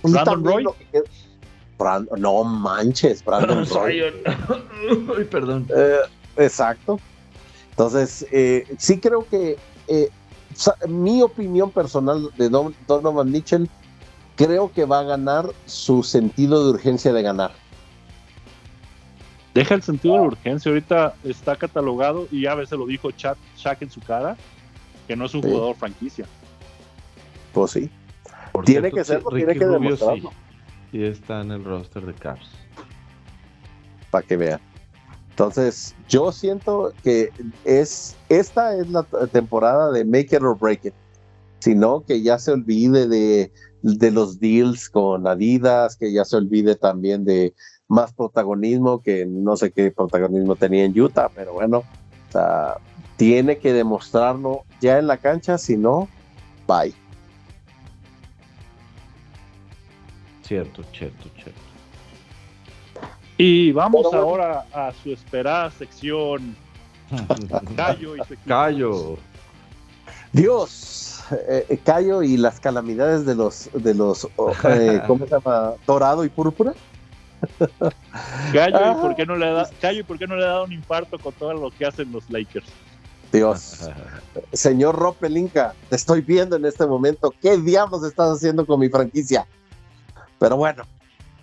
Brandon 0.02 0.44
Roy. 0.44 0.64
que 0.92 1.02
Brand- 1.78 2.08
no 2.18 2.44
manches, 2.44 3.24
Brandon 3.24 3.66
Roy. 3.70 4.00
Ay, 5.18 5.24
perdón. 5.30 5.66
Eh, 5.74 5.96
exacto. 6.36 6.98
Entonces, 7.70 8.26
eh, 8.30 8.66
sí 8.78 8.98
creo 9.00 9.26
que 9.28 9.56
eh, 9.88 10.10
mi 10.88 11.22
opinión 11.22 11.70
personal 11.70 12.28
de 12.36 12.48
Don- 12.48 12.74
Donovan 12.86 13.30
Mitchell, 13.30 13.68
creo 14.36 14.70
que 14.70 14.84
va 14.84 15.00
a 15.00 15.04
ganar 15.04 15.46
su 15.66 16.02
sentido 16.02 16.64
de 16.64 16.70
urgencia 16.72 17.12
de 17.12 17.22
ganar. 17.22 17.52
deja 19.54 19.74
el 19.74 19.82
sentido 19.82 20.14
de 20.14 20.20
la 20.20 20.26
urgencia. 20.28 20.70
Ahorita 20.70 21.14
está 21.24 21.56
catalogado 21.56 22.26
y 22.30 22.42
ya 22.42 22.52
a 22.52 22.54
veces 22.56 22.78
lo 22.78 22.86
dijo 22.86 23.10
Shaq, 23.10 23.36
Shaq 23.56 23.82
en 23.82 23.90
su 23.90 24.00
cara, 24.00 24.36
que 25.06 25.14
no 25.16 25.26
es 25.26 25.34
un 25.34 25.42
Sí. 25.42 25.48
jugador 25.50 25.76
franquicia. 25.76 26.26
Pues 27.52 27.72
sí, 27.72 27.90
Por 28.52 28.64
tiene 28.64 28.90
cierto, 28.90 28.96
que 28.96 29.04
serlo, 29.04 29.30
tiene 29.32 29.54
Ricky 29.54 29.58
que 29.58 29.66
Rubio 29.66 29.96
demostrarlo. 29.96 30.30
Sí, 30.30 30.36
sí 30.92 31.04
está 31.04 31.40
en 31.42 31.52
el 31.52 31.64
roster 31.64 32.06
de 32.06 32.14
Cavs. 32.14 32.50
para 34.10 34.26
que 34.26 34.36
vean. 34.36 34.60
Entonces, 35.30 35.96
yo 36.08 36.30
siento 36.32 36.92
que 37.02 37.30
es 37.64 38.16
esta 38.28 38.76
es 38.76 38.88
la 38.90 39.04
temporada 39.32 39.90
de 39.90 40.04
make 40.04 40.36
it 40.36 40.42
or 40.42 40.58
break 40.58 40.84
it. 40.84 40.94
Sino 41.60 42.04
que 42.04 42.22
ya 42.22 42.38
se 42.38 42.52
olvide 42.52 43.08
de, 43.08 43.52
de 43.82 44.10
los 44.10 44.40
deals 44.40 44.90
con 44.90 45.26
Adidas, 45.26 45.96
que 45.96 46.12
ya 46.12 46.24
se 46.24 46.36
olvide 46.36 46.74
también 46.76 47.24
de 47.24 47.54
más 47.88 48.12
protagonismo, 48.12 49.00
que 49.00 49.26
no 49.26 49.56
sé 49.56 49.70
qué 49.70 49.90
protagonismo 49.90 50.56
tenía 50.56 50.84
en 50.84 50.98
Utah, 50.98 51.30
pero 51.34 51.54
bueno, 51.54 51.78
o 51.78 52.32
sea, 52.32 52.78
tiene 53.16 53.58
que 53.58 53.72
demostrarlo 53.72 54.64
ya 54.80 54.98
en 54.98 55.06
la 55.06 55.18
cancha, 55.18 55.58
si 55.58 55.76
no, 55.76 56.08
bye. 56.66 56.94
Cierto, 60.42 60.82
cierto, 60.92 61.28
cierto. 61.34 61.60
Y 63.38 63.72
vamos 63.72 64.02
bueno. 64.04 64.18
ahora 64.18 64.66
a 64.72 64.92
su 65.02 65.12
esperada 65.12 65.70
sección 65.70 66.54
Gallo 67.76 68.16
y. 68.16 68.20
Callo. 68.46 69.16
Dios, 70.32 71.22
eh, 71.48 71.66
eh, 71.68 71.78
Cayo 71.84 72.22
y 72.22 72.36
las 72.36 72.58
calamidades 72.58 73.26
de 73.26 73.34
los, 73.34 73.68
de 73.74 73.94
los, 73.94 74.28
oh, 74.36 74.52
eh, 74.64 75.02
¿cómo 75.06 75.26
se 75.26 75.32
llama? 75.32 75.74
Dorado 75.86 76.24
y 76.24 76.28
púrpura. 76.30 76.72
Gallo, 78.52 78.76
Ah. 78.78 78.94
¿y 78.96 79.00
por 79.02 79.14
qué 79.14 79.26
no 79.26 79.36
le 79.36 79.50
da, 79.52 79.68
Gallo, 79.80 80.00
¿y 80.00 80.02
por 80.04 80.18
qué 80.18 80.26
no 80.26 80.36
le 80.36 80.44
ha 80.44 80.48
dado 80.48 80.64
un 80.64 80.72
infarto 80.72 81.18
con 81.18 81.32
todo 81.34 81.52
lo 81.52 81.70
que 81.70 81.84
hacen 81.84 82.12
los 82.12 82.30
Lakers? 82.30 82.66
Dios, 83.32 83.90
señor 84.52 84.94
Rob 84.96 85.16
Pelinka, 85.16 85.74
te 85.90 85.96
estoy 85.96 86.20
viendo 86.22 86.56
en 86.56 86.64
este 86.64 86.86
momento. 86.86 87.34
¿Qué 87.42 87.58
diablos 87.58 88.04
estás 88.04 88.36
haciendo 88.36 88.64
con 88.64 88.80
mi 88.80 88.88
franquicia? 88.88 89.46
Pero 90.42 90.56
bueno, 90.56 90.82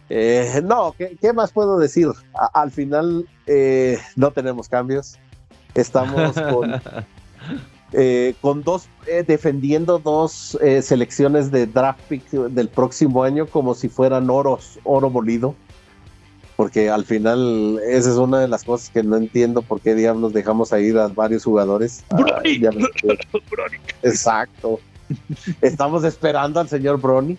eh, 0.09 0.59
no, 0.61 0.93
¿qué, 0.97 1.15
qué 1.21 1.31
más 1.31 1.53
puedo 1.53 1.77
decir? 1.79 2.09
A- 2.37 2.61
al 2.61 2.69
final 2.69 3.25
eh, 3.47 3.97
no 4.17 4.31
tenemos 4.31 4.67
cambios. 4.67 5.17
Estamos 5.73 6.33
con, 6.51 6.81
eh, 7.93 8.35
con 8.41 8.61
dos, 8.61 8.89
eh, 9.07 9.23
defendiendo 9.25 9.97
dos 9.99 10.57
eh, 10.61 10.81
selecciones 10.81 11.49
de 11.49 11.65
draft 11.65 12.01
pick 12.09 12.29
del 12.29 12.67
próximo 12.67 13.23
año 13.23 13.45
como 13.47 13.73
si 13.73 13.87
fueran 13.87 14.29
oros, 14.29 14.79
oro 14.83 15.09
molido. 15.09 15.55
Porque 16.57 16.89
al 16.89 17.05
final 17.05 17.79
esa 17.87 18.09
es 18.09 18.17
una 18.17 18.39
de 18.41 18.49
las 18.49 18.65
cosas 18.65 18.89
que 18.89 19.01
no 19.01 19.15
entiendo 19.15 19.61
por 19.61 19.79
qué 19.79 19.95
diablos 19.95 20.33
dejamos 20.33 20.73
a 20.73 20.79
ir 20.81 20.97
a 20.97 21.07
varios 21.07 21.45
jugadores. 21.45 22.03
Ah, 22.09 22.41
ves 22.43 22.59
que- 23.01 23.17
Exacto. 24.03 24.81
Estamos 25.61 26.03
esperando 26.03 26.59
al 26.59 26.67
señor 26.67 26.99
Brony. 26.99 27.37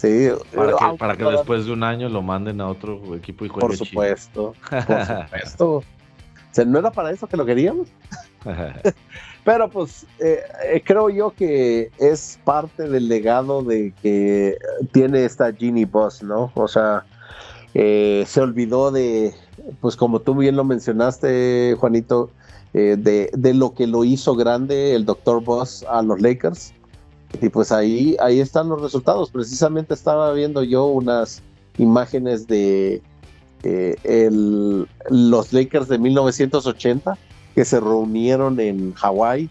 Sí, 0.00 0.28
Para 0.54 0.72
que, 0.72 0.96
para 0.96 1.30
después 1.36 1.66
de 1.66 1.72
un 1.72 1.82
año 1.82 2.08
lo 2.08 2.22
manden 2.22 2.60
a 2.62 2.68
otro 2.68 3.14
equipo 3.14 3.44
y 3.44 3.48
juegue 3.48 3.60
Por 3.60 3.72
chido. 3.72 3.84
supuesto, 3.84 4.54
por 4.70 5.06
supuesto. 5.06 5.66
O 5.76 5.84
sea, 6.52 6.64
no 6.64 6.78
era 6.78 6.90
para 6.90 7.10
eso 7.10 7.26
que 7.26 7.36
lo 7.36 7.44
queríamos. 7.44 7.88
Pero 9.44 9.68
pues 9.68 10.06
eh, 10.18 10.40
eh, 10.64 10.82
creo 10.84 11.10
yo 11.10 11.30
que 11.30 11.90
es 11.98 12.38
parte 12.44 12.88
del 12.88 13.08
legado 13.08 13.62
de 13.62 13.92
que 14.02 14.56
tiene 14.92 15.24
esta 15.26 15.52
Ginny 15.52 15.84
Boss, 15.84 16.22
¿no? 16.22 16.50
O 16.54 16.66
sea, 16.66 17.04
eh, 17.74 18.24
se 18.26 18.40
olvidó 18.40 18.90
de, 18.90 19.34
pues 19.80 19.96
como 19.96 20.20
tú 20.20 20.34
bien 20.34 20.56
lo 20.56 20.64
mencionaste, 20.64 21.76
Juanito, 21.78 22.30
eh, 22.72 22.96
de, 22.98 23.30
de, 23.32 23.54
lo 23.54 23.74
que 23.74 23.86
lo 23.86 24.04
hizo 24.04 24.34
grande 24.34 24.94
el 24.94 25.04
Dr. 25.04 25.42
Boss 25.42 25.84
a 25.88 26.02
los 26.02 26.20
Lakers. 26.20 26.72
Y 27.40 27.48
pues 27.48 27.72
ahí, 27.72 28.16
ahí 28.20 28.40
están 28.40 28.68
los 28.68 28.82
resultados. 28.82 29.30
Precisamente 29.30 29.94
estaba 29.94 30.32
viendo 30.32 30.62
yo 30.62 30.86
unas 30.86 31.42
imágenes 31.78 32.46
de 32.46 33.02
eh, 33.62 33.96
el, 34.04 34.88
los 35.08 35.52
Lakers 35.52 35.88
de 35.88 35.98
1980 35.98 37.16
que 37.54 37.64
se 37.64 37.80
reunieron 37.80 38.58
en 38.60 38.92
Hawái. 38.94 39.48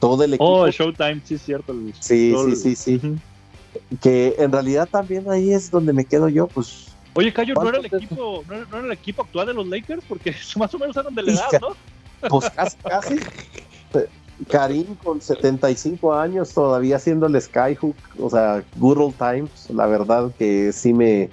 Todo 0.00 0.24
el 0.24 0.34
equipo. 0.34 0.44
Oh, 0.44 0.66
el 0.66 0.72
Showtime, 0.72 1.22
sí, 1.24 1.34
es 1.34 1.42
cierto. 1.42 1.74
sí, 2.00 2.34
sí, 2.34 2.56
sí, 2.56 2.76
sí, 2.76 3.00
Que 4.02 4.34
en 4.38 4.52
realidad 4.52 4.88
también 4.90 5.30
ahí 5.30 5.52
es 5.52 5.70
donde 5.70 5.92
me 5.92 6.04
quedo 6.04 6.28
yo, 6.28 6.46
pues. 6.48 6.88
Oye, 7.14 7.32
Cayo, 7.32 7.54
¿no 7.54 7.68
era, 7.68 7.78
el 7.78 7.86
equipo, 7.86 8.44
no, 8.48 8.54
era, 8.54 8.86
el 8.86 8.92
equipo 8.92 9.22
actual 9.22 9.46
de 9.46 9.54
los 9.54 9.66
Lakers? 9.66 10.04
Porque 10.06 10.34
más 10.56 10.74
o 10.74 10.78
menos 10.78 10.96
eran 10.96 11.14
de 11.14 11.22
la 11.22 11.32
edad, 11.32 11.60
¿no? 11.60 11.76
Pues 12.28 12.50
casi, 12.50 12.76
casi. 12.78 13.18
Karim 14.50 14.96
con 14.96 15.20
75 15.20 16.14
años 16.14 16.52
todavía 16.52 16.96
haciendo 16.96 17.26
el 17.26 17.40
Skyhook, 17.40 17.96
o 18.18 18.28
sea, 18.28 18.64
good 18.76 18.98
old 18.98 19.14
times, 19.16 19.70
la 19.70 19.86
verdad 19.86 20.32
que 20.36 20.72
sí 20.72 20.92
me, 20.92 21.30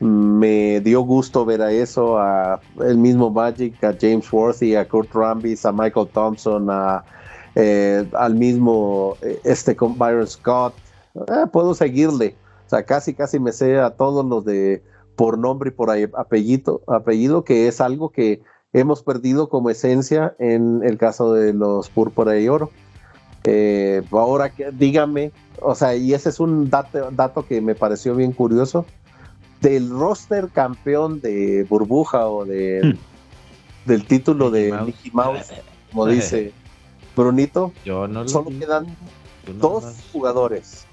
me 0.00 0.80
dio 0.80 1.02
gusto 1.02 1.44
ver 1.44 1.62
a 1.62 1.70
eso, 1.70 2.18
a 2.18 2.60
el 2.80 2.98
mismo 2.98 3.30
Magic, 3.30 3.82
a 3.84 3.94
James 3.98 4.32
Worthy, 4.32 4.74
a 4.74 4.88
Kurt 4.88 5.12
Rambis, 5.14 5.64
a 5.64 5.72
Michael 5.72 6.08
Thompson, 6.08 6.68
a, 6.70 7.04
eh, 7.54 8.08
al 8.14 8.34
mismo 8.34 9.16
eh, 9.22 9.40
este 9.44 9.76
con 9.76 9.96
Byron 9.96 10.26
Scott, 10.26 10.74
eh, 11.14 11.46
puedo 11.52 11.74
seguirle, 11.74 12.34
o 12.66 12.70
sea, 12.70 12.84
casi 12.84 13.14
casi 13.14 13.38
me 13.38 13.52
sé 13.52 13.78
a 13.78 13.90
todos 13.90 14.24
los 14.24 14.44
de 14.44 14.82
por 15.16 15.38
nombre 15.38 15.68
y 15.68 15.72
por 15.72 15.90
apellido, 15.90 16.82
apellido 16.86 17.44
que 17.44 17.68
es 17.68 17.80
algo 17.80 18.10
que 18.10 18.42
hemos 18.72 19.02
perdido 19.02 19.48
como 19.48 19.70
esencia 19.70 20.34
en 20.38 20.82
el 20.84 20.96
caso 20.96 21.32
de 21.32 21.52
los 21.52 21.88
púrpura 21.88 22.38
y 22.38 22.48
oro. 22.48 22.70
Eh, 23.44 24.02
ahora, 24.12 24.52
dígame, 24.72 25.32
o 25.60 25.74
sea, 25.74 25.96
y 25.96 26.12
ese 26.14 26.28
es 26.28 26.40
un 26.40 26.68
dato, 26.68 27.10
dato 27.10 27.46
que 27.46 27.60
me 27.60 27.74
pareció 27.74 28.14
bien 28.14 28.32
curioso, 28.32 28.84
del 29.60 29.90
roster 29.90 30.48
campeón 30.48 31.20
de 31.20 31.66
burbuja 31.68 32.28
o 32.28 32.44
de, 32.44 32.80
hmm. 32.82 33.88
del 33.88 34.06
título 34.06 34.50
de 34.50 34.72
Mickey 34.84 35.10
Mouse, 35.12 35.52
como 35.90 36.06
dice 36.06 36.52
Brunito, 37.16 37.72
solo 38.26 38.50
quedan 38.58 38.86
dos 39.58 39.84
jugadores. 40.12 40.86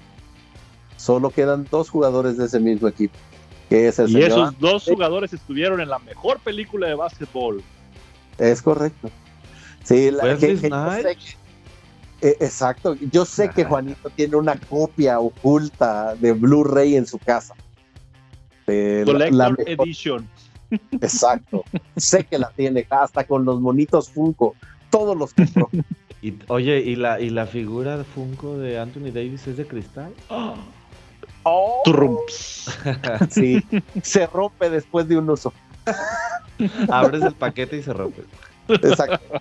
Solo 0.96 1.30
quedan 1.30 1.66
dos 1.70 1.90
jugadores 1.90 2.36
de 2.38 2.46
ese 2.46 2.58
mismo 2.58 2.88
equipo 2.88 3.16
y 3.70 4.22
esos 4.22 4.58
dos 4.58 4.84
jugadores 4.84 5.32
estuvieron 5.32 5.80
en 5.80 5.88
la 5.88 5.98
mejor 5.98 6.38
película 6.40 6.86
de 6.86 6.94
básquetbol. 6.94 7.62
Es 8.38 8.62
correcto. 8.62 9.10
Sí, 9.84 10.10
la, 10.10 10.36
eh, 12.20 12.36
exacto. 12.40 12.96
Yo 13.12 13.24
sé 13.24 13.50
que 13.50 13.64
Juanito 13.64 14.10
tiene 14.10 14.36
una 14.36 14.56
copia 14.56 15.20
oculta 15.20 16.14
de 16.16 16.32
Blu-ray 16.32 16.96
en 16.96 17.06
su 17.06 17.18
casa. 17.18 17.54
Collector 18.66 19.56
Edition. 19.66 20.28
Exacto. 21.00 21.64
sé 21.96 22.24
que 22.24 22.38
la 22.38 22.50
tiene 22.50 22.86
hasta 22.90 23.24
con 23.24 23.44
los 23.44 23.60
monitos 23.60 24.10
Funko. 24.10 24.54
Todos 24.90 25.16
los 25.16 25.32
compró. 25.32 25.70
y, 26.22 26.34
oye, 26.48 26.80
¿y 26.80 26.96
la, 26.96 27.20
¿y 27.20 27.30
la 27.30 27.46
figura 27.46 27.96
de 27.96 28.04
Funko 28.04 28.58
de 28.58 28.78
Anthony 28.78 29.10
Davis 29.12 29.46
es 29.46 29.56
de 29.56 29.66
cristal? 29.66 30.12
¡Oh! 30.28 30.56
Oh. 31.48 32.26
Sí, 33.30 33.64
se 34.02 34.26
rompe 34.26 34.68
después 34.68 35.08
de 35.08 35.16
un 35.16 35.30
uso. 35.30 35.52
Abres 36.90 37.22
el 37.22 37.34
paquete 37.34 37.78
y 37.78 37.82
se 37.82 37.92
rompe. 37.92 38.22
Exacto. 38.68 39.40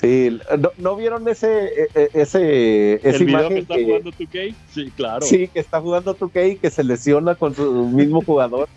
Sí, 0.00 0.38
¿no, 0.78 0.96
vieron 0.96 1.26
ese, 1.28 1.66
e, 1.66 1.88
e, 1.94 2.10
ese, 2.14 2.94
ese 2.94 3.16
¿El 3.16 3.24
video 3.24 3.48
que 3.48 3.58
está 3.58 3.74
jugando 3.74 4.10
2K? 4.12 4.54
Sí, 4.72 4.92
claro. 4.96 5.26
Sí, 5.26 5.48
que 5.48 5.60
está 5.60 5.80
jugando 5.80 6.16
2K 6.16 6.52
y 6.52 6.56
que 6.56 6.70
se 6.70 6.84
lesiona 6.84 7.34
con 7.34 7.54
su 7.54 7.86
mismo 7.86 8.22
jugador. 8.22 8.68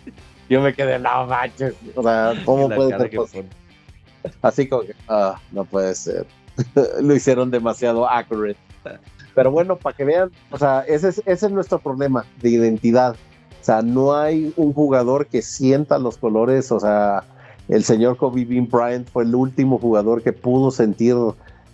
Yo 0.48 0.60
me 0.60 0.74
quedé, 0.74 0.98
no 0.98 1.26
manches. 1.26 1.74
O 1.94 2.02
sea, 2.02 2.34
¿cómo 2.44 2.68
puede 2.68 2.98
ser 2.98 3.10
posible? 3.14 3.48
Así 4.42 4.68
como 4.68 4.82
que, 4.82 4.94
ah, 5.08 5.40
no 5.52 5.64
puede 5.64 5.94
ser. 5.94 6.26
Lo 7.00 7.14
hicieron 7.14 7.50
demasiado 7.50 8.08
accurate. 8.08 8.58
Pero 9.34 9.50
bueno, 9.50 9.76
para 9.76 9.96
que 9.96 10.04
vean, 10.04 10.30
o 10.50 10.58
sea, 10.58 10.80
ese 10.80 11.08
es, 11.08 11.22
ese 11.26 11.46
es 11.46 11.52
nuestro 11.52 11.78
problema 11.78 12.24
de 12.40 12.50
identidad. 12.50 13.16
O 13.60 13.64
sea, 13.64 13.82
no 13.82 14.14
hay 14.14 14.52
un 14.56 14.72
jugador 14.72 15.26
que 15.26 15.40
sienta 15.40 15.98
los 15.98 16.18
colores, 16.18 16.72
o 16.72 16.80
sea, 16.80 17.24
el 17.68 17.84
señor 17.84 18.16
Kobe 18.16 18.44
Bean 18.44 18.68
Bryant 18.68 19.08
fue 19.08 19.24
el 19.24 19.34
último 19.34 19.78
jugador 19.78 20.22
que 20.22 20.32
pudo 20.32 20.70
sentir 20.70 21.16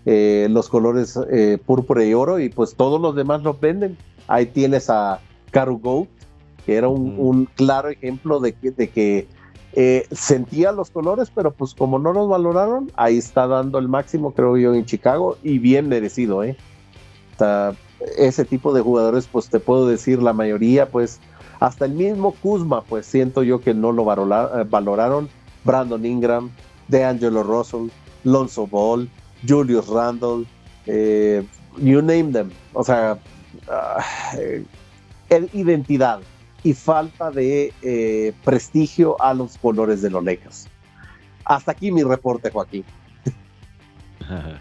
eh, 0.05 0.47
los 0.51 0.69
colores 0.69 1.19
eh, 1.31 1.59
púrpura 1.65 2.05
y 2.05 2.15
oro 2.15 2.39
y 2.39 2.49
pues 2.49 2.75
todos 2.75 3.01
los 3.01 3.17
demás 3.17 3.43
los 3.43 3.59
venden. 3.59 3.97
Ahí 4.27 4.47
tienes 4.47 4.91
a 4.91 5.21
Karu 5.51 5.79
Goat, 5.79 6.09
que 6.67 6.77
era 6.77 6.89
un, 6.89 7.49
claro 7.57 7.89
ejemplo 7.89 8.41
de 8.41 8.53
que, 8.53 8.71
de 8.71 8.91
que 8.91 9.27
eh, 9.73 10.07
sentía 10.11 10.73
los 10.73 10.91
colores, 10.91 11.31
pero 11.35 11.53
pues 11.53 11.75
como 11.75 11.99
no 11.99 12.13
los 12.13 12.29
valoraron, 12.29 12.93
ahí 12.97 13.19
está 13.19 13.47
dando 13.47 13.79
el 13.79 13.89
máximo, 13.89 14.33
creo 14.33 14.57
yo, 14.57 14.75
en 14.75 14.85
Chicago 14.85 15.37
y 15.43 15.59
bien 15.59 15.89
merecido, 15.89 16.45
¿eh? 16.45 16.57
Ese 18.17 18.45
tipo 18.45 18.73
de 18.73 18.81
jugadores, 18.81 19.29
pues 19.31 19.49
te 19.49 19.61
puedo 19.61 19.87
decir, 19.87 20.23
la 20.23 20.33
mayoría, 20.33 20.89
pues 20.91 21.21
hasta 21.61 21.87
el 21.87 21.93
mismo 21.93 22.33
Kuzma, 22.33 22.83
pues 22.83 23.07
siento 23.07 23.43
yo 23.43 23.61
que 23.61 23.75
no 23.75 23.93
lo 23.93 24.03
eh, 24.13 24.65
valoraron. 24.69 25.29
Brandon 25.65 26.05
Ingram, 26.05 26.51
DeAngelo 26.89 27.43
Russell, 27.43 27.89
Lonzo 28.25 28.67
Ball, 28.67 29.09
Julius 29.47 29.89
Randle, 29.89 30.47
eh, 30.87 31.45
you 31.79 32.01
name 32.01 32.33
them. 32.33 32.51
O 32.73 32.85
sea, 32.85 33.19
uh, 33.69 35.45
identidad 35.53 36.21
y 36.63 36.73
falta 36.73 37.31
de 37.31 38.35
prestigio 38.45 39.21
a 39.21 39.35
los 39.35 39.59
colores 39.59 40.01
de 40.01 40.11
los 40.11 40.25
Lakers. 40.25 40.69
Hasta 41.45 41.73
aquí 41.73 41.91
mi 41.91 42.03
reporte, 42.03 42.51
Joaquín. 42.51 42.85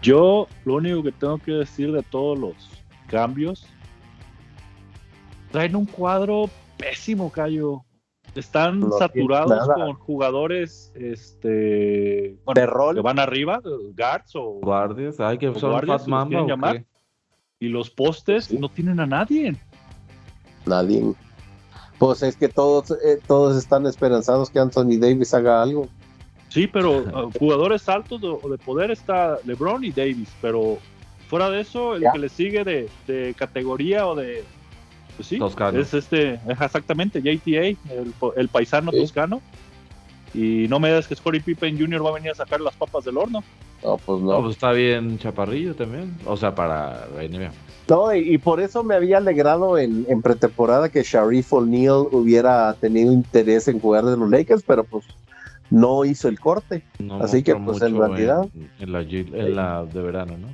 Yo 0.02 0.46
lo 0.64 0.74
único 0.76 1.02
que 1.02 1.12
tengo 1.12 1.38
que 1.38 1.52
decir 1.52 1.92
de 1.92 2.02
todos 2.02 2.38
los 2.38 2.54
cambios, 3.06 3.66
traen 5.50 5.76
un 5.76 5.86
cuadro 5.86 6.48
pésimo, 6.76 7.30
Cayo. 7.30 7.82
Están 8.34 8.84
saturados 8.98 9.68
con 9.68 9.94
jugadores 9.94 10.92
este, 10.94 12.38
de 12.54 12.66
rol 12.66 12.94
que 12.94 13.00
van 13.00 13.18
arriba, 13.18 13.60
guards 13.96 14.36
o 14.36 14.60
guardias, 14.60 15.18
hay 15.18 15.38
que 15.38 15.52
son 15.54 16.46
llamar. 16.46 16.84
Y 17.58 17.68
los 17.68 17.90
postes 17.90 18.52
no 18.52 18.68
tienen 18.68 19.00
a 19.00 19.06
nadie. 19.06 19.56
Nadie. 20.66 21.14
Pues 21.98 22.22
es 22.22 22.36
que 22.36 22.48
todos, 22.48 22.92
eh, 22.92 23.18
todos 23.26 23.56
están 23.56 23.86
esperanzados 23.86 24.50
que 24.50 24.60
Anthony 24.60 24.98
Davis 25.00 25.34
haga 25.34 25.60
algo. 25.60 25.88
Sí, 26.48 26.66
pero 26.66 26.98
uh, 26.98 27.30
jugadores 27.38 27.88
altos 27.88 28.20
o 28.22 28.48
de 28.48 28.58
poder 28.58 28.90
está 28.90 29.38
LeBron 29.44 29.84
y 29.84 29.90
Davis, 29.90 30.30
pero 30.40 30.78
fuera 31.28 31.50
de 31.50 31.60
eso, 31.60 31.94
el 31.94 32.04
que 32.12 32.18
le 32.18 32.28
sigue 32.28 32.64
de, 32.64 33.34
categoría 33.36 34.06
o 34.06 34.14
de. 34.14 34.44
Pues 35.16 35.28
sí, 35.28 35.38
es 35.74 35.94
este, 35.94 36.40
exactamente, 36.48 37.20
JTA, 37.20 37.76
el, 38.36 38.48
paisano 38.48 38.92
toscano. 38.92 39.42
Y 40.34 40.66
no 40.68 40.78
me 40.78 40.88
digas 40.88 41.08
que 41.08 41.16
Scottie 41.16 41.40
Pippen 41.40 41.78
Jr. 41.78 42.04
va 42.04 42.10
a 42.10 42.14
venir 42.14 42.30
a 42.30 42.34
sacar 42.34 42.60
las 42.60 42.76
papas 42.76 43.04
del 43.04 43.16
horno. 43.16 43.42
No, 43.82 43.96
pues 43.96 44.20
no. 44.20 44.40
pues 44.40 44.54
está 44.54 44.72
bien 44.72 45.18
Chaparrillo 45.18 45.74
también. 45.74 46.16
O 46.26 46.36
sea, 46.36 46.54
para 46.54 47.08
NBA. 47.16 47.50
No, 47.88 48.14
y, 48.14 48.36
por 48.36 48.60
eso 48.60 48.84
me 48.84 48.94
había 48.94 49.16
alegrado 49.16 49.78
en, 49.78 50.04
en 50.08 50.20
pretemporada 50.20 50.90
que 50.90 51.02
Sharif 51.02 51.52
O'Neal 51.52 52.06
hubiera 52.12 52.74
tenido 52.74 53.12
interés 53.12 53.66
en 53.66 53.80
jugar 53.80 54.04
de 54.04 54.16
los 54.16 54.30
Lakers, 54.30 54.62
pero 54.62 54.84
pues 54.84 55.06
no 55.70 56.04
hizo 56.04 56.28
el 56.28 56.38
corte. 56.38 56.82
Así 57.20 57.42
que 57.42 57.54
pues 57.56 57.82
en 57.82 57.96
realidad... 57.96 58.48
En, 58.78 58.92
la, 58.92 59.84
de 59.84 60.02
verano, 60.02 60.36
¿no? 60.38 60.48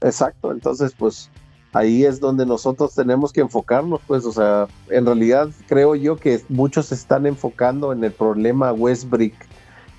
Exacto, 0.00 0.52
entonces 0.52 0.94
pues 0.96 1.30
ahí 1.72 2.04
es 2.04 2.20
donde 2.20 2.46
nosotros 2.46 2.94
tenemos 2.94 3.32
que 3.32 3.40
enfocarnos, 3.40 4.00
pues, 4.06 4.24
o 4.24 4.32
sea, 4.32 4.68
en 4.90 5.06
realidad 5.06 5.48
creo 5.66 5.94
yo 5.94 6.16
que 6.16 6.40
muchos 6.48 6.86
se 6.86 6.94
están 6.94 7.26
enfocando 7.26 7.92
en 7.92 8.04
el 8.04 8.12
problema 8.12 8.72
Westbrick 8.72 9.34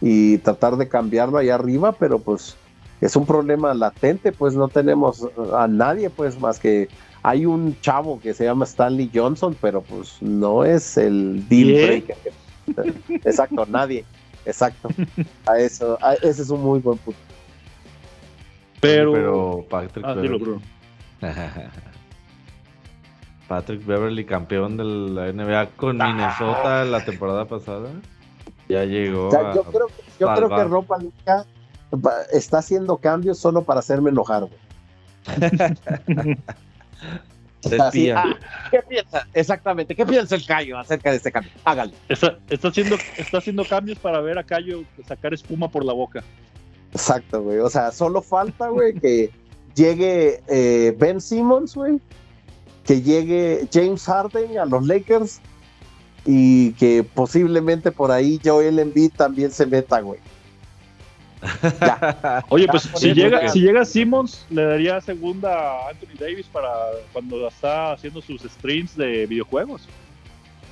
y 0.01 0.37
tratar 0.39 0.77
de 0.77 0.87
cambiarlo 0.87 1.37
allá 1.37 1.55
arriba, 1.55 1.91
pero 1.91 2.19
pues 2.19 2.55
es 3.01 3.15
un 3.15 3.25
problema 3.25 3.73
latente, 3.73 4.31
pues 4.31 4.55
no 4.55 4.67
tenemos 4.67 5.27
a 5.53 5.67
nadie, 5.67 6.09
pues, 6.09 6.39
más 6.39 6.59
que 6.59 6.87
hay 7.23 7.45
un 7.45 7.75
chavo 7.81 8.19
que 8.19 8.33
se 8.33 8.45
llama 8.45 8.65
Stanley 8.65 9.09
Johnson, 9.13 9.55
pero 9.59 9.81
pues 9.81 10.21
no 10.21 10.63
es 10.63 10.95
el 10.95 11.47
deal 11.49 11.87
breaker. 11.87 12.17
Exacto, 13.25 13.65
nadie. 13.65 14.05
Exacto. 14.45 14.89
A 15.45 15.59
eso, 15.59 15.97
ese 16.21 16.41
es 16.41 16.49
un 16.49 16.61
muy 16.61 16.79
buen 16.79 16.97
punto. 16.99 17.19
Pero, 18.79 19.65
Patrick 19.69 20.05
ah, 20.05 20.13
Beverly. 20.13 20.61
Patrick 23.47 23.85
Beverly, 23.85 24.25
campeón 24.25 24.77
de 24.77 24.83
la 24.83 25.31
NBA 25.31 25.67
con 25.75 25.97
Minnesota 25.97 26.85
la 26.85 27.03
temporada 27.03 27.45
pasada. 27.45 27.89
Ya 28.67 28.83
llegó. 28.83 29.29
yo 29.31 29.63
creo, 29.63 29.87
yo 30.19 30.33
creo 30.33 30.49
que 30.49 30.63
Ropa 30.63 30.97
va- 31.93 32.23
está 32.31 32.59
haciendo 32.59 32.97
cambios 32.97 33.37
solo 33.37 33.63
para 33.63 33.79
hacerme 33.79 34.09
enojar, 34.09 34.47
espía. 37.71 38.23
ah, 38.25 38.35
¿Qué 38.71 38.79
piensa? 38.87 39.27
Exactamente, 39.33 39.95
¿qué 39.95 40.05
piensa 40.05 40.35
el 40.35 40.45
Cayo 40.45 40.77
acerca 40.77 41.11
de 41.11 41.17
este 41.17 41.31
cambio? 41.31 41.51
Hágalo. 41.63 41.93
Está, 42.09 42.37
está 42.49 42.67
haciendo, 42.69 42.97
está 43.17 43.37
haciendo 43.37 43.65
cambios 43.65 43.99
para 43.99 44.21
ver 44.21 44.37
a 44.37 44.43
Cayo 44.43 44.83
sacar 45.07 45.33
espuma 45.33 45.69
por 45.69 45.83
la 45.83 45.93
boca. 45.93 46.23
Exacto, 46.91 47.43
güey. 47.43 47.59
O 47.59 47.69
sea, 47.69 47.91
solo 47.91 48.21
falta, 48.21 48.69
güey, 48.69 48.93
que 48.93 49.29
llegue 49.75 50.41
eh, 50.47 50.95
Ben 50.97 51.19
Simmons, 51.19 51.75
güey. 51.75 51.99
Que 52.85 53.01
llegue 53.01 53.67
James 53.73 54.05
Harden 54.05 54.57
a 54.57 54.65
los 54.65 54.85
Lakers. 54.87 55.41
Y 56.25 56.71
que 56.73 57.03
posiblemente 57.03 57.91
por 57.91 58.11
ahí 58.11 58.39
Joel 58.43 58.79
Embiid 58.79 59.11
también 59.11 59.51
se 59.51 59.65
meta, 59.65 59.99
güey. 59.99 60.19
Oye, 62.49 62.67
pues 62.67 62.89
si 62.95 63.13
llega, 63.13 63.47
si 63.49 63.61
llega 63.61 63.85
Simmons, 63.85 64.45
le 64.49 64.63
daría 64.63 65.01
segunda 65.01 65.51
a 65.51 65.89
Anthony 65.89 66.17
Davis 66.19 66.47
para 66.47 66.69
cuando 67.13 67.47
está 67.47 67.93
haciendo 67.93 68.21
sus 68.21 68.41
streams 68.41 68.95
de 68.95 69.25
videojuegos. 69.25 69.87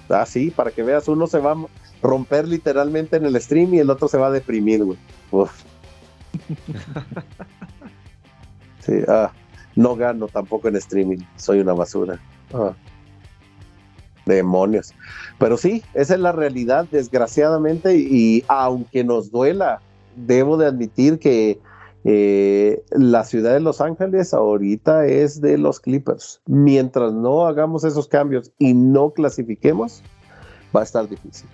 Ah, 0.10 0.26
sí, 0.26 0.52
para 0.52 0.72
que 0.72 0.84
veas, 0.84 1.08
uno 1.08 1.28
se 1.28 1.40
va 1.40 1.54
a 1.54 1.58
romper 2.02 2.48
literalmente 2.48 3.18
en 3.18 3.26
el 3.26 3.40
stream 3.42 3.74
y 3.74 3.80
el 3.80 3.90
otro 3.90 4.08
se 4.08 4.18
va 4.18 4.28
a 4.28 4.32
deprimir, 4.32 4.84
güey. 4.84 4.98
Sí, 8.80 8.96
ah, 9.08 9.32
no 9.78 9.96
gano 9.96 10.28
tampoco 10.28 10.68
en 10.68 10.76
streaming, 10.76 11.20
soy 11.38 11.62
una 11.62 11.72
basura. 11.72 12.20
Ah. 12.54 12.74
Demonios. 14.26 14.94
Pero 15.38 15.56
sí, 15.56 15.82
esa 15.94 16.16
es 16.16 16.20
la 16.20 16.34
realidad, 16.34 16.86
desgraciadamente, 16.92 17.96
y 17.96 18.44
aunque 18.50 19.06
nos 19.06 19.32
duela, 19.32 19.80
debo 20.16 20.58
de 20.58 20.68
admitir 20.68 21.20
que 21.20 21.60
eh, 22.06 22.84
la 22.92 23.24
ciudad 23.24 23.54
de 23.54 23.60
Los 23.60 23.80
Ángeles 23.82 24.34
ahorita 24.34 25.06
es 25.06 25.40
de 25.42 25.58
los 25.58 25.80
Clippers. 25.80 26.42
Mientras 26.46 27.14
no 27.14 27.46
hagamos 27.46 27.84
esos 27.84 28.08
cambios 28.08 28.52
y 28.60 28.74
no 28.74 29.12
clasifiquemos, 29.12 30.04
va 30.76 30.82
a 30.82 30.84
estar 30.84 31.08
difícil. 31.08 31.48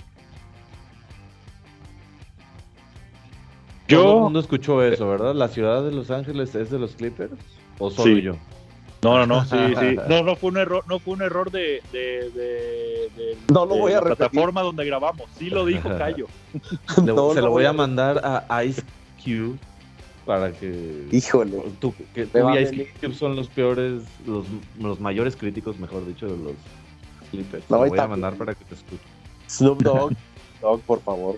Todo 3.87 4.01
el 4.01 4.07
Yo, 4.07 4.19
mundo 4.21 4.39
escuchó 4.39 4.83
eso, 4.83 5.07
¿verdad? 5.07 5.33
¿La 5.33 5.47
ciudad 5.47 5.83
de 5.83 5.91
Los 5.91 6.11
Ángeles 6.11 6.53
es 6.55 6.69
de 6.69 6.77
los 6.79 6.95
Clippers? 6.95 7.31
¿O 7.79 7.89
solo 7.89 8.15
Sí. 8.15 8.21
yo? 8.21 8.33
No, 9.03 9.17
no, 9.17 9.25
no, 9.25 9.45
sí, 9.45 9.55
sí. 9.79 9.97
No, 10.09 10.23
no 10.23 10.35
fue 10.35 10.49
un 10.51 10.57
error, 10.57 10.83
no 10.87 10.99
fue 10.99 11.13
un 11.13 11.21
error 11.21 11.51
de, 11.51 11.81
de, 11.91 12.29
de- 12.31 13.09
de- 13.15 13.37
No 13.53 13.65
lo 13.65 13.75
de 13.75 13.79
voy 13.81 13.91
a 13.91 13.95
la 13.95 14.01
repetir. 14.01 14.17
plataforma 14.29 14.61
donde 14.61 14.85
grabamos. 14.85 15.29
Sí 15.37 15.49
lo 15.49 15.65
dijo 15.65 15.89
Cayo. 15.97 16.27
Le- 16.97 17.03
No 17.13 17.33
se 17.33 17.41
lo 17.41 17.47
lo 17.47 17.51
voy 17.51 17.65
a 17.65 17.69
a- 17.69 17.73
mandar 17.73 18.45
a 18.49 18.63
Ice 18.65 18.81
Cube 19.23 19.57
para 20.25 20.51
que... 20.51 21.07
Híjole. 21.11 21.57
Tú, 21.79 21.93
que 22.13 22.25
tú 22.25 22.37
y 22.37 22.57
a 22.57 22.61
Ice. 22.61 22.87
Cube 23.01 23.13
son 23.15 23.35
los 23.35 23.47
peores, 23.47 24.03
los, 24.27 24.45
los 24.79 24.99
mayores 24.99 25.35
críticos, 25.35 25.79
mejor 25.79 26.05
dicho, 26.05 26.27
de 26.27 26.37
los 26.37 26.53
Clippers. 27.31 27.63
No, 27.69 27.83
Lo 27.83 27.89
voy 27.89 27.97
a 27.99 28.07
mandar 28.07 28.35
para 28.35 28.53
que 28.53 28.63
te 28.65 28.75
escuche. 28.75 29.01
Snoop 29.47 29.81
Dogg, 29.81 30.11
Dogg, 30.61 30.81
por 30.81 31.01
favor. 31.01 31.37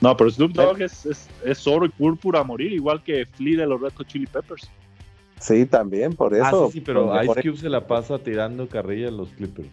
No, 0.00 0.16
pero 0.16 0.28
Snoop 0.30 0.52
Dogg 0.52 0.82
es, 0.82 1.06
es, 1.06 1.28
es 1.44 1.66
oro 1.66 1.86
y 1.86 1.88
púrpura 1.88 2.40
a 2.40 2.44
morir, 2.44 2.72
igual 2.72 3.02
que 3.02 3.24
Flea 3.26 3.60
de 3.60 3.66
los 3.66 3.80
Red 3.80 3.92
Hot 3.96 4.06
Chili 4.08 4.26
Peppers. 4.26 4.68
Sí, 5.40 5.66
también, 5.66 6.14
por 6.14 6.34
eso. 6.34 6.64
ah, 6.64 6.66
sí, 6.68 6.78
sí, 6.78 6.80
pero 6.80 7.22
Ice 7.22 7.42
Cube 7.42 7.56
se 7.58 7.68
la 7.68 7.86
pasa 7.86 8.18
tirando 8.18 8.68
carrilla 8.68 9.08
a 9.08 9.12
los 9.12 9.28
Clippers. 9.30 9.68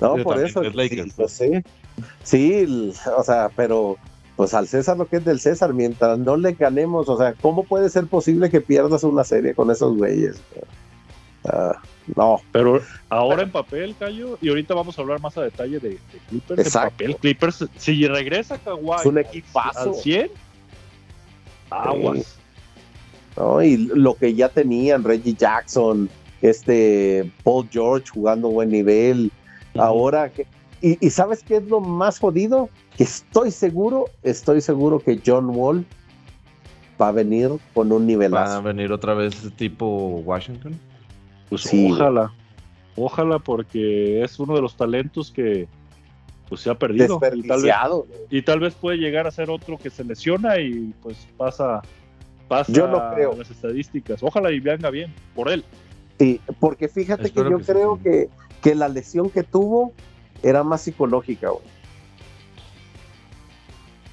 No, 0.00 0.14
Pero 0.14 0.24
por 0.24 0.44
eso. 0.44 0.62
es 0.62 0.74
Lakers. 0.74 1.10
Sí, 1.10 1.12
pues 1.16 1.32
sí. 1.32 1.50
Sí, 2.24 2.92
o 3.16 3.22
sea, 3.22 3.50
pero 3.54 3.96
pues 4.34 4.52
al 4.54 4.66
César 4.66 4.96
lo 4.96 5.06
que 5.06 5.16
es 5.16 5.24
del 5.24 5.38
César, 5.38 5.72
mientras 5.74 6.18
no 6.18 6.36
le 6.36 6.52
ganemos, 6.54 7.08
o 7.08 7.16
sea, 7.16 7.34
¿cómo 7.34 7.62
puede 7.64 7.88
ser 7.88 8.06
posible 8.06 8.50
que 8.50 8.60
pierdas 8.60 9.04
una 9.04 9.22
serie 9.22 9.54
con 9.54 9.70
esos 9.70 9.96
güeyes? 9.96 10.40
Ah, 11.44 11.80
no, 12.16 12.40
Pero 12.50 12.80
ahora 13.10 13.42
en 13.42 13.52
papel, 13.52 13.94
Cayo, 13.96 14.38
y 14.40 14.48
ahorita 14.48 14.74
vamos 14.74 14.98
a 14.98 15.02
hablar 15.02 15.20
más 15.20 15.36
a 15.38 15.42
detalle 15.42 15.78
de, 15.78 15.90
de 15.90 15.98
Clippers. 16.28 16.60
Exacto. 16.60 17.04
En 17.04 17.12
papel, 17.12 17.16
Clippers, 17.20 17.64
si 17.76 18.06
regresa 18.08 18.58
Kawhi 18.58 18.96
Es 19.00 19.06
un 19.06 19.18
equipazo. 19.18 19.90
al 19.90 19.94
100, 19.94 20.30
aguas. 21.70 22.38
¿No? 23.36 23.62
Y 23.62 23.76
lo 23.76 24.14
que 24.14 24.34
ya 24.34 24.48
tenían, 24.48 25.04
Reggie 25.04 25.34
Jackson, 25.34 26.08
este 26.40 27.30
Paul 27.44 27.68
George 27.70 28.06
jugando 28.12 28.48
buen 28.48 28.70
nivel, 28.70 29.30
ahora 29.76 30.30
que... 30.30 30.46
Y, 30.80 30.98
y 31.06 31.10
¿sabes 31.10 31.42
qué 31.44 31.56
es 31.58 31.64
lo 31.68 31.80
más 31.80 32.18
jodido? 32.18 32.68
Que 32.96 33.04
estoy 33.04 33.50
seguro, 33.52 34.06
estoy 34.22 34.60
seguro 34.60 34.98
que 34.98 35.20
John 35.24 35.50
Wall 35.50 35.84
va 37.00 37.08
a 37.08 37.12
venir 37.12 37.50
con 37.72 37.92
un 37.92 38.02
¿Va 38.02 38.04
a 38.04 38.06
nivelazo. 38.06 38.62
venir 38.62 38.90
otra 38.92 39.14
vez 39.14 39.34
tipo 39.56 39.86
Washington? 40.24 40.78
Pues 41.48 41.62
Sí, 41.62 41.88
ojalá. 41.92 42.32
Ojalá, 42.96 43.38
porque 43.38 44.22
es 44.22 44.38
uno 44.40 44.54
de 44.54 44.60
los 44.60 44.76
talentos 44.76 45.30
que 45.30 45.66
pues 46.48 46.60
se 46.60 46.68
ha 46.70 46.74
perdido. 46.74 47.04
Y 47.04 47.08
tal, 47.08 47.30
vez, 47.30 47.42
Desperdiciado. 47.42 48.06
y 48.28 48.42
tal 48.42 48.60
vez 48.60 48.74
puede 48.74 48.98
llegar 48.98 49.26
a 49.26 49.30
ser 49.30 49.48
otro 49.50 49.78
que 49.78 49.88
se 49.88 50.04
lesiona 50.04 50.58
y 50.58 50.92
pues 51.02 51.16
pasa, 51.38 51.80
pasa 52.56 52.72
Yo 52.72 52.86
no 52.86 53.14
creo. 53.14 53.34
las 53.36 53.50
estadísticas. 53.50 54.22
Ojalá 54.22 54.50
y 54.52 54.60
venga 54.60 54.90
bien 54.90 55.12
por 55.34 55.48
él. 55.50 55.64
Sí, 56.18 56.40
porque 56.60 56.88
fíjate 56.88 57.24
Espero 57.28 57.46
que 57.46 57.50
yo 57.52 57.58
que 57.58 57.64
sí, 57.64 57.72
creo 57.72 57.96
sí. 57.96 58.02
que, 58.02 58.28
que 58.62 58.74
la 58.74 58.88
lesión 58.88 59.30
que 59.30 59.42
tuvo 59.42 59.92
era 60.42 60.62
más 60.62 60.82
psicológica, 60.82 61.48
güey. 61.50 61.64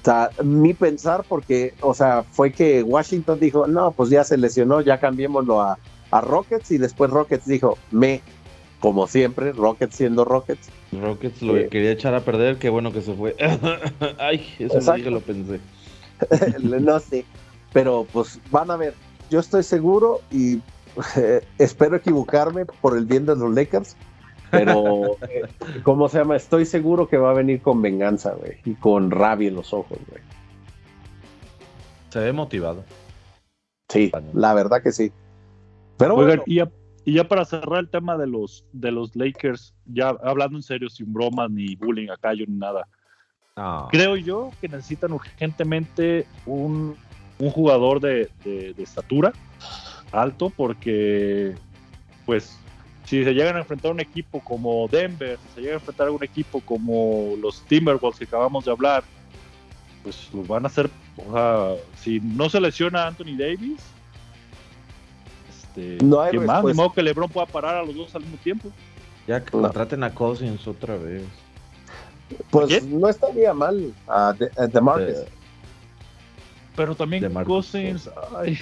O 0.00 0.04
sea, 0.04 0.30
mi 0.42 0.72
pensar, 0.72 1.24
porque, 1.28 1.74
o 1.82 1.92
sea, 1.92 2.22
fue 2.22 2.52
que 2.52 2.82
Washington 2.82 3.38
dijo, 3.38 3.66
no, 3.66 3.90
pues 3.92 4.08
ya 4.08 4.24
se 4.24 4.38
lesionó, 4.38 4.80
ya 4.80 4.98
cambiémoslo 4.98 5.60
a, 5.60 5.78
a 6.10 6.20
Rockets, 6.22 6.70
y 6.70 6.78
después 6.78 7.10
Rockets 7.10 7.44
dijo, 7.46 7.76
me, 7.90 8.22
como 8.80 9.06
siempre, 9.06 9.52
Rockets 9.52 9.94
siendo 9.96 10.24
Rockets. 10.24 10.70
Rockets 10.92 11.42
lo 11.42 11.54
Eh. 11.58 11.68
quería 11.68 11.90
echar 11.92 12.14
a 12.14 12.20
perder, 12.20 12.56
qué 12.56 12.70
bueno 12.70 12.92
que 12.94 13.02
se 13.02 13.12
fue. 13.12 13.36
Ay, 14.18 14.46
eso 14.58 14.80
lo 14.80 14.92
dije, 14.94 15.10
lo 15.10 15.20
pensé. 15.20 15.60
no 16.62 16.98
sé, 16.98 17.26
pero 17.72 18.06
pues 18.12 18.40
van 18.50 18.70
a 18.70 18.76
ver, 18.76 18.94
yo 19.30 19.40
estoy 19.40 19.62
seguro 19.62 20.20
y 20.30 20.60
eh, 21.16 21.46
espero 21.58 21.96
equivocarme 21.96 22.66
por 22.66 22.96
el 22.96 23.06
bien 23.06 23.26
de 23.26 23.36
los 23.36 23.54
Lakers, 23.54 23.96
pero 24.50 25.16
eh, 25.28 25.42
¿cómo 25.82 26.08
se 26.08 26.18
llama? 26.18 26.36
Estoy 26.36 26.66
seguro 26.66 27.08
que 27.08 27.16
va 27.16 27.30
a 27.30 27.34
venir 27.34 27.60
con 27.62 27.80
venganza, 27.82 28.32
güey, 28.32 28.58
y 28.64 28.74
con 28.74 29.10
rabia 29.10 29.48
en 29.48 29.54
los 29.54 29.72
ojos, 29.72 29.98
güey. 30.08 30.22
Se 32.10 32.18
ve 32.18 32.32
motivado. 32.32 32.84
Sí, 33.88 34.10
la 34.34 34.54
verdad 34.54 34.82
que 34.82 34.92
sí. 34.92 35.12
Pero 35.96 36.14
Oigan, 36.14 36.38
bueno, 36.38 36.42
y, 36.46 36.56
ya, 36.56 36.70
y 37.04 37.14
ya 37.14 37.28
para 37.28 37.44
cerrar 37.44 37.80
el 37.80 37.88
tema 37.88 38.16
de 38.16 38.26
los, 38.26 38.64
de 38.72 38.90
los 38.90 39.14
Lakers, 39.14 39.74
ya 39.86 40.08
hablando 40.08 40.58
en 40.58 40.62
serio, 40.62 40.88
sin 40.88 41.12
bromas 41.12 41.50
ni 41.50 41.76
bullying 41.76 42.08
a 42.08 42.16
Cayo 42.16 42.44
ni 42.48 42.56
nada. 42.56 42.88
Ah, 43.56 43.88
Creo 43.90 44.16
yo 44.16 44.50
que 44.60 44.68
necesitan 44.68 45.12
urgentemente 45.12 46.26
un, 46.46 46.96
un 47.40 47.50
jugador 47.50 48.00
de, 48.00 48.30
de- 48.44 48.72
de 48.74 48.82
estatura 48.82 49.32
alto 50.12 50.50
porque, 50.50 51.54
pues, 52.26 52.56
si 53.04 53.24
se 53.24 53.32
llegan 53.32 53.56
a 53.56 53.60
enfrentar 53.60 53.90
a 53.90 53.94
un 53.94 54.00
equipo 54.00 54.40
como 54.40 54.86
Denver, 54.88 55.38
si 55.48 55.54
se 55.54 55.60
llegan 55.62 55.74
a 55.76 55.78
enfrentar 55.80 56.08
a 56.08 56.10
un 56.12 56.22
equipo 56.22 56.60
como 56.60 57.34
los 57.40 57.62
Timberwolves 57.62 58.18
que 58.18 58.24
acabamos 58.24 58.64
de 58.64 58.70
hablar, 58.70 59.02
pues 60.02 60.28
los 60.32 60.46
van 60.46 60.64
a 60.64 60.68
hacer, 60.68 60.88
o 61.16 61.32
sea, 61.32 61.74
si 62.00 62.20
no 62.20 62.48
se 62.48 62.60
lesiona 62.60 63.06
Anthony 63.06 63.36
Davis, 63.36 63.80
este, 65.48 65.98
No 66.04 66.20
hay 66.20 66.30
¿quién 66.32 66.46
más? 66.46 66.56
Ni 66.62 66.68
respuesta. 66.68 66.82
modo 66.82 66.92
que 66.92 67.02
LeBron 67.02 67.28
pueda 67.30 67.46
parar 67.46 67.76
a 67.76 67.82
los 67.84 67.94
dos 67.94 68.14
al 68.14 68.22
mismo 68.22 68.36
tiempo. 68.38 68.70
ya 69.26 69.40
que 69.44 69.56
no. 69.56 69.62
contraten 69.62 70.02
a 70.04 70.12
Cousins 70.14 70.66
otra 70.66 70.96
vez. 70.96 71.22
pues 72.50 72.82
no 72.84 73.08
estaría 73.08 73.52
mal 73.52 73.92
a 74.06 74.32
de, 74.32 74.50
a 74.56 74.66
DeMarcus. 74.66 75.16
Pero 76.76 76.94
también 76.94 77.32
Cousins, 77.44 78.08
ay. 78.36 78.58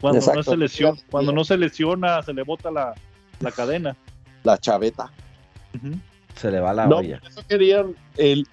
Cuando 0.00 0.20
no 0.34 0.42
se 0.42 0.56
lesiona, 0.56 0.98
cuando 1.10 1.32
no 1.32 1.44
se 1.44 1.56
lesiona, 1.56 2.22
se 2.22 2.32
le 2.32 2.42
bota 2.42 2.70
la, 2.70 2.94
la 3.40 3.50
cadena. 3.52 3.96
la 4.42 4.58
chaveta. 4.58 5.10
se 6.34 6.50
le 6.50 6.60
va 6.60 6.72
la 6.74 6.86
No, 6.86 6.96
olla. 6.98 7.20
eso 7.28 7.42
querían 7.46 7.94
el 8.16 8.46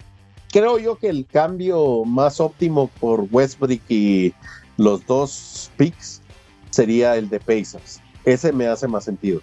creo 0.52 0.78
yo 0.78 0.96
que 0.96 1.08
el 1.08 1.26
cambio 1.26 2.04
más 2.04 2.40
óptimo 2.40 2.88
por 3.00 3.26
Westbrook 3.30 3.80
y 3.88 4.32
los 4.76 5.04
dos 5.06 5.70
picks 5.76 6.22
sería 6.70 7.16
el 7.16 7.28
de 7.28 7.40
Pacers. 7.40 8.00
Ese 8.24 8.52
me 8.52 8.66
hace 8.66 8.86
más 8.88 9.04
sentido. 9.04 9.40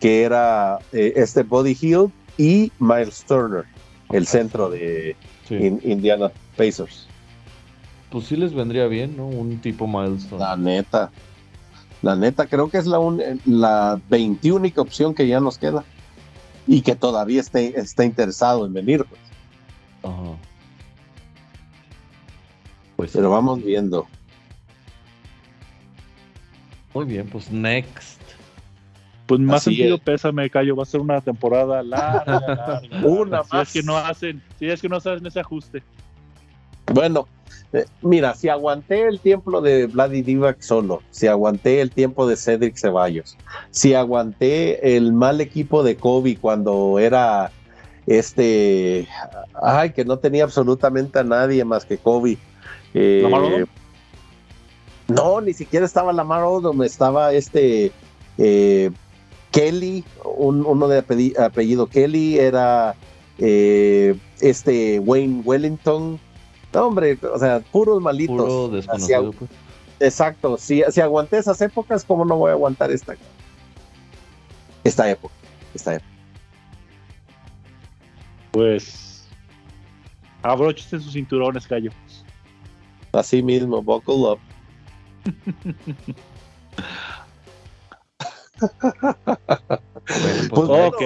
Que 0.00 0.22
era 0.22 0.78
eh, 0.92 1.12
este 1.16 1.42
Body 1.42 1.76
Hill 1.80 2.10
y 2.38 2.70
Miles 2.78 3.24
Turner, 3.26 3.64
el 4.10 4.26
centro 4.26 4.68
de 4.70 5.16
Sí. 5.48 5.54
In- 5.54 5.80
Indiana 5.84 6.30
Pacers. 6.56 7.06
Pues 8.10 8.26
sí 8.26 8.36
les 8.36 8.54
vendría 8.54 8.86
bien, 8.86 9.16
¿no? 9.16 9.26
Un 9.26 9.58
tipo 9.60 9.86
milestone. 9.86 10.40
La 10.42 10.56
neta. 10.56 11.10
La 12.02 12.14
neta, 12.14 12.46
creo 12.46 12.68
que 12.70 12.78
es 12.78 12.86
la, 12.86 12.98
un- 12.98 13.22
la 13.46 14.00
21 14.08 14.70
opción 14.76 15.14
que 15.14 15.26
ya 15.26 15.40
nos 15.40 15.58
queda. 15.58 15.84
Y 16.68 16.82
que 16.82 16.94
todavía 16.96 17.40
esté, 17.40 17.78
está 17.78 18.04
interesado 18.04 18.66
en 18.66 18.72
venir. 18.72 19.04
pues. 19.04 19.20
Ajá. 20.02 20.36
Pues 22.96 23.10
pero 23.12 23.30
vamos 23.30 23.62
viendo. 23.62 24.06
Muy 26.94 27.04
bien, 27.04 27.28
pues 27.28 27.50
next. 27.50 28.20
Pues 29.26 29.40
más 29.40 29.64
sentido 29.64 29.98
pésame, 29.98 30.48
Cayo, 30.48 30.76
va 30.76 30.84
a 30.84 30.86
ser 30.86 31.00
una 31.00 31.20
temporada 31.20 31.82
larga, 31.82 32.80
una 33.02 33.42
si 33.42 33.50
más. 33.56 33.68
es 33.68 33.72
que 33.72 33.82
no 33.82 33.96
hacen, 33.96 34.42
si 34.58 34.66
es 34.68 34.80
que 34.80 34.88
no 34.88 34.96
hacen 34.96 35.26
ese 35.26 35.40
ajuste. 35.40 35.82
Bueno, 36.92 37.26
eh, 37.72 37.84
mira, 38.02 38.34
si 38.34 38.48
aguanté 38.48 39.02
el 39.02 39.20
tiempo 39.20 39.60
de 39.60 39.86
Vladi 39.86 40.22
Divac 40.22 40.60
solo, 40.60 41.02
si 41.10 41.26
aguanté 41.26 41.80
el 41.80 41.90
tiempo 41.90 42.26
de 42.26 42.36
Cedric 42.36 42.76
Ceballos, 42.76 43.36
si 43.70 43.94
aguanté 43.94 44.96
el 44.96 45.12
mal 45.12 45.40
equipo 45.40 45.82
de 45.82 45.96
Kobe 45.96 46.36
cuando 46.36 46.98
era 46.98 47.50
este, 48.06 49.08
ay, 49.60 49.90
que 49.90 50.04
no 50.04 50.18
tenía 50.18 50.44
absolutamente 50.44 51.18
a 51.18 51.24
nadie 51.24 51.64
más 51.64 51.84
que 51.84 51.98
Kobe. 51.98 52.38
Eh, 52.94 53.66
no, 55.08 55.40
ni 55.40 55.52
siquiera 55.52 55.86
estaba 55.86 56.12
Lamar 56.12 56.44
Odom, 56.44 56.82
estaba 56.82 57.32
este 57.32 57.92
eh, 58.38 58.90
Kelly, 59.50 60.04
uno 60.24 60.88
de 60.88 60.98
apellido, 61.38 61.86
Kelly, 61.86 62.38
era 62.38 62.94
eh, 63.38 64.16
este 64.40 64.98
Wayne 65.00 65.42
Wellington. 65.44 66.20
No, 66.76 66.86
hombre, 66.88 67.18
o 67.32 67.38
sea, 67.38 67.60
puros 67.60 68.02
malitos. 68.02 68.36
Puro 68.36 68.68
desconocido, 68.68 69.32
pues. 69.32 69.50
Exacto, 69.98 70.58
si, 70.58 70.82
si 70.90 71.00
aguanté 71.00 71.38
esas 71.38 71.58
épocas, 71.62 72.04
¿cómo 72.04 72.26
no 72.26 72.36
voy 72.36 72.50
a 72.50 72.52
aguantar 72.52 72.90
esta? 72.90 73.16
Esta 74.84 75.10
época, 75.10 75.32
esta 75.72 75.94
época. 75.94 76.10
Pues 78.50 79.26
abróchese 80.42 81.00
sus 81.00 81.14
cinturones, 81.14 81.66
Cayo. 81.66 81.90
Así 83.12 83.42
mismo, 83.42 83.82
buckle 83.82 84.32
up. 84.32 84.38
pues, 90.50 90.68
ok. 90.68 91.02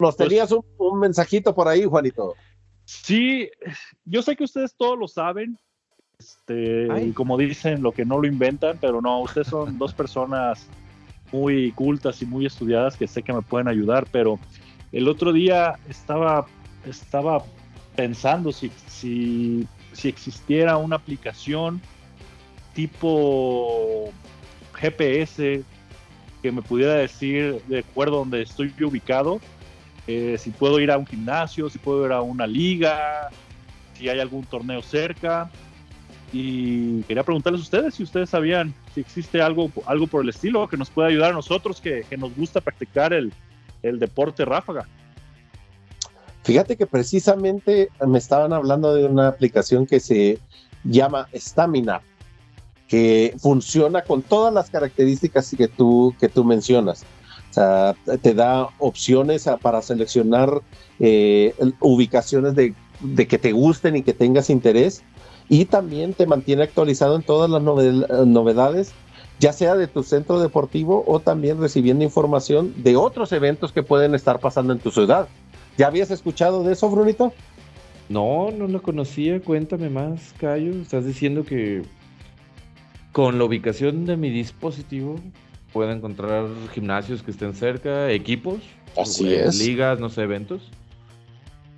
Nos 0.00 0.16
tenías 0.16 0.50
un, 0.50 0.64
mensajito 0.98 1.54
por 1.54 1.68
ahí, 1.68 1.84
Juanito. 1.84 2.34
Sí, 2.86 3.50
yo 4.04 4.22
sé 4.22 4.36
que 4.36 4.44
ustedes 4.44 4.74
todos 4.74 4.98
lo 4.98 5.08
saben. 5.08 5.58
Este, 6.18 6.88
y 7.04 7.12
como 7.12 7.36
dicen, 7.36 7.82
lo 7.82 7.92
que 7.92 8.06
no 8.06 8.18
lo 8.18 8.26
inventan, 8.26 8.78
pero 8.80 9.02
no, 9.02 9.20
ustedes 9.20 9.48
son 9.48 9.76
dos 9.76 9.92
personas 9.92 10.66
muy 11.32 11.72
cultas 11.72 12.22
y 12.22 12.26
muy 12.26 12.46
estudiadas 12.46 12.96
que 12.96 13.06
sé 13.06 13.22
que 13.22 13.32
me 13.32 13.42
pueden 13.42 13.68
ayudar, 13.68 14.06
pero 14.10 14.38
el 14.92 15.08
otro 15.08 15.32
día 15.32 15.74
estaba, 15.88 16.46
estaba 16.86 17.44
pensando 17.96 18.52
si, 18.52 18.70
si, 18.86 19.66
si 19.92 20.08
existiera 20.08 20.76
una 20.76 20.96
aplicación 20.96 21.82
tipo 22.72 24.10
GPS 24.74 25.62
que 26.40 26.52
me 26.52 26.62
pudiera 26.62 26.94
decir 26.94 27.60
de 27.66 27.80
acuerdo 27.80 28.18
donde 28.18 28.42
estoy 28.42 28.72
ubicado, 28.82 29.40
eh, 30.06 30.36
si 30.38 30.50
puedo 30.50 30.78
ir 30.80 30.90
a 30.90 30.98
un 30.98 31.06
gimnasio, 31.06 31.68
si 31.68 31.78
puedo 31.78 32.06
ir 32.06 32.12
a 32.12 32.22
una 32.22 32.46
liga, 32.46 33.28
si 33.94 34.08
hay 34.08 34.20
algún 34.20 34.44
torneo 34.44 34.82
cerca. 34.82 35.50
Y 36.32 37.02
quería 37.02 37.22
preguntarles 37.22 37.60
a 37.60 37.64
ustedes 37.64 37.94
si 37.94 38.02
ustedes 38.02 38.30
sabían 38.30 38.74
si 38.94 39.00
existe 39.00 39.40
algo, 39.40 39.70
algo 39.86 40.06
por 40.06 40.22
el 40.22 40.28
estilo 40.28 40.68
que 40.68 40.76
nos 40.76 40.90
pueda 40.90 41.08
ayudar 41.08 41.30
a 41.30 41.34
nosotros 41.34 41.80
que, 41.80 42.04
nos 42.18 42.34
gusta 42.34 42.60
practicar 42.60 43.12
el, 43.12 43.32
el 43.82 43.98
deporte 43.98 44.44
ráfaga. 44.44 44.88
Fíjate 46.42 46.76
que 46.76 46.86
precisamente 46.86 47.90
me 48.06 48.18
estaban 48.18 48.52
hablando 48.52 48.94
de 48.94 49.04
una 49.04 49.28
aplicación 49.28 49.86
que 49.86 50.00
se 50.00 50.38
llama 50.84 51.28
Stamina 51.34 52.00
que 52.88 53.34
funciona 53.38 54.02
con 54.02 54.22
todas 54.22 54.52
las 54.54 54.70
características 54.70 55.54
que 55.56 55.68
tú, 55.68 56.14
que 56.18 56.28
tú 56.28 56.44
mencionas. 56.44 57.04
Te 58.22 58.34
da 58.34 58.68
opciones 58.78 59.48
para 59.62 59.82
seleccionar 59.82 60.62
eh, 61.00 61.54
ubicaciones 61.80 62.54
de, 62.54 62.74
que 63.26 63.38
te 63.38 63.52
gusten 63.52 63.96
y 63.96 64.02
que 64.02 64.12
tengas 64.12 64.50
interés. 64.50 65.02
Y 65.48 65.66
también 65.66 66.12
te 66.12 66.26
mantiene 66.26 66.64
actualizado 66.64 67.16
en 67.16 67.22
todas 67.22 67.48
las 67.48 67.62
novedades, 67.62 68.92
ya 69.38 69.52
sea 69.52 69.76
de 69.76 69.86
tu 69.86 70.02
centro 70.02 70.40
deportivo 70.40 71.04
o 71.06 71.20
también 71.20 71.60
recibiendo 71.60 72.02
información 72.04 72.74
de 72.82 72.96
otros 72.96 73.32
eventos 73.32 73.72
que 73.72 73.82
pueden 73.82 74.14
estar 74.14 74.40
pasando 74.40 74.72
en 74.72 74.80
tu 74.80 74.90
ciudad. 74.90 75.28
¿Ya 75.78 75.86
habías 75.86 76.10
escuchado 76.10 76.64
de 76.64 76.72
eso, 76.72 76.90
Brunito? 76.90 77.32
No, 78.08 78.50
no 78.50 78.66
lo 78.66 78.82
conocía. 78.82 79.40
Cuéntame 79.40 79.90
más, 79.90 80.34
Cayo. 80.38 80.72
Estás 80.72 81.04
diciendo 81.04 81.44
que 81.44 81.82
con 83.12 83.38
la 83.38 83.44
ubicación 83.44 84.04
de 84.04 84.16
mi 84.16 84.30
dispositivo 84.30 85.16
puedo 85.72 85.90
encontrar 85.90 86.46
gimnasios 86.72 87.22
que 87.22 87.30
estén 87.30 87.54
cerca, 87.54 88.10
equipos, 88.10 88.58
Así 88.96 89.32
es. 89.32 89.58
ligas, 89.58 90.00
no 90.00 90.08
sé, 90.08 90.22
eventos. 90.22 90.70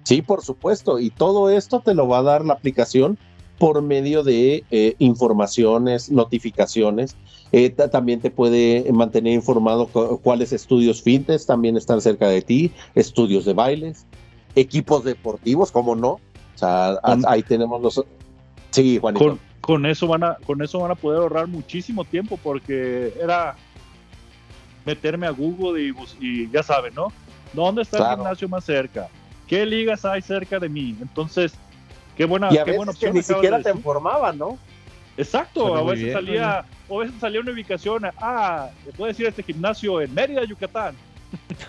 Sí, 0.05 0.22
por 0.22 0.43
supuesto. 0.43 0.99
Y 0.99 1.11
todo 1.11 1.51
esto 1.51 1.80
te 1.80 1.95
lo 1.95 2.09
va 2.09 2.18
a 2.18 2.22
dar 2.22 2.45
la 2.45 2.55
aplicación 2.55 3.18
por 3.59 3.82
medio 3.82 4.22
de 4.22 4.64
eh, 4.70 4.95
informaciones, 4.99 6.11
notificaciones. 6.11 7.16
Eh, 7.53 7.70
también 7.70 8.20
te 8.20 8.30
puede 8.30 8.91
mantener 8.93 9.34
informado 9.34 9.86
cuáles 10.22 10.53
estudios 10.53 11.03
fitness 11.03 11.45
también 11.45 11.76
están 11.76 12.01
cerca 12.01 12.28
de 12.28 12.41
ti, 12.43 12.72
estudios 12.95 13.45
de 13.45 13.55
bailes, 13.55 14.07
equipos 14.55 15.05
deportivos, 15.05 15.72
¿cómo 15.72 15.97
no? 15.97 16.12
O 16.12 16.20
sea, 16.59 16.99
ahí 17.26 17.43
tenemos 17.43 17.82
los... 17.82 18.05
Sí, 18.70 18.99
Juanito 18.99 19.39
con 19.68 19.84
eso 19.84 20.07
van 20.07 20.24
a, 20.24 20.39
con 20.47 20.62
eso 20.62 20.78
van 20.78 20.93
a 20.93 20.95
poder 20.95 21.20
ahorrar 21.20 21.47
muchísimo 21.47 22.03
tiempo 22.03 22.39
porque 22.43 23.12
era 23.20 23.55
meterme 24.89 25.26
a 25.26 25.30
Google 25.30 25.95
y, 26.20 26.51
ya 26.51 26.62
saben, 26.62 26.95
¿no? 26.95 27.12
¿Dónde 27.53 27.82
está 27.82 27.99
el 27.99 28.16
gimnasio 28.16 28.49
más 28.49 28.64
cerca? 28.64 29.09
¿Qué 29.47 29.66
ligas 29.66 30.05
hay 30.07 30.22
cerca 30.22 30.59
de 30.59 30.68
mí? 30.68 30.97
Entonces, 31.01 31.53
qué 32.16 32.24
buena, 32.24 32.49
qué 32.49 32.72
buena 32.72 32.93
opción. 32.93 33.12
Que 33.12 33.18
ni 33.18 33.22
siquiera 33.22 33.62
te 33.62 33.70
informaban, 33.70 34.39
¿no? 34.39 34.59
Exacto, 35.18 35.76
a 35.76 35.82
veces 35.82 36.12
salía, 36.12 36.59
a 36.61 36.97
veces 36.97 37.14
salía 37.20 37.41
una 37.41 37.53
ubicación, 37.53 38.05
ah, 38.18 38.70
le 38.86 38.93
puedo 38.93 39.09
decir 39.09 39.26
este 39.26 39.43
gimnasio 39.43 40.01
en 40.01 40.14
Mérida, 40.14 40.45
Yucatán. 40.45 40.95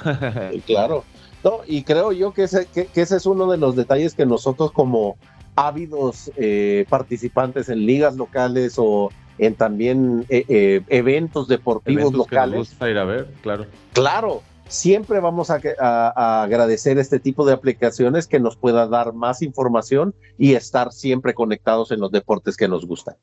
claro. 0.65 1.03
No, 1.43 1.61
y 1.65 1.83
creo 1.83 2.13
yo 2.13 2.31
que 2.31 2.43
ese, 2.43 2.67
que 2.67 2.89
ese 2.93 3.17
es 3.17 3.25
uno 3.25 3.51
de 3.51 3.57
los 3.57 3.75
detalles 3.75 4.13
que 4.13 4.25
nosotros 4.25 4.71
como 4.71 5.17
ávidos 5.55 6.31
eh, 6.37 6.85
participantes 6.89 7.67
en 7.67 7.85
ligas 7.85 8.15
locales 8.15 8.75
o 8.77 9.09
en 9.39 9.55
también 9.55 10.25
eh, 10.29 10.45
eh, 10.47 10.81
eventos 10.89 11.47
deportivos 11.47 12.13
locales. 12.13 12.75
ir 12.81 12.97
a 12.97 13.05
ver, 13.05 13.27
claro. 13.41 13.65
Claro, 13.93 14.43
siempre 14.67 15.19
vamos 15.19 15.49
a, 15.49 16.43
agradecer 16.43 16.99
este 16.99 17.19
tipo 17.19 17.45
de 17.45 17.53
aplicaciones 17.53 18.27
que 18.27 18.39
nos 18.39 18.57
pueda 18.57 18.87
dar 18.87 19.13
más 19.13 19.41
información 19.41 20.13
y 20.37 20.53
estar 20.53 20.91
siempre 20.91 21.33
conectados 21.33 21.91
en 21.91 22.01
los 22.01 22.11
deportes 22.11 22.57
que 22.57 22.67
nos 22.67 22.85
gustan. 22.85 23.15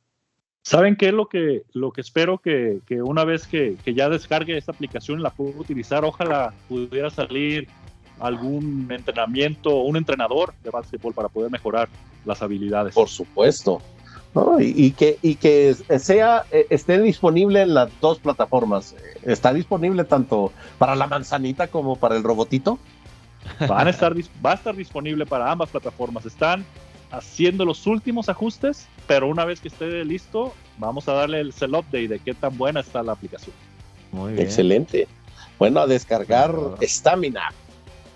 ¿Saben 0.63 0.97
qué 0.97 1.09
es 1.09 1.13
lo 1.13 1.29
que, 1.29 1.63
lo 1.75 1.93
que 1.93 2.01
espero 2.01 2.39
que, 2.39 2.81
una 3.05 3.25
vez 3.25 3.47
que, 3.47 3.77
que, 3.85 3.95
ya 3.95 4.09
descargue 4.09 4.59
esta 4.59 4.73
aplicación 4.73 5.23
la 5.23 5.31
pueda 5.31 5.57
utilizar? 5.59 6.05
Ojalá 6.05 6.53
pudiera 6.69 7.09
salir 7.09 7.69
algún 8.19 8.89
entrenamiento, 8.91 9.77
un 9.83 9.97
entrenador 9.97 10.55
de 10.65 10.71
básquetbol 10.71 11.15
para 11.15 11.29
poder 11.29 11.53
mejorar 11.53 11.89
las 12.25 12.43
habilidades. 12.43 12.95
Por 12.95 13.09
supuesto. 13.09 13.81
Y, 14.61 14.93
que, 14.93 15.19
y 15.23 15.37
que 15.37 15.75
sea, 15.99 16.45
eh, 16.51 16.67
esté 16.71 17.01
disponible 17.01 17.63
en 17.63 17.75
las 17.75 17.91
dos 18.01 18.19
plataformas. 18.19 18.95
¿Está 19.23 19.53
disponible 19.53 20.05
tanto 20.05 20.53
para 20.79 20.95
la 20.95 21.07
manzanita 21.07 21.69
como 21.69 21.97
para 21.97 22.17
el 22.17 22.23
robotito? 22.23 22.79
Van 23.69 23.87
a 23.87 23.91
estar, 23.91 24.15
va 24.45 24.53
a 24.53 24.55
estar 24.55 24.75
disponible 24.75 25.25
para 25.25 25.51
ambas 25.51 25.71
plataformas. 25.71 26.27
Están 26.27 26.65
haciendo 27.11 27.65
los 27.65 27.87
últimos 27.87 28.29
ajustes, 28.29 28.89
pero 29.07 29.29
una 29.29 29.45
vez 29.45 29.61
que 29.61 29.69
esté 29.69 30.05
listo, 30.05 30.53
vamos 30.79 31.09
a 31.09 31.13
darle 31.13 31.41
el 31.41 31.53
sell 31.53 31.75
update 31.75 32.09
de 32.09 32.19
qué 32.19 32.35
tan 32.35 32.59
buena 32.59 32.81
está 32.81 33.03
la 33.03 33.13
aplicación. 33.13 33.55
Muy 34.13 34.33
bien. 34.33 34.45
Excelente. 34.45 35.07
Bueno, 35.59 35.81
a 35.81 35.87
descargar 35.87 36.55
Stamina 36.83 37.53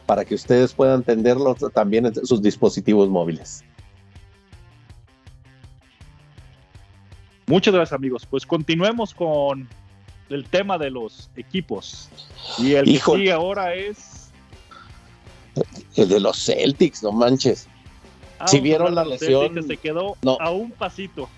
para 0.07 0.25
que 0.25 0.35
ustedes 0.35 0.75
puedan 0.75 0.97
entenderlo 0.97 1.55
también 1.73 2.07
en 2.07 2.27
sus 2.27 2.43
dispositivos 2.43 3.09
móviles. 3.09 3.63
Muchas 7.51 7.75
gracias 7.75 7.97
amigos. 7.97 8.27
Pues 8.27 8.47
continuemos 8.47 9.13
con 9.13 9.69
el 10.29 10.45
tema 10.45 10.79
de 10.79 10.91
los 10.91 11.29
equipos. 11.37 12.09
Y 12.59 12.75
el 12.75 12.85
que 12.85 12.99
sigue 13.01 13.33
ahora 13.33 13.75
es... 13.75 14.31
El 15.97 16.09
de 16.09 16.21
los 16.21 16.45
Celtics, 16.45 17.03
no 17.03 17.11
manches. 17.13 17.67
Ah, 18.39 18.47
si 18.47 18.61
vieron 18.61 18.95
la 18.95 19.05
lesión... 19.05 19.67
se 19.67 19.77
quedó 19.77 20.17
a 20.39 20.51
un 20.51 20.71
pasito. 20.71 21.29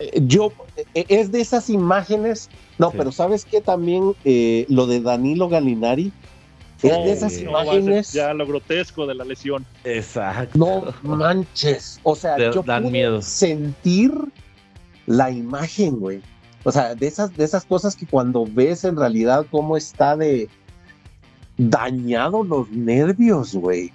Eh, 0.00 0.20
yo, 0.24 0.52
eh, 0.94 1.04
es 1.08 1.30
de 1.30 1.40
esas 1.40 1.70
imágenes, 1.70 2.50
no, 2.78 2.90
pero 2.90 3.12
¿sabes 3.12 3.44
qué? 3.44 3.60
También 3.60 4.12
eh, 4.24 4.66
lo 4.68 4.86
de 4.88 5.00
Danilo 5.00 5.48
Galinari, 5.48 6.10
Es 6.82 6.92
Oh, 6.92 7.04
de 7.04 7.12
esas 7.12 7.32
no, 7.40 7.50
imágenes. 7.50 8.12
ya 8.12 8.34
lo 8.34 8.44
grotesco 8.44 9.06
de 9.06 9.14
la 9.14 9.24
lesión. 9.24 9.64
Exacto. 9.84 10.58
No 10.58 10.92
manches. 11.16 12.00
O 12.02 12.16
sea, 12.16 12.34
Te 12.34 12.52
yo 12.52 12.62
dan 12.64 12.82
pude 12.82 12.92
miedo. 12.92 13.22
sentir 13.22 14.12
la 15.06 15.30
imagen, 15.30 15.98
güey. 16.00 16.20
O 16.64 16.72
sea, 16.72 16.94
de 16.94 17.06
esas, 17.06 17.36
de 17.36 17.44
esas 17.44 17.64
cosas 17.64 17.94
que 17.96 18.06
cuando 18.06 18.46
ves 18.50 18.84
en 18.84 18.96
realidad 18.96 19.44
cómo 19.50 19.76
está 19.76 20.16
de 20.16 20.48
dañado 21.56 22.42
los 22.42 22.70
nervios, 22.70 23.54
güey. 23.54 23.88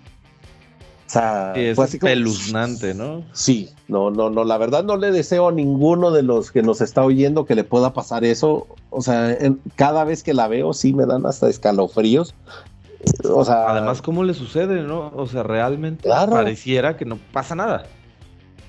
O 1.07 1.12
sea, 1.12 1.53
Sí, 1.55 1.62
es 1.62 1.76
fue 1.76 1.86
así 1.86 1.97
como- 1.97 2.10
espeluznante, 2.10 2.93
¿no? 2.93 3.24
Sí, 3.34 3.72
no, 3.88 4.12
no, 4.12 4.30
no, 4.30 4.43
la 4.43 4.57
verdad 4.60 4.84
no 4.84 4.95
le 4.95 5.12
deseo 5.12 5.47
a 5.49 5.51
ninguno 5.51 6.12
de 6.12 6.22
los 6.22 6.51
que 6.51 6.62
nos 6.62 6.82
está 6.82 7.03
oyendo 7.03 7.45
que 7.45 7.55
le 7.55 7.64
pueda 7.64 7.93
pasar 7.93 8.24
eso. 8.24 8.68
O 8.91 9.01
sea, 9.01 9.32
en- 9.34 9.60
cada 9.76 10.03
vez 10.03 10.22
que 10.22 10.36
la 10.36 10.47
veo 10.47 10.72
sí 10.74 10.93
me 10.93 11.07
dan 11.07 11.26
hasta 11.26 11.49
escalofríos. 11.49 12.36
O 13.34 13.43
sea, 13.43 13.70
Además, 13.72 14.01
¿cómo 14.03 14.24
le 14.24 14.34
sucede, 14.36 14.84
no? 14.84 15.12
O 15.16 15.26
sea, 15.26 15.41
realmente 15.41 16.03
Claro. 16.03 16.34
pareciera 16.34 16.95
que 16.95 17.05
no 17.05 17.18
pasa 17.34 17.55
nada. 17.55 17.88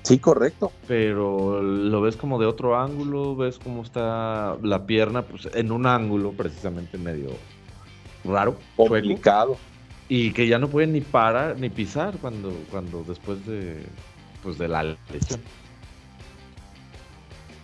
Sí, 0.03 0.19
correcto. 0.19 0.73
Pero 0.87 1.61
lo 1.61 2.01
ves 2.01 2.17
como 2.17 2.39
de 2.39 2.45
otro 2.47 2.77
ángulo, 2.79 3.35
ves 3.35 3.59
cómo 3.59 3.83
está 3.83 4.57
la 4.61 4.85
pierna, 4.85 5.23
pues 5.27 5.47
en 5.53 5.71
un 5.71 5.85
ángulo 5.85 6.33
precisamente 6.33 6.97
medio 6.97 7.41
raro, 8.23 8.63
chueco, 8.87 9.15
Complicado. 9.15 9.61
y 10.07 10.33
que 10.33 10.47
ya 10.47 10.59
no 10.59 10.69
puede 10.69 10.87
ni 10.87 11.01
parar 11.01 11.57
ni 11.59 11.69
pisar 11.69 12.17
cuando, 12.19 12.65
cuando 12.69 13.03
después 13.03 13.45
de, 13.45 13.91
pues 14.43 14.57
de 14.57 14.67
la 14.67 14.83
lesión. 14.83 15.45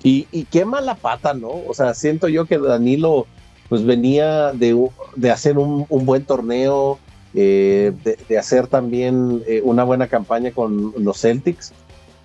Y, 0.03 0.27
y 0.31 0.45
qué 0.45 0.65
mala 0.65 0.95
pata, 0.95 1.33
¿no? 1.33 1.49
O 1.49 1.73
sea, 1.73 1.93
siento 1.93 2.27
yo 2.27 2.45
que 2.45 2.57
Danilo 2.59 3.27
pues 3.67 3.83
venía 3.85 4.53
de, 4.53 4.89
de 5.15 5.31
hacer 5.31 5.57
un, 5.57 5.85
un 5.89 6.05
buen 6.05 6.25
torneo, 6.25 7.01
eh, 7.33 7.93
de, 8.03 8.17
de 8.29 8.38
hacer 8.38 8.67
también 8.67 9.43
eh, 9.47 9.61
una 9.63 9.83
buena 9.83 10.07
campaña 10.07 10.51
con 10.51 10.93
los 10.97 11.19
Celtics 11.21 11.73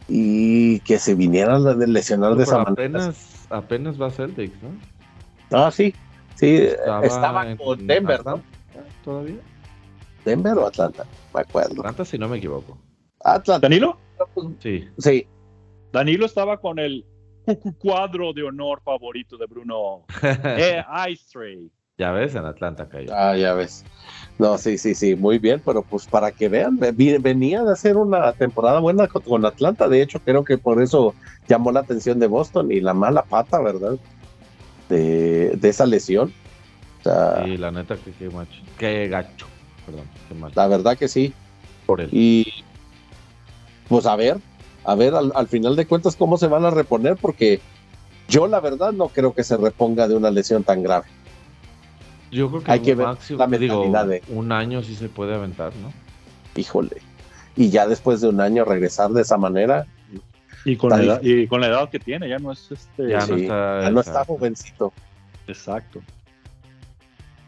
y 0.09 0.80
que 0.80 0.98
se 0.98 1.14
vinieran 1.14 1.66
a 1.66 1.74
lesionar 1.74 2.34
de 2.34 2.42
esa 2.44 2.59
manera. 2.59 2.72
apenas, 2.72 3.46
apenas 3.50 4.00
va 4.00 4.07
a 4.07 4.11
Celtics, 4.11 4.55
¿no? 4.62 4.70
Ah, 5.50 5.70
sí, 5.70 5.94
sí, 6.34 6.57
Estaba 6.57 7.07
estaba, 7.07 7.50
en 7.50 7.57
con 7.57 7.86
Denver, 7.86 8.24
¿no? 8.24 8.30
Atlanta 8.32 8.46
¿Todavía? 9.05 9.36
Denver 10.24 10.57
o 10.59 10.66
Atlanta, 10.66 11.05
me 11.34 11.40
acuerdo. 11.40 11.74
Atlanta, 11.80 12.05
si 12.05 12.18
no 12.18 12.28
me 12.28 12.38
equivoco. 12.38 12.78
Atlanta, 13.24 13.66
¿Danilo? 13.68 13.98
Sí. 14.61 14.88
sí, 14.98 15.26
Danilo 15.92 16.26
estaba 16.26 16.59
con 16.59 16.78
el 16.78 17.05
cu- 17.44 17.74
cuadro 17.78 18.32
de 18.32 18.42
honor 18.44 18.80
favorito 18.84 19.36
de 19.36 19.46
Bruno 19.46 20.05
eh, 20.22 20.82
Ice 21.11 21.24
Tray. 21.32 21.70
Ya 22.03 22.11
ves, 22.12 22.34
en 22.34 22.44
Atlanta 22.44 22.88
cayó. 22.88 23.11
ah, 23.14 23.36
ya 23.36 23.55
ves. 23.55 23.84
No, 24.38 24.59
sí, 24.59 24.76
sí, 24.78 24.94
sí, 24.94 25.14
muy 25.14 25.38
bien, 25.38 25.62
pero 25.64 25.82
pues 25.82 26.07
para 26.07 26.32
que 26.32 26.48
vean, 26.48 26.78
venía 26.78 27.62
de 27.62 27.72
hacer 27.72 27.96
una 27.96 28.32
temporada 28.32 28.80
buena 28.80 29.07
con, 29.07 29.22
con 29.22 29.44
Atlanta, 29.46 29.88
de 29.88 30.03
hecho 30.03 30.18
creo 30.20 30.42
que 30.44 30.59
por 30.59 30.82
eso 30.82 31.14
llamó 31.48 31.70
la 31.70 31.80
atención 31.80 32.18
de 32.18 32.26
Boston 32.26 32.72
y 32.72 32.80
la 32.80 32.94
mala 32.94 33.22
pata, 33.22 33.61
¿verdad? 33.61 33.96
De, 34.88 35.50
de 35.50 35.68
esa 35.68 35.86
lesión. 35.86 36.32
O 37.00 37.03
sea, 37.05 37.44
Sí, 37.44 37.57
la 37.57 37.70
neta 37.70 37.96
que 37.96 38.12
qué 38.12 38.30
macho. 38.30 38.61
Qué 38.78 39.09
gacho. 39.09 39.46
Perdón, 39.86 40.07
qué 40.28 40.34
macho. 40.34 40.55
la 40.57 40.66
verdad 40.66 40.98
que 40.98 41.09
sí. 41.09 41.32
Por 41.86 42.00
él. 42.00 42.09
Y 42.12 42.46
pues 43.88 44.07
a 44.07 44.16
ver, 44.16 44.38
a 44.84 44.94
ver 44.94 45.14
al, 45.14 45.32
al 45.34 45.46
final 45.48 45.76
de 45.76 45.86
cuentas 45.86 46.16
cómo 46.16 46.36
se 46.36 46.48
van 46.48 46.64
a 46.64 46.70
reponer, 46.70 47.16
porque 47.16 47.61
yo 48.28 48.46
la 48.46 48.61
verdad 48.61 48.92
no 48.92 49.09
creo 49.09 49.34
que 49.34 49.44
se 49.44 49.57
reponga 49.57 50.09
de 50.09 50.16
una 50.16 50.30
lesión 50.30 50.64
tan 50.64 50.82
grave. 50.82 51.07
Yo 52.33 52.49
creo 52.51 52.62
que 52.64 52.72
hay 52.72 52.78
un 52.80 52.85
que 52.85 52.95
ver 52.95 53.07
máximo, 53.07 53.39
la 53.39 53.47
digo, 53.59 53.83
mentalidad 53.85 54.07
de- 54.07 54.22
un 54.35 54.51
año 54.53 54.83
sí 54.83 54.95
se 54.97 55.09
puede 55.09 55.35
aventar, 55.35 55.72
¿no? 55.76 55.93
Híjole. 56.61 56.97
Y 57.57 57.68
ya 57.70 57.87
después 57.87 58.20
de 58.22 58.28
un 58.28 58.41
año 58.41 58.64
regresar 58.64 59.11
de 59.11 59.22
esa 59.22 59.37
manera, 59.37 59.87
Y 60.64 60.76
con, 60.76 60.91
la 60.91 61.03
edad, 61.03 61.22
y 61.22 61.47
con 61.47 61.61
la 61.61 61.66
edad 61.68 61.91
que 61.91 61.99
tiene, 61.99 62.28
ya 62.28 62.39
no 62.39 62.51
es 62.53 62.70
este. 62.70 63.09
Ya 63.11 63.26
no 63.26 63.37
está- 63.37 63.83
ya 63.83 63.91
no 63.91 64.01
está 64.01 64.11
exacto. 64.12 64.33
jovencito. 64.35 64.93
Exacto. 65.47 66.01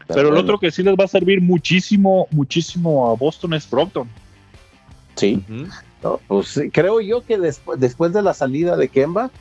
Pero, 0.07 0.21
el 0.21 0.27
bueno, 0.27 0.41
otro 0.41 0.59
que 0.59 0.69
sí 0.69 0.83
les 0.83 0.93
va 0.95 1.05
a 1.05 1.07
servir 1.07 1.41
muchísimo, 1.41 2.27
muchísimo 2.29 3.09
a 3.09 3.15
Boston 3.15 3.53
es 3.55 3.67
Brockton. 3.69 4.07
Sí, 5.15 5.41
no, 6.03 6.19
pues 6.27 6.61
creo 6.73 6.99
yo 7.01 7.21
que 7.21 7.37
después, 7.39 7.79
después 7.79 8.13
de 8.13 8.21
la 8.21 8.33
salida 8.33 8.75
de 8.77 8.89
Kemba, 8.89 9.31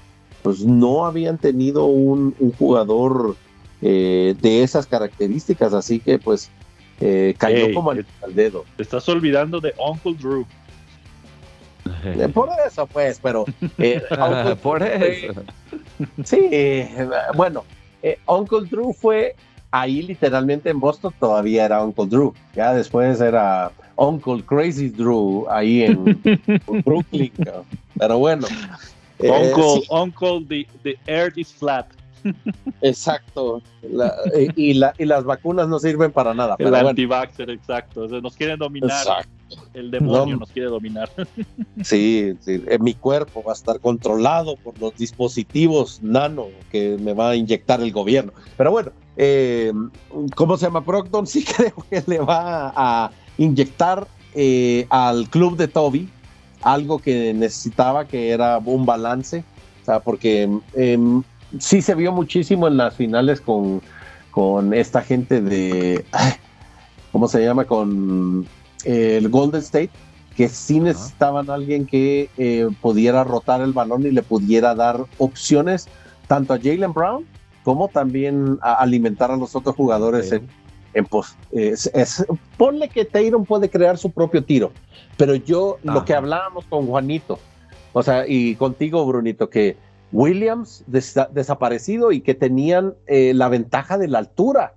pues 0.42 0.61
no 0.64 1.05
habían 1.05 1.36
tenido 1.36 1.84
un, 1.86 2.34
un 2.38 2.53
jugador 2.53 3.36
eh, 3.82 4.34
de 4.40 4.62
esas 4.62 4.86
características, 4.86 5.72
así 5.74 6.00
que 6.00 6.18
pues 6.18 6.50
eh, 7.00 7.34
cayó 7.38 7.72
como 7.74 7.90
al, 7.90 8.06
al 8.22 8.34
dedo. 8.34 8.64
Te 8.76 8.82
estás 8.82 9.08
olvidando 9.08 9.60
de 9.60 9.74
Uncle 9.78 10.14
Drew. 10.14 10.46
Eh, 12.04 12.28
por 12.32 12.48
eso 12.66 12.86
pues, 12.86 13.20
pero 13.22 13.44
eh, 13.78 14.02
Uncle 14.10 14.56
Por 14.56 14.82
eso. 14.82 15.42
Sí, 16.24 16.48
eh, 16.50 17.08
bueno, 17.36 17.64
eh, 18.02 18.18
Uncle 18.26 18.66
Drew 18.70 18.92
fue 18.92 19.34
ahí 19.70 20.02
literalmente 20.02 20.70
en 20.70 20.80
Boston, 20.80 21.12
todavía 21.18 21.66
era 21.66 21.82
Uncle 21.82 22.06
Drew. 22.06 22.32
Ya 22.54 22.72
después 22.74 23.20
era 23.20 23.70
Uncle 23.96 24.42
Crazy 24.44 24.88
Drew 24.88 25.46
ahí 25.50 25.82
en 25.82 26.20
Brooklyn. 26.84 27.32
Pero 27.98 28.18
bueno. 28.18 28.46
eh, 29.18 29.30
Uncle, 29.30 29.80
sí, 29.82 29.86
Uncle, 29.90 30.46
the, 30.48 30.66
the 30.84 30.98
earth 31.12 31.36
is 31.36 31.52
flat. 31.52 31.86
Exacto. 32.82 33.62
La- 33.82 34.14
eh, 34.34 34.48
y, 34.56 34.74
la- 34.74 34.94
y 34.98 35.04
las 35.04 35.24
vacunas 35.24 35.68
no 35.68 35.78
sirven 35.78 36.12
para 36.12 36.34
nada. 36.34 36.56
El 36.58 36.70
bueno, 36.70 36.88
anti-vaxxer, 36.88 37.50
exacto. 37.50 38.02
O 38.02 38.08
sea, 38.08 38.20
nos 38.20 38.36
quieren 38.36 38.58
dominar. 38.58 38.90
exacto. 38.90 39.30
El 39.74 39.90
demonio 39.90 40.34
No. 40.34 40.40
nos 40.40 40.50
quiere 40.50 40.68
dominar. 40.68 41.10
Sí, 41.82 42.34
sí, 42.40 42.62
eh, 42.68 42.78
mi 42.80 42.94
cuerpo 42.94 43.42
va 43.42 43.52
a 43.52 43.54
estar 43.54 43.78
controlado 43.80 44.56
por 44.56 44.78
los 44.80 44.96
dispositivos 44.96 46.00
nano 46.02 46.46
que 46.70 46.96
me 47.00 47.12
va 47.12 47.30
a 47.30 47.36
inyectar 47.36 47.80
el 47.80 47.92
gobierno. 47.92 48.32
Pero 48.56 48.70
bueno, 48.70 48.92
eh, 49.16 49.72
¿cómo 50.34 50.56
se 50.56 50.66
llama 50.66 50.84
Procton? 50.84 51.26
Sí 51.34 51.44
creo 51.44 51.74
que 51.90 52.02
le 52.06 52.18
va 52.20 52.72
a 52.74 53.10
inyectar 53.38 54.06
eh, 54.34 54.86
al 54.90 55.28
club 55.28 55.56
de 55.56 55.68
Toby 55.68 56.08
algo 56.62 56.98
que 56.98 57.34
necesitaba, 57.34 58.06
que 58.06 58.30
era 58.30 58.58
un 58.64 58.86
balance, 58.86 59.44
o 59.82 59.84
sea, 59.84 60.00
porque 60.00 60.48
em, 60.74 61.22
sí 61.59 61.82
se 61.82 61.94
vio 61.94 62.12
muchísimo 62.12 62.66
en 62.68 62.76
las 62.76 62.94
finales 62.96 63.40
con, 63.40 63.80
con 64.30 64.74
esta 64.74 65.02
gente 65.02 65.40
de, 65.40 66.05
ay, 66.12 66.32
¿cómo 67.12 67.28
se 67.28 67.42
llama? 67.44 67.64
Con 67.64 68.46
eh, 68.84 69.18
el 69.18 69.28
Golden 69.28 69.61
State 69.61 69.90
que 70.36 70.48
sí 70.48 70.80
necesitaban 70.80 71.48
alguien 71.48 71.86
que 71.86 72.28
eh, 72.36 72.68
pudiera 72.80 73.22
rotar 73.22 73.61
el 73.61 73.72
balón 73.72 74.05
y 74.05 74.11
le 74.11 74.22
pudiera 74.22 74.74
dar 74.74 75.05
opciones 75.18 75.88
tanto 76.26 76.55
a 76.55 76.59
Jalen 76.59 76.92
Brown 76.92 77.24
como 77.62 77.88
también 77.88 78.59
a 78.61 78.74
alimentar 78.74 79.30
a 79.30 79.36
los 79.36 79.55
otros 79.55 79.76
jugadores 79.76 80.32
en, 80.38 80.48
en 80.94 81.07
pos- 81.07 81.36
es- 81.52 81.86
es- 81.94 82.26
ponle 82.57 82.88
que 82.88 83.05
Tatum 83.05 83.44
puede 83.44 83.70
crear 83.70 83.96
su 83.96 84.11
propio 84.11 84.42
tiro, 84.44 84.72
pero 85.16 85.34
yo 85.36 85.78
lo 85.84 86.05
que 86.05 86.14
hablábamos 86.14 86.64
con 86.66 86.86
Juanito, 86.86 87.38
o 87.92 88.02
sea, 88.02 88.26
y 88.26 88.57
contigo, 88.57 89.07
Brunito, 89.07 89.48
que 89.48 89.76
Williams 90.14 90.84
desa- 90.86 91.28
desaparecido 91.30 92.12
y 92.12 92.20
que 92.20 92.34
tenían 92.34 92.94
eh, 93.06 93.34
la 93.34 93.48
ventaja 93.48 93.98
de 93.98 94.06
la 94.08 94.18
altura 94.20 94.74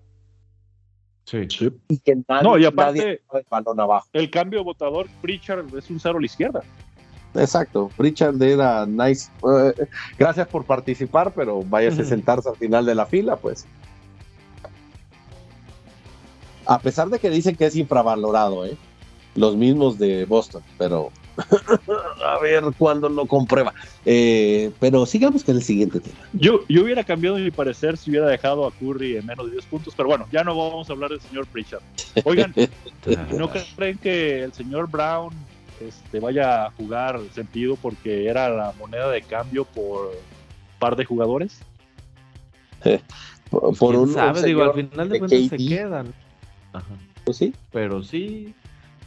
Sí. 1.25 1.47
y 1.89 1.99
que 1.99 2.15
nadie, 2.27 2.43
No, 2.43 2.57
y 2.57 2.65
aparte- 2.65 2.99
nadie 2.99 3.21
el 3.33 3.45
balón 3.49 3.79
abajo. 3.79 4.07
El 4.13 4.31
cambio 4.31 4.63
votador, 4.63 5.07
Pritchard 5.21 5.65
es 5.77 5.89
un 5.91 5.99
cero 5.99 6.17
a 6.17 6.21
la 6.21 6.25
izquierda. 6.25 6.61
Exacto, 7.35 7.91
Richard 7.99 8.41
era 8.41 8.85
nice. 8.87 9.29
Eh, 9.43 9.87
gracias 10.17 10.47
por 10.47 10.65
participar, 10.65 11.31
pero 11.35 11.61
váyase 11.61 12.01
a 12.01 12.05
sentarse 12.05 12.49
al 12.49 12.55
final 12.55 12.85
de 12.85 12.95
la 12.95 13.05
fila, 13.05 13.35
pues. 13.35 13.67
A 16.65 16.79
pesar 16.79 17.09
de 17.09 17.19
que 17.19 17.29
dicen 17.29 17.55
que 17.55 17.65
es 17.65 17.75
infravalorado, 17.75 18.65
¿eh? 18.65 18.75
Los 19.35 19.55
mismos 19.55 19.99
de 19.99 20.25
Boston, 20.25 20.63
pero 20.77 21.11
a 22.25 22.39
ver 22.39 22.63
cuándo 22.77 23.09
lo 23.09 23.25
comprueba. 23.25 23.73
Eh, 24.05 24.71
pero 24.79 25.05
sigamos 25.05 25.43
con 25.43 25.55
el 25.55 25.63
siguiente 25.63 25.99
tema. 25.99 26.17
Yo, 26.33 26.61
yo 26.67 26.83
hubiera 26.83 27.03
cambiado 27.03 27.37
mi 27.37 27.51
parecer 27.51 27.97
si 27.97 28.09
hubiera 28.09 28.27
dejado 28.27 28.65
a 28.65 28.71
Curry 28.71 29.17
en 29.17 29.25
menos 29.25 29.45
de 29.47 29.53
10 29.53 29.65
puntos, 29.65 29.93
pero 29.95 30.09
bueno, 30.09 30.27
ya 30.31 30.43
no 30.43 30.57
vamos 30.57 30.89
a 30.89 30.93
hablar 30.93 31.11
del 31.11 31.21
señor 31.21 31.45
Pritchard. 31.47 31.81
Oigan, 32.23 32.53
¿no 33.37 33.49
creen 33.75 33.97
que 33.97 34.43
el 34.43 34.53
señor 34.53 34.89
Brown 34.89 35.33
este, 35.79 36.19
vaya 36.19 36.65
a 36.65 36.71
jugar 36.71 37.19
sentido 37.33 37.75
porque 37.75 38.27
era 38.27 38.49
la 38.49 38.73
moneda 38.79 39.09
de 39.11 39.21
cambio 39.21 39.65
por 39.65 40.11
par 40.79 40.95
de 40.95 41.05
jugadores? 41.05 41.59
Por, 43.49 43.77
por 43.77 43.91
¿Quién 43.91 44.01
un, 44.01 44.13
sabe? 44.13 44.39
un 44.39 44.45
Digo, 44.45 44.63
al 44.63 44.73
final 44.73 45.09
de 45.09 45.13
de 45.13 45.19
cuentas 45.19 45.49
se 45.49 45.57
quedan. 45.57 46.13
Ajá. 46.73 46.95
pues 47.23 47.37
sí. 47.37 47.53
Pero 47.71 48.03
sí, 48.03 48.53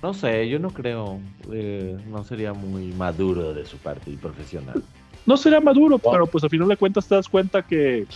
no 0.02 0.14
sé, 0.14 0.48
yo 0.48 0.58
no 0.58 0.70
creo. 0.70 1.18
eh, 1.52 1.96
no 2.08 2.24
sería 2.24 2.52
muy 2.52 2.92
maduro 2.92 3.52
de 3.54 3.64
su 3.66 3.76
parte 3.78 4.10
y 4.10 4.16
profesional. 4.16 4.82
No 5.26 5.36
sería 5.36 5.60
maduro, 5.60 5.98
pero 5.98 6.26
pues 6.26 6.42
al 6.44 6.50
final 6.50 6.68
de 6.68 6.76
cuentas 6.76 7.06
te 7.06 7.14
das 7.14 7.28
cuenta 7.28 7.62
que, 7.62 8.06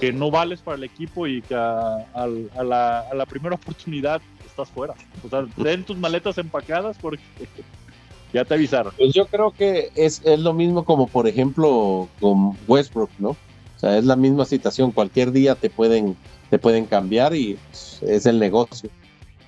que 0.00 0.12
no 0.12 0.30
vales 0.30 0.60
para 0.62 0.76
el 0.78 0.84
equipo 0.84 1.26
y 1.26 1.42
que 1.42 1.54
a, 1.54 1.96
al- 2.14 2.50
a 2.56 2.64
la, 2.64 3.00
a 3.00 3.14
la 3.14 3.26
primera 3.26 3.54
oportunidad 3.56 4.20
estás 4.46 4.70
fuera. 4.70 4.94
O 5.24 5.28
sea, 5.28 5.44
ten 5.62 5.84
tus 5.84 5.96
maletas 5.98 6.38
empacadas 6.38 6.96
porque 6.98 7.22
ya 8.32 8.44
te 8.44 8.54
avisaron. 8.54 8.92
Pues 8.96 9.12
yo 9.12 9.26
creo 9.26 9.50
que 9.50 9.90
es, 9.94 10.22
es 10.24 10.40
lo 10.40 10.54
mismo 10.54 10.84
como, 10.84 11.06
por 11.06 11.28
ejemplo, 11.28 12.08
con 12.20 12.56
Westbrook, 12.66 13.10
¿no? 13.18 13.30
O 13.30 13.36
sea, 13.78 13.98
es 13.98 14.04
la 14.06 14.16
misma 14.16 14.44
situación. 14.46 14.92
Cualquier 14.92 15.32
día 15.32 15.54
te 15.54 15.68
pueden, 15.68 16.16
te 16.48 16.58
pueden 16.58 16.86
cambiar 16.86 17.34
y 17.34 17.58
pues, 17.68 18.02
es 18.02 18.24
el 18.26 18.38
negocio. 18.38 18.88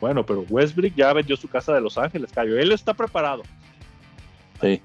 Bueno, 0.05 0.27
pero 0.27 0.45
Westbrook 0.51 0.93
ya 0.95 1.15
vendió 1.15 1.35
su 1.35 1.49
casa 1.49 1.73
de 1.73 1.81
Los 1.81 1.97
Ángeles, 1.97 2.31
Cayo. 2.31 2.59
Él 2.59 2.73
está 2.73 2.93
preparado. 2.93 3.43
Sí. 4.61 4.83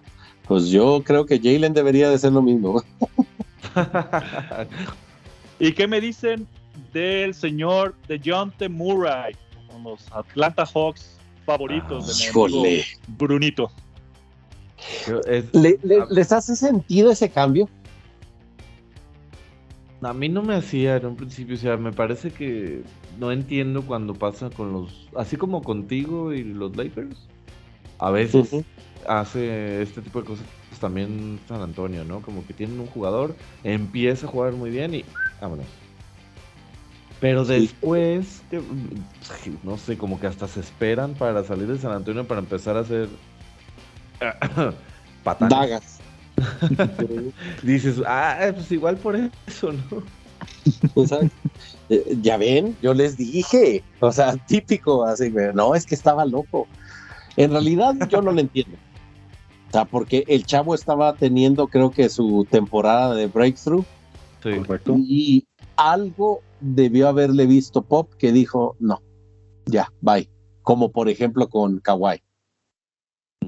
Pues 0.48 0.70
yo 0.70 1.04
creo 1.06 1.26
que 1.26 1.38
Jalen 1.38 1.74
debería 1.74 2.10
de 2.10 2.18
ser 2.18 2.32
lo 2.32 2.42
mismo. 2.42 2.82
¿Y 5.60 5.74
qué 5.74 5.88
me 5.90 6.00
dicen 6.00 6.48
del 6.94 7.34
señor 7.34 7.96
de 8.08 8.22
John 8.24 8.54
T. 8.58 8.70
Murray? 8.70 9.36
Con 9.70 9.84
los 9.84 10.10
Atlanta 10.14 10.66
Hawks 10.66 11.18
favoritos 11.46 12.08
de 12.18 12.32
mi. 12.32 12.82
Brunito. 13.18 13.70
Es- 15.28 15.54
¿Le- 15.54 15.80
le- 15.84 16.02
a- 16.02 16.08
¿Les 16.10 16.32
hace 16.32 16.56
sentido 16.56 17.12
ese 17.12 17.30
cambio? 17.30 17.68
A 20.02 20.14
mí 20.14 20.30
no 20.30 20.42
me 20.44 20.56
hacía 20.56 20.96
en 20.96 21.08
un 21.08 21.18
principio, 21.18 21.56
o 21.56 21.60
sea, 21.60 21.76
me 21.76 21.92
parece 21.92 22.32
que 22.32 22.84
no 23.20 23.32
entiendo 23.32 23.84
cuando 23.84 24.14
pasa 24.14 24.50
con 24.50 24.74
los, 24.74 25.08
así 25.16 25.36
como 25.36 25.62
contigo 25.62 26.34
y 26.34 26.44
los 26.44 26.76
Lakers, 26.76 27.18
a 28.00 28.12
veces 28.12 28.50
hace 29.08 29.82
este 29.82 30.02
tipo 30.02 30.22
de 30.22 30.28
cosas 30.28 30.46
pues, 30.70 30.80
también 30.80 31.40
San 31.48 31.62
Antonio, 31.62 32.04
¿no? 32.06 32.22
Como 32.22 32.46
que 32.48 32.54
tienen 32.54 32.80
un 32.80 32.88
jugador, 32.88 33.36
empieza 33.64 34.26
a 34.26 34.30
jugar 34.30 34.54
muy 34.54 34.70
bien 34.70 34.96
y 34.96 35.06
vámonos. 35.42 35.66
Pero 37.20 37.44
después, 37.44 38.42
no 39.64 39.78
sé, 39.78 39.98
como 39.98 40.20
que 40.22 40.28
hasta 40.28 40.48
se 40.48 40.62
esperan 40.62 41.16
para 41.16 41.44
salir 41.44 41.68
de 41.68 41.78
San 41.78 41.92
Antonio 41.92 42.26
para 42.26 42.40
empezar 42.40 42.78
a 42.78 42.80
hacer 42.80 43.10
patadas. 45.24 45.50
Dagas. 45.50 46.00
Dices, 47.64 48.02
ah, 48.08 48.52
pues 48.54 48.72
igual 48.72 48.96
por 48.96 49.18
eso, 49.18 49.74
¿no? 49.74 50.04
Exacto. 50.96 51.30
Eh, 51.90 52.18
ya 52.22 52.38
ven, 52.38 52.76
yo 52.82 52.94
les 52.94 53.18
dije, 53.18 53.84
o 54.00 54.12
sea, 54.12 54.36
típico, 54.38 55.04
así, 55.06 55.32
no, 55.54 55.76
es 55.76 55.86
que 55.86 55.96
estaba 55.96 56.26
loco. 56.26 56.68
En 57.36 57.52
realidad 57.52 57.96
yo 58.10 58.22
no 58.22 58.32
lo 58.32 58.40
entiendo. 58.42 58.78
O 59.70 59.72
sea, 59.72 59.86
porque 59.86 60.24
el 60.28 60.46
chavo 60.46 60.74
estaba 60.76 61.16
teniendo, 61.16 61.68
creo 61.68 61.92
que 61.92 62.10
su 62.10 62.46
temporada 62.50 63.14
de 63.16 63.28
breakthrough 63.28 63.86
Sí. 64.42 64.52
Correcto. 64.56 64.96
y 64.98 65.46
algo 65.76 66.40
debió 66.62 67.10
haberle 67.10 67.46
visto 67.46 67.82
Pop 67.82 68.14
que 68.18 68.32
dijo, 68.32 68.76
no, 68.80 69.02
ya, 69.66 69.92
bye. 70.02 70.30
Como 70.62 70.92
por 70.92 71.10
ejemplo 71.10 71.50
con 71.50 71.80
Kawhi. 71.80 72.22
O 73.44 73.48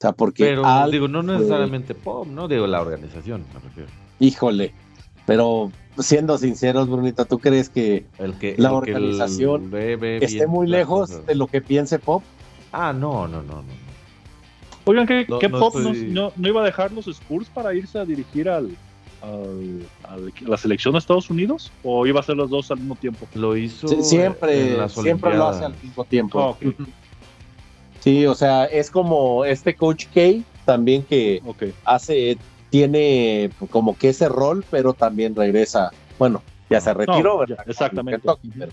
sea, 0.00 0.12
porque 0.12 0.44
Pero 0.44 0.64
algo 0.66 0.90
digo, 0.90 1.08
no 1.08 1.22
fue- 1.22 1.34
necesariamente 1.36 1.94
pop, 1.94 2.26
¿no? 2.26 2.48
Digo, 2.48 2.66
la 2.66 2.80
organización, 2.82 3.44
me 3.54 3.60
refiero. 3.60 3.88
híjole, 4.18 4.74
pero 5.26 5.70
siendo 5.98 6.36
sinceros, 6.38 6.88
Brunita, 6.88 7.24
¿tú 7.24 7.38
crees 7.38 7.68
que 7.68 8.04
El 8.18 8.34
que 8.34 8.54
La 8.58 8.70
el 8.70 8.82
que 8.82 8.90
el- 8.90 8.96
organización 8.96 9.70
esté 10.20 10.46
muy 10.46 10.66
lejos 10.66 11.10
cosas. 11.10 11.26
de 11.26 11.34
lo 11.34 11.46
que 11.46 11.60
piense 11.60 11.98
Pop? 11.98 12.22
Ah, 12.72 12.92
no, 12.92 13.28
no, 13.28 13.42
no, 13.42 13.56
no. 13.62 13.84
Oigan, 14.86 15.06
¿qué, 15.06 15.24
No- 15.28 15.38
qué 15.38 15.48
no 15.48 15.58
Pop 15.60 15.74
no, 15.76 15.90
estoy- 15.92 16.10
no- 16.10 16.32
no 16.36 16.48
iba 16.48 16.60
a 16.60 16.64
dejar 16.64 16.92
los 16.92 17.06
Spurs 17.06 17.48
para 17.48 17.72
irse 17.74 17.98
a 17.98 18.04
dirigir 18.04 18.48
al, 18.48 18.70
al- 19.22 19.86
al- 20.02 20.32
la 20.40 20.56
selección 20.58 20.92
de 20.92 20.98
Estados 20.98 21.30
Unidos? 21.30 21.70
¿O 21.82 22.06
iba 22.06 22.18
a 22.18 22.22
hacer 22.22 22.36
los 22.36 22.50
dos 22.50 22.70
al 22.70 22.78
mismo 22.78 22.96
tiempo? 22.96 23.26
Lo 23.34 23.56
hizo 23.56 23.88
Sí, 23.88 23.94
en 23.94 24.04
siempre, 24.04 24.76
las 24.76 24.92
siempre 24.92 25.36
lo 25.36 25.46
hace 25.46 25.64
al 25.64 25.74
mismo 25.82 26.04
tiempo. 26.04 26.58
Ah. 26.60 26.84
Sí, 28.00 28.26
o 28.26 28.34
sea, 28.34 28.66
es 28.66 28.90
como 28.90 29.44
este 29.46 29.74
coach 29.74 30.06
K 30.12 30.42
también 30.66 31.02
que 31.04 31.40
hace, 31.84 32.36
tiene 32.78 33.50
como 33.70 33.96
que 33.96 34.08
ese 34.08 34.28
rol, 34.28 34.64
pero 34.68 34.94
también 34.94 35.36
regresa. 35.36 35.92
Bueno, 36.18 36.42
ya 36.68 36.80
se 36.80 36.92
retiró, 36.92 37.34
No, 37.34 37.38
¿verdad? 37.38 37.58
ya, 37.64 37.70
exactamente. 37.70 38.20
Kentucky, 38.20 38.50
pero, 38.58 38.72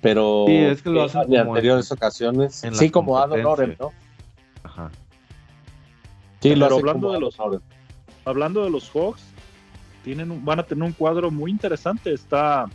pero 0.00 0.44
Sí, 0.46 0.56
es 0.58 0.80
que 0.82 0.90
lo 0.90 1.02
hacen 1.02 1.22
en 1.34 1.40
anteriores 1.48 1.90
en- 1.90 1.96
ocasiones. 1.96 2.62
en 2.62 2.76
Sí, 2.76 2.88
como 2.88 3.18
Adam. 3.18 3.40
Loren, 3.40 3.76
¿no? 3.80 3.90
Ajá. 4.62 4.90
Sí, 6.40 6.50
Pero 6.50 6.56
lo 6.60 6.66
hace 6.66 6.74
hablando 6.76 7.12
de 7.12 7.18
los- 7.18 7.36
Loren. 7.36 7.60
Hablando 8.24 8.62
de 8.62 8.70
los 8.70 8.88
Hawks, 8.94 9.24
tienen 10.04 10.30
un- 10.30 10.44
van 10.44 10.60
a 10.60 10.62
tener 10.62 10.84
un 10.84 10.92
cuadro 10.92 11.28
muy 11.32 11.50
interesante. 11.50 12.12
Está, 12.14 12.66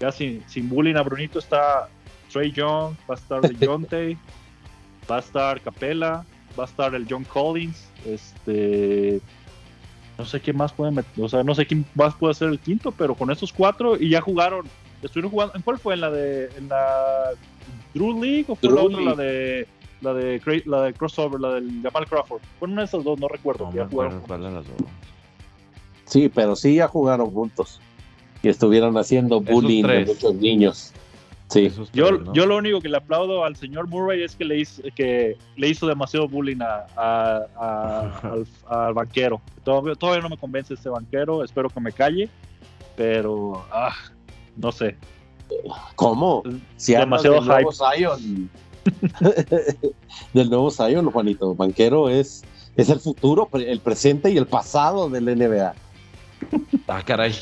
ya 0.00 0.10
sin, 0.10 0.42
sin 0.48 0.68
bullying 0.68 0.96
a 0.96 1.02
Brunito, 1.02 1.38
está 1.38 1.88
Trey 2.32 2.50
Young, 2.50 2.94
va 3.08 3.14
a 3.14 3.18
estar 3.18 3.40
DeJounte, 3.86 4.18
va 5.08 5.14
a 5.14 5.20
estar 5.20 5.60
Capella, 5.60 6.24
va 6.58 6.64
a 6.64 6.66
estar 6.66 6.92
el 6.96 7.06
John 7.08 7.22
Collins, 7.22 7.88
este 8.04 9.20
no 10.18 10.24
sé 10.24 10.40
quién 10.40 10.56
más 10.56 10.72
puede 10.72 10.90
meter, 10.90 11.24
o 11.24 11.28
sea, 11.28 11.44
no 11.44 11.54
sé 11.54 11.64
quién 11.64 11.86
más 11.94 12.14
puede 12.14 12.34
ser 12.34 12.48
el 12.48 12.58
quinto, 12.58 12.90
pero 12.90 13.14
con 13.14 13.30
esos 13.30 13.52
cuatro 13.52 13.96
y 13.96 14.10
ya 14.10 14.20
jugaron, 14.20 14.66
estuvieron 15.00 15.30
jugando, 15.30 15.54
¿en 15.54 15.62
cuál 15.62 15.78
fue? 15.78 15.94
¿En 15.94 16.00
la 16.00 16.10
de 16.10 16.50
en 16.56 16.68
la 16.68 17.30
Drew 17.94 18.20
League 18.20 18.46
o 18.48 18.56
fue 18.56 18.70
la 18.70 18.82
otra, 18.82 19.00
la 19.00 19.14
de 19.14 19.68
la 20.00 20.14
de 20.14 20.62
la 20.66 20.82
de 20.82 20.92
crossover, 20.92 21.40
la 21.40 21.54
del 21.54 21.82
Jamal 21.82 22.06
Crawford? 22.06 22.42
Fue 22.58 22.68
una 22.68 22.82
de 22.82 22.86
esas 22.86 23.04
dos, 23.04 23.18
no 23.20 23.28
recuerdo. 23.28 23.66
No 23.66 23.70
que 23.70 23.78
me 23.78 23.84
ya 23.84 23.88
jugaron 23.88 24.18
acuerdo 24.18 24.26
cuál 24.26 24.42
de 24.42 24.50
las 24.50 24.66
dos. 24.66 24.90
Sí, 26.04 26.28
pero 26.34 26.56
sí 26.56 26.74
ya 26.74 26.88
jugaron 26.88 27.30
juntos 27.30 27.80
y 28.42 28.48
estuvieron 28.48 28.96
haciendo 28.96 29.40
bullying 29.40 29.84
de 29.84 30.04
muchos 30.06 30.34
niños. 30.34 30.92
Sí, 31.50 31.70
Yo, 31.94 32.32
yo 32.34 32.44
lo 32.46 32.56
único 32.58 32.80
que 32.80 32.88
le 32.90 32.98
aplaudo 32.98 33.42
al 33.44 33.56
señor 33.56 33.88
Murray 33.88 34.22
es 34.22 34.36
que 34.36 34.44
le 34.44 34.58
hizo, 34.60 34.82
que 34.94 35.38
le 35.56 35.68
hizo 35.68 35.86
demasiado 35.86 36.28
bullying 36.28 36.60
a, 36.60 36.86
a- 36.94 37.46
a- 37.56 38.20
al, 38.32 38.46
al 38.68 38.94
banquero. 38.94 39.40
Todavía, 39.64 39.94
todavía 39.94 40.22
no 40.22 40.28
me 40.28 40.36
convence 40.36 40.74
ese 40.74 40.90
banquero, 40.90 41.42
espero 41.42 41.70
que 41.70 41.80
me 41.80 41.90
calle, 41.92 42.28
pero 42.96 43.64
ah, 43.72 43.94
no 44.56 44.70
sé. 44.72 44.96
¿cómo? 45.94 46.42
Si 46.76 46.92
Demasiado 46.94 47.36
del 47.36 47.46
nuevo 47.46 47.72
Zion, 47.72 48.50
del 50.34 50.50
nuevo 50.50 50.70
Zion, 50.70 51.10
Juanito, 51.10 51.54
banquero 51.54 52.10
es, 52.10 52.44
es 52.76 52.90
el 52.90 53.00
futuro, 53.00 53.48
el 53.54 53.80
presente 53.80 54.30
y 54.30 54.36
el 54.36 54.46
pasado 54.46 55.08
del 55.08 55.24
NBA. 55.24 55.74
Ah, 56.86 57.02
caray. 57.04 57.34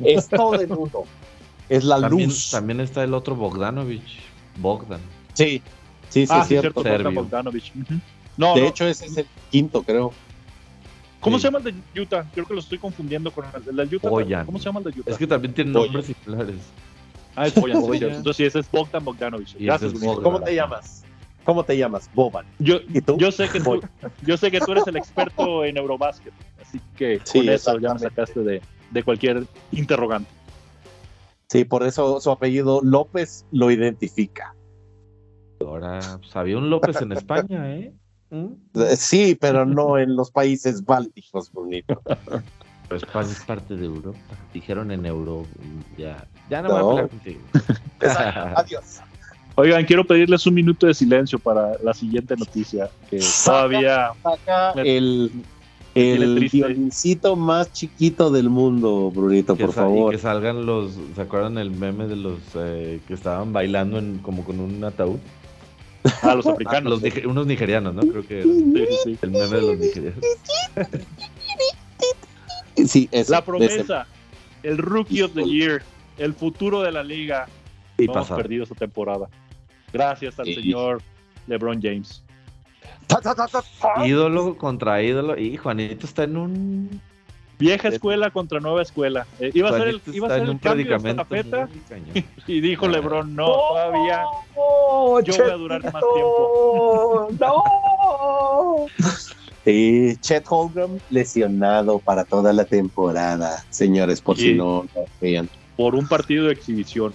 es 0.00 0.28
todo 0.28 0.60
en 0.60 0.72
uno. 0.72 1.04
Es 1.68 1.84
la 1.84 2.00
también, 2.00 2.28
luz. 2.28 2.50
también 2.50 2.80
está 2.80 3.04
el 3.04 3.14
otro 3.14 3.34
Bogdanovich. 3.34 4.20
Bogdan. 4.58 5.00
Sí, 5.32 5.62
sí, 6.08 6.26
sí, 6.26 6.32
ah, 6.32 6.40
es 6.40 6.48
sí, 6.48 6.58
cierto. 6.58 6.82
No, 8.36 8.54
De 8.54 8.60
no, 8.62 8.66
hecho, 8.66 8.86
ese 8.86 9.06
es 9.06 9.16
el 9.16 9.26
quinto, 9.50 9.82
creo. 9.82 10.12
¿cómo 11.20 11.36
sí. 11.38 11.42
se 11.42 11.48
llama 11.48 11.58
el 11.58 11.82
de 11.92 12.00
Utah? 12.00 12.26
Creo 12.34 12.46
que 12.46 12.54
lo 12.54 12.60
estoy 12.60 12.78
confundiendo 12.78 13.30
con 13.30 13.44
el, 13.54 13.88
de 13.88 13.96
Utah. 13.96 14.08
Boyan. 14.08 14.46
¿Cómo 14.46 14.58
se 14.58 14.64
llama 14.66 14.80
el 14.80 14.92
de 14.92 15.00
Utah? 15.00 15.10
Es 15.10 15.18
que 15.18 15.26
también 15.26 15.54
tienen 15.54 15.74
Oye. 15.76 15.86
nombres 15.86 16.06
similares. 16.06 16.56
Ah, 17.36 17.46
es 17.46 17.54
Boyan. 17.54 18.10
Entonces 18.10 18.36
sí, 18.36 18.44
ese 18.44 18.58
es 18.60 18.70
Bogdan 18.70 19.04
Bogdanovic. 19.04 19.48
Y 19.58 19.66
Gracias, 19.66 19.92
es. 19.92 20.00
Bogdan. 20.00 20.22
¿Cómo 20.24 20.40
te 20.40 20.54
llamas? 20.54 21.04
¿Cómo 21.44 21.64
te 21.64 21.76
llamas? 21.76 22.08
Boban. 22.14 22.46
Yo, 22.58 22.76
¿Y 22.92 23.00
tú? 23.00 23.16
Yo 23.18 23.32
sé 23.32 23.48
que 23.48 23.60
tú, 23.60 23.80
yo 24.22 24.36
sé 24.36 24.50
que 24.50 24.60
tú 24.60 24.72
eres 24.72 24.86
el 24.86 24.96
experto 24.96 25.64
en 25.64 25.76
Eurobasket, 25.76 26.32
así 26.60 26.80
que 26.96 27.20
Sí, 27.24 27.40
con 27.40 27.48
eso 27.48 27.78
ya 27.80 27.94
me 27.94 27.98
sacaste 27.98 28.40
de, 28.40 28.62
de 28.90 29.02
cualquier 29.02 29.44
interrogante. 29.72 30.30
Sí, 31.52 31.66
por 31.66 31.82
eso 31.82 32.18
su 32.18 32.30
apellido 32.30 32.80
López 32.82 33.44
lo 33.52 33.70
identifica. 33.70 34.54
Ahora, 35.60 36.00
pues 36.18 36.34
había 36.34 36.56
un 36.56 36.70
López 36.70 36.98
en 37.02 37.12
España, 37.12 37.74
¿eh? 37.76 37.92
¿Mm? 38.30 38.46
Eh, 38.76 38.96
Sí, 38.96 39.36
pero 39.38 39.66
no 39.66 39.98
en 39.98 40.16
los 40.16 40.30
países 40.30 40.82
bálticos, 40.82 41.52
bonito. 41.52 42.00
España 42.88 43.28
es 43.32 43.44
parte 43.44 43.76
de 43.76 43.84
Europa. 43.84 44.18
Dijeron 44.54 44.90
en 44.92 45.04
Euro. 45.04 45.44
Ya, 45.98 46.26
ya 46.48 46.62
no, 46.62 46.68
No. 46.70 46.74
voy 46.74 46.84
a 46.84 46.88
pelear 46.88 47.10
contigo. 47.10 47.40
Adiós. 48.56 49.00
Oigan, 49.56 49.84
quiero 49.84 50.06
pedirles 50.06 50.46
un 50.46 50.54
minuto 50.54 50.86
de 50.86 50.94
silencio 50.94 51.38
para 51.38 51.76
la 51.82 51.92
siguiente 51.92 52.34
noticia, 52.34 52.88
que 53.10 53.20
todavía 53.44 54.10
Saca 54.22 54.72
Me- 54.74 54.96
el, 54.96 55.30
el 55.94 56.48
violincito 56.50 57.36
más 57.36 57.72
chiquito 57.72 58.30
del 58.30 58.48
mundo, 58.48 59.10
Brunito, 59.14 59.56
por 59.56 59.70
Y 59.70 59.72
favor. 59.72 60.12
que 60.12 60.18
salgan 60.18 60.64
los. 60.64 60.92
¿Se 61.14 61.20
acuerdan 61.22 61.58
el 61.58 61.70
meme 61.70 62.06
de 62.06 62.16
los 62.16 62.38
eh, 62.54 63.00
que 63.06 63.14
estaban 63.14 63.52
bailando 63.52 63.98
en, 63.98 64.18
como 64.18 64.44
con 64.44 64.58
un 64.60 64.82
ataúd? 64.84 65.18
a 66.22 66.34
los 66.34 66.46
Ah, 66.46 66.50
africanos. 66.52 66.90
los 66.90 67.02
nige- 67.02 67.26
unos 67.26 67.46
nigerianos, 67.46 67.94
¿no? 67.94 68.02
Creo 68.02 68.26
que 68.26 68.42
Sí, 68.42 68.86
sí, 69.04 69.18
el 69.22 69.30
meme 69.30 69.56
de 69.56 69.62
los 69.62 69.78
nigerianos. 69.78 70.24
Sí, 72.76 73.08
ese, 73.12 73.30
La 73.30 73.38
ese. 73.38 73.46
promesa, 73.46 74.06
el 74.62 74.78
Rookie 74.78 75.22
of 75.22 75.32
the 75.34 75.44
Year, 75.44 75.82
el 76.18 76.32
futuro 76.34 76.80
de 76.82 76.90
la 76.90 77.04
liga, 77.04 77.46
Y 77.98 78.06
no 78.06 78.14
hemos 78.14 78.28
perdido 78.30 78.64
esta 78.64 78.74
temporada. 78.74 79.28
Gracias 79.92 80.38
al 80.40 80.46
señor 80.46 81.02
LeBron 81.46 81.80
James. 81.82 82.22
Ídolo 84.04 84.56
contra 84.56 85.02
ídolo. 85.02 85.38
Y 85.38 85.56
Juanito 85.56 86.06
está 86.06 86.24
en 86.24 86.36
un. 86.36 87.00
Vieja 87.58 87.88
escuela 87.88 88.30
contra 88.30 88.58
nueva 88.58 88.82
escuela. 88.82 89.26
Eh, 89.38 89.52
iba 89.54 89.68
a 89.70 89.72
ser 89.72 89.88
el, 89.88 90.02
iba 90.12 90.26
a 90.26 90.30
ser 90.30 90.48
el 90.48 90.58
cambio 90.58 90.98
de 90.98 91.10
estafeta 91.10 91.68
y 92.48 92.60
dijo 92.60 92.88
LeBron, 92.88 93.36
no, 93.36 93.46
todavía 93.46 94.24
yo 94.56 95.36
voy 95.36 95.50
a 95.50 95.54
durar 95.54 95.84
más 95.84 96.02
tiempo. 96.14 97.28
¡No! 97.38 98.86
Sí, 99.64 100.16
Chet 100.20 100.44
Holmgren 100.48 101.00
lesionado 101.10 102.00
para 102.00 102.24
toda 102.24 102.52
la 102.52 102.64
temporada, 102.64 103.64
señores, 103.70 104.20
por 104.20 104.36
si 104.36 104.54
no 104.54 104.86
vean. 105.20 105.48
Por 105.76 105.94
un 105.94 106.08
partido 106.08 106.46
de 106.46 106.54
exhibición. 106.54 107.12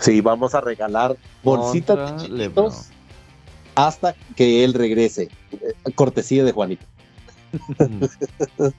Sí, 0.00 0.22
vamos 0.22 0.54
a 0.54 0.62
regalar 0.62 1.14
bolsitas 1.42 2.22
de 2.22 2.26
chiquitos 2.26 2.88
hasta 3.76 4.14
que 4.34 4.64
él 4.64 4.74
regrese. 4.74 5.28
Cortesía 5.94 6.42
de 6.42 6.52
Juanito. 6.52 6.84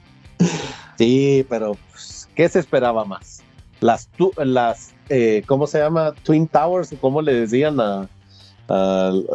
sí, 0.98 1.46
pero 1.48 1.76
pues, 1.90 2.28
¿qué 2.34 2.48
se 2.48 2.58
esperaba 2.58 3.04
más? 3.04 3.42
Las, 3.80 4.10
las 4.36 4.92
eh, 5.08 5.42
¿cómo 5.46 5.66
se 5.66 5.78
llama? 5.78 6.12
Twin 6.22 6.46
Towers, 6.46 6.94
¿cómo 7.00 7.22
le 7.22 7.32
decían 7.32 7.78
a, 7.80 8.08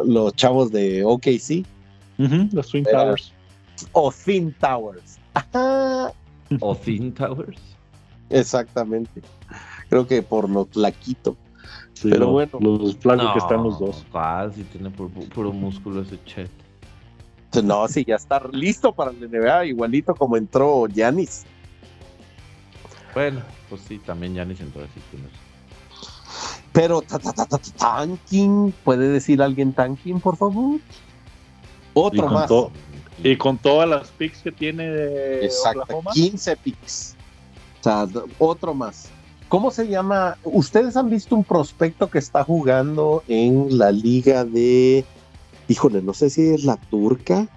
los 0.05 0.35
chavos 0.35 0.71
de 0.71 1.03
OKC? 1.03 1.65
los 2.53 2.69
Twin 2.69 2.83
Towers. 2.83 3.33
O 3.93 4.11
Thin 4.11 4.53
Towers. 4.59 5.17
o 6.59 6.75
Thin 6.75 7.11
Towers. 7.13 7.59
Exactamente. 8.29 9.21
Creo 9.89 10.05
que 10.07 10.21
por 10.21 10.49
lo 10.49 10.65
flaquito. 10.65 11.35
Pero 12.03 12.31
bueno. 12.31 12.59
Los 12.59 12.95
flacos 12.97 13.33
que 13.33 13.39
están 13.39 13.63
los 13.63 13.79
dos. 13.79 14.05
Fácil, 14.11 14.65
tiene 14.65 14.89
puro, 14.89 15.53
músculo 15.53 16.01
ese 16.01 16.19
chet. 16.25 16.51
No, 17.63 17.87
sí, 17.87 18.03
ya 18.05 18.15
está 18.15 18.41
listo 18.51 18.93
para 18.93 19.11
el 19.11 19.29
NBA, 19.29 19.65
igualito 19.67 20.15
como 20.15 20.37
entró 20.37 20.87
Yanis. 20.87 21.45
Bueno, 23.13 23.41
pues 23.69 23.81
sí, 23.81 23.99
también 23.99 24.33
Yanis 24.33 24.59
entró 24.59 24.83
así. 24.83 24.99
Pero 26.71 27.03
tanking, 27.77 28.73
¿puede 28.83 29.09
decir 29.09 29.41
alguien 29.41 29.71
tanking, 29.71 30.19
por 30.19 30.35
favor? 30.35 30.79
Otro 31.93 32.27
más. 32.27 32.49
y 33.23 33.37
con 33.37 33.59
todas 33.59 33.87
las 33.87 34.09
picks 34.09 34.41
que 34.41 34.51
tiene 34.51 34.89
de 34.89 35.45
Exacto, 35.45 36.01
15 36.11 36.57
picks. 36.57 37.15
O 37.79 37.83
sea, 37.83 38.07
otro 38.39 38.73
más. 38.73 39.09
¿Cómo 39.53 39.69
se 39.69 39.87
llama? 39.87 40.35
¿Ustedes 40.45 40.97
han 40.97 41.11
visto 41.11 41.35
un 41.35 41.43
prospecto 41.43 42.09
que 42.09 42.17
está 42.17 42.43
jugando 42.43 43.21
en 43.27 43.77
la 43.77 43.91
liga 43.91 44.45
de... 44.45 45.05
Híjole, 45.67 46.01
no 46.01 46.15
sé 46.15 46.31
si 46.31 46.41
es 46.55 46.63
la 46.63 46.77
turca. 46.77 47.47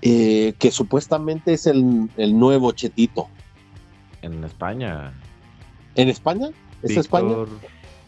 Eh, 0.00 0.54
que 0.60 0.70
supuestamente 0.70 1.54
es 1.54 1.66
el, 1.66 2.08
nuevo 2.38 2.70
Chetito. 2.70 3.26
En 4.22 4.44
España. 4.44 5.12
¿En 5.96 6.08
España? 6.08 6.50
¿Es 6.84 6.98
España? 6.98 7.34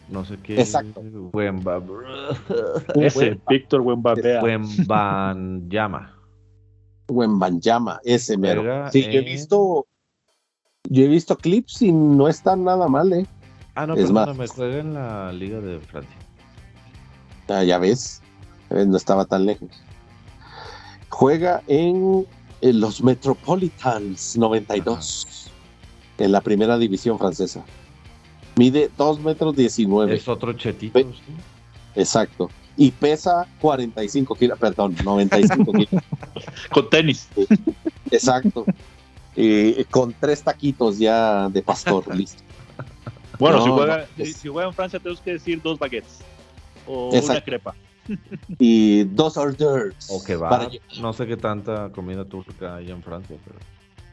No 0.07 0.23
sé 0.23 0.37
qué. 0.37 0.57
Exacto. 0.61 1.03
Ese, 2.95 3.37
Víctor 3.49 3.81
Wembabea. 3.81 4.41
Wembanyama. 4.41 6.17
Wembanyama, 7.09 7.99
ese 8.05 8.37
mero. 8.37 8.89
Sí, 8.89 9.03
yo 9.03 9.19
he 9.19 9.21
visto 9.21 9.85
yo 10.89 11.03
he 11.03 11.07
visto 11.07 11.37
clips 11.37 11.81
y 11.81 11.91
no 11.91 12.27
están 12.27 12.63
nada 12.63 12.87
mal, 12.87 13.11
¿eh? 13.13 13.25
Ah, 13.75 13.85
no, 13.85 13.95
pero 13.95 14.07
no 14.09 14.33
me 14.33 14.47
juega 14.47 14.79
en 14.79 14.93
la 14.93 15.31
Liga 15.31 15.59
de 15.59 15.79
Francia. 15.79 16.15
Ah, 17.47 17.63
ya 17.63 17.77
ves, 17.77 18.21
no 18.69 18.97
estaba 18.97 19.25
tan 19.25 19.45
lejos. 19.45 19.69
Juega 21.09 21.61
en, 21.67 22.25
los 22.61 23.03
Metropolitans 23.03 24.37
92, 24.37 25.51
en 26.17 26.31
la 26.31 26.41
primera 26.41 26.77
división 26.77 27.17
francesa. 27.17 27.63
Mide 28.55 28.89
2 28.97 29.19
metros 29.21 29.55
19. 29.55 30.15
Es 30.15 30.27
otro 30.27 30.53
chetito. 30.53 30.99
Exacto. 31.95 32.49
Y 32.75 32.91
pesa 32.91 33.47
45 33.61 34.35
kilos, 34.35 34.59
perdón, 34.59 34.95
95 35.03 35.71
kilos. 35.71 36.03
Con 36.71 36.89
tenis. 36.89 37.27
Exacto. 38.11 38.65
Eh, 39.39 39.85
con 39.91 40.13
tres 40.19 40.41
taquitos 40.41 40.97
ya 40.97 41.47
de 41.49 41.61
pastor, 41.61 42.03
listo. 42.15 42.41
Bueno, 43.37 43.63
si, 43.63 43.69
juega, 43.69 44.07
si, 44.17 44.49
juega, 44.49 44.67
en 44.67 44.73
Francia, 44.73 44.99
tenemos 44.99 45.21
que 45.21 45.33
decir 45.33 45.61
dos 45.61 45.77
baguettes 45.77 46.21
o 46.87 47.09
una 47.09 47.41
crepa. 47.41 47.75
Y 48.57 49.03
dos 49.03 49.35
hors 49.35 49.57
d'oeuvres. 49.57 50.07
O 50.09 50.23
que 50.23 50.37
va. 50.37 50.69
No 50.99 51.11
sé 51.11 51.27
qué 51.27 51.35
tanta 51.35 51.89
comida 51.89 52.23
turca 52.23 52.77
hay 52.77 52.89
en 52.89 53.03
Francia, 53.03 53.35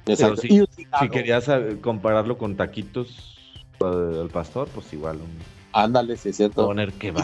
pero. 0.04 0.36
si, 0.36 1.08
querías 1.10 1.48
compararlo 1.80 2.36
con 2.36 2.56
taquitos 2.56 3.38
al 3.80 4.28
pastor, 4.32 4.68
pues 4.74 4.92
igual. 4.92 5.20
Ándale, 5.72 6.16
sí 6.16 6.30
es 6.30 6.36
cierto. 6.36 6.66
Poner 6.66 6.92
que 6.92 7.12
va. 7.12 7.22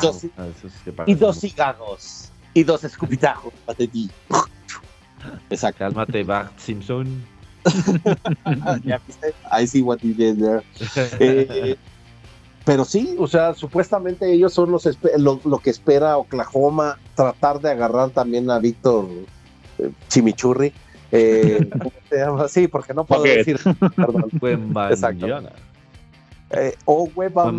Y 1.06 1.14
dos, 1.14 1.40
cigarros. 1.40 2.30
Y 2.54 2.62
dos 2.62 2.84
escupitajos. 2.84 3.52
Exacto. 5.50 5.78
Cálmate, 5.80 6.22
Bart 6.22 6.56
Simpson. 6.56 7.39
I 9.50 9.66
see 9.66 9.82
what 9.82 9.98
you 10.02 10.14
did 10.14 10.38
there. 10.38 10.62
Eh, 11.20 11.76
pero 12.64 12.84
sí, 12.84 13.16
o 13.18 13.26
sea, 13.26 13.54
supuestamente 13.54 14.32
ellos 14.32 14.52
son 14.52 14.70
los 14.70 14.88
lo, 15.16 15.58
que 15.58 15.70
espera 15.70 16.18
Oklahoma, 16.18 16.98
tratar 17.14 17.60
de 17.60 17.70
agarrar 17.70 18.10
también 18.10 18.50
a 18.50 18.58
Víctor 18.58 19.06
eh, 19.78 19.90
Chimichurri. 20.08 20.72
Eh, 21.10 21.68
¿Cómo 21.78 21.92
se 22.08 22.16
llama? 22.16 22.48
Sí, 22.48 22.68
porque 22.68 22.94
no 22.94 23.04
puedo 23.04 23.22
decir. 23.22 23.58
Perdón. 23.96 24.30
Eh, 26.50 26.74
o 26.84 27.08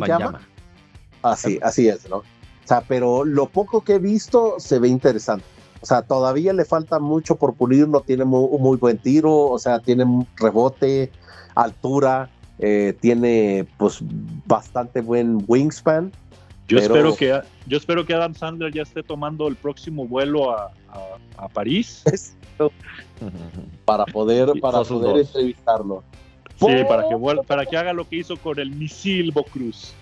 llama 0.08 0.42
Así, 1.24 1.60
así 1.62 1.88
es, 1.88 2.10
¿no? 2.10 2.18
O 2.18 2.24
sea, 2.66 2.82
pero 2.82 3.24
lo 3.26 3.48
poco 3.48 3.82
que 3.82 3.96
he 3.96 4.00
visto 4.00 4.56
se 4.60 4.80
ve 4.80 4.88
interesante. 4.88 5.46
O 5.82 5.86
sea, 5.86 6.04
todavía 6.04 6.54
le 6.54 6.64
falta 6.64 7.00
mucho 7.00 7.36
por 7.36 7.56
pulir, 7.56 7.88
no 7.88 8.02
tiene 8.02 8.24
muy, 8.24 8.48
muy 8.60 8.78
buen 8.78 9.00
tiro, 9.00 9.48
o 9.48 9.58
sea, 9.58 9.80
tiene 9.80 10.06
rebote, 10.38 11.12
altura, 11.56 12.30
eh, 12.60 12.96
tiene 13.00 13.68
pues 13.78 14.00
bastante 14.46 15.02
buen 15.02 15.44
wingspan. 15.48 16.12
Yo, 16.68 16.78
espero 16.78 17.16
que, 17.16 17.42
yo 17.66 17.78
espero 17.78 18.06
que 18.06 18.14
Adam 18.14 18.36
Sandler 18.36 18.72
ya 18.72 18.84
esté 18.84 19.02
tomando 19.02 19.48
el 19.48 19.56
próximo 19.56 20.08
vuelo 20.08 20.56
a, 20.56 20.72
a, 21.38 21.50
París. 21.50 22.04
para 23.86 24.06
poder, 24.06 24.52
para 24.62 24.84
poder 24.84 25.18
entrevistarlo. 25.18 26.04
Sí, 26.58 26.68
para 26.88 27.10
que, 27.10 27.44
para 27.48 27.66
que 27.66 27.76
haga 27.76 27.92
lo 27.92 28.08
que 28.08 28.18
hizo 28.18 28.38
con 28.38 28.60
el 28.60 28.70
misil 28.70 29.32
Bocruz. 29.32 29.94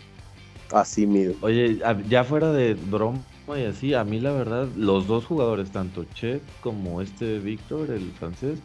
Así 0.74 1.08
mismo. 1.08 1.36
Oye, 1.42 1.80
ya 2.10 2.24
fuera 2.26 2.52
de 2.52 2.74
broma 2.74 3.20
y 3.58 3.64
así, 3.64 3.94
a 3.94 4.04
mí 4.04 4.20
la 4.20 4.32
verdad, 4.32 4.68
los 4.76 5.08
dos 5.08 5.26
jugadores, 5.26 5.72
tanto 5.72 6.06
Chet 6.14 6.42
como 6.62 7.02
este 7.02 7.40
Víctor, 7.40 7.90
el 7.92 8.12
francés, 8.12 8.60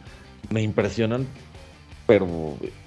me 0.49 0.61
impresionan, 0.61 1.25
pero 2.05 2.27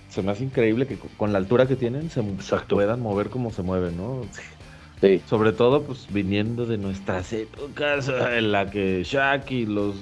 se 0.08 0.22
me 0.22 0.32
hace 0.32 0.44
increíble 0.44 0.86
que 0.86 0.98
con 1.16 1.32
la 1.32 1.38
altura 1.38 1.66
que 1.66 1.76
tienen 1.76 2.10
se 2.10 2.22
puedan 2.68 3.00
mover 3.00 3.30
como 3.30 3.50
se 3.50 3.62
mueven, 3.62 3.96
¿no? 3.96 4.22
Sí. 5.00 5.22
Sobre 5.26 5.52
todo, 5.52 5.82
pues 5.82 6.06
viniendo 6.10 6.66
de 6.66 6.76
nuestras 6.76 7.32
épocas 7.32 8.08
en 8.08 8.50
la 8.50 8.68
que 8.68 9.04
Shaq 9.04 9.50
y 9.52 9.66
los 9.66 9.94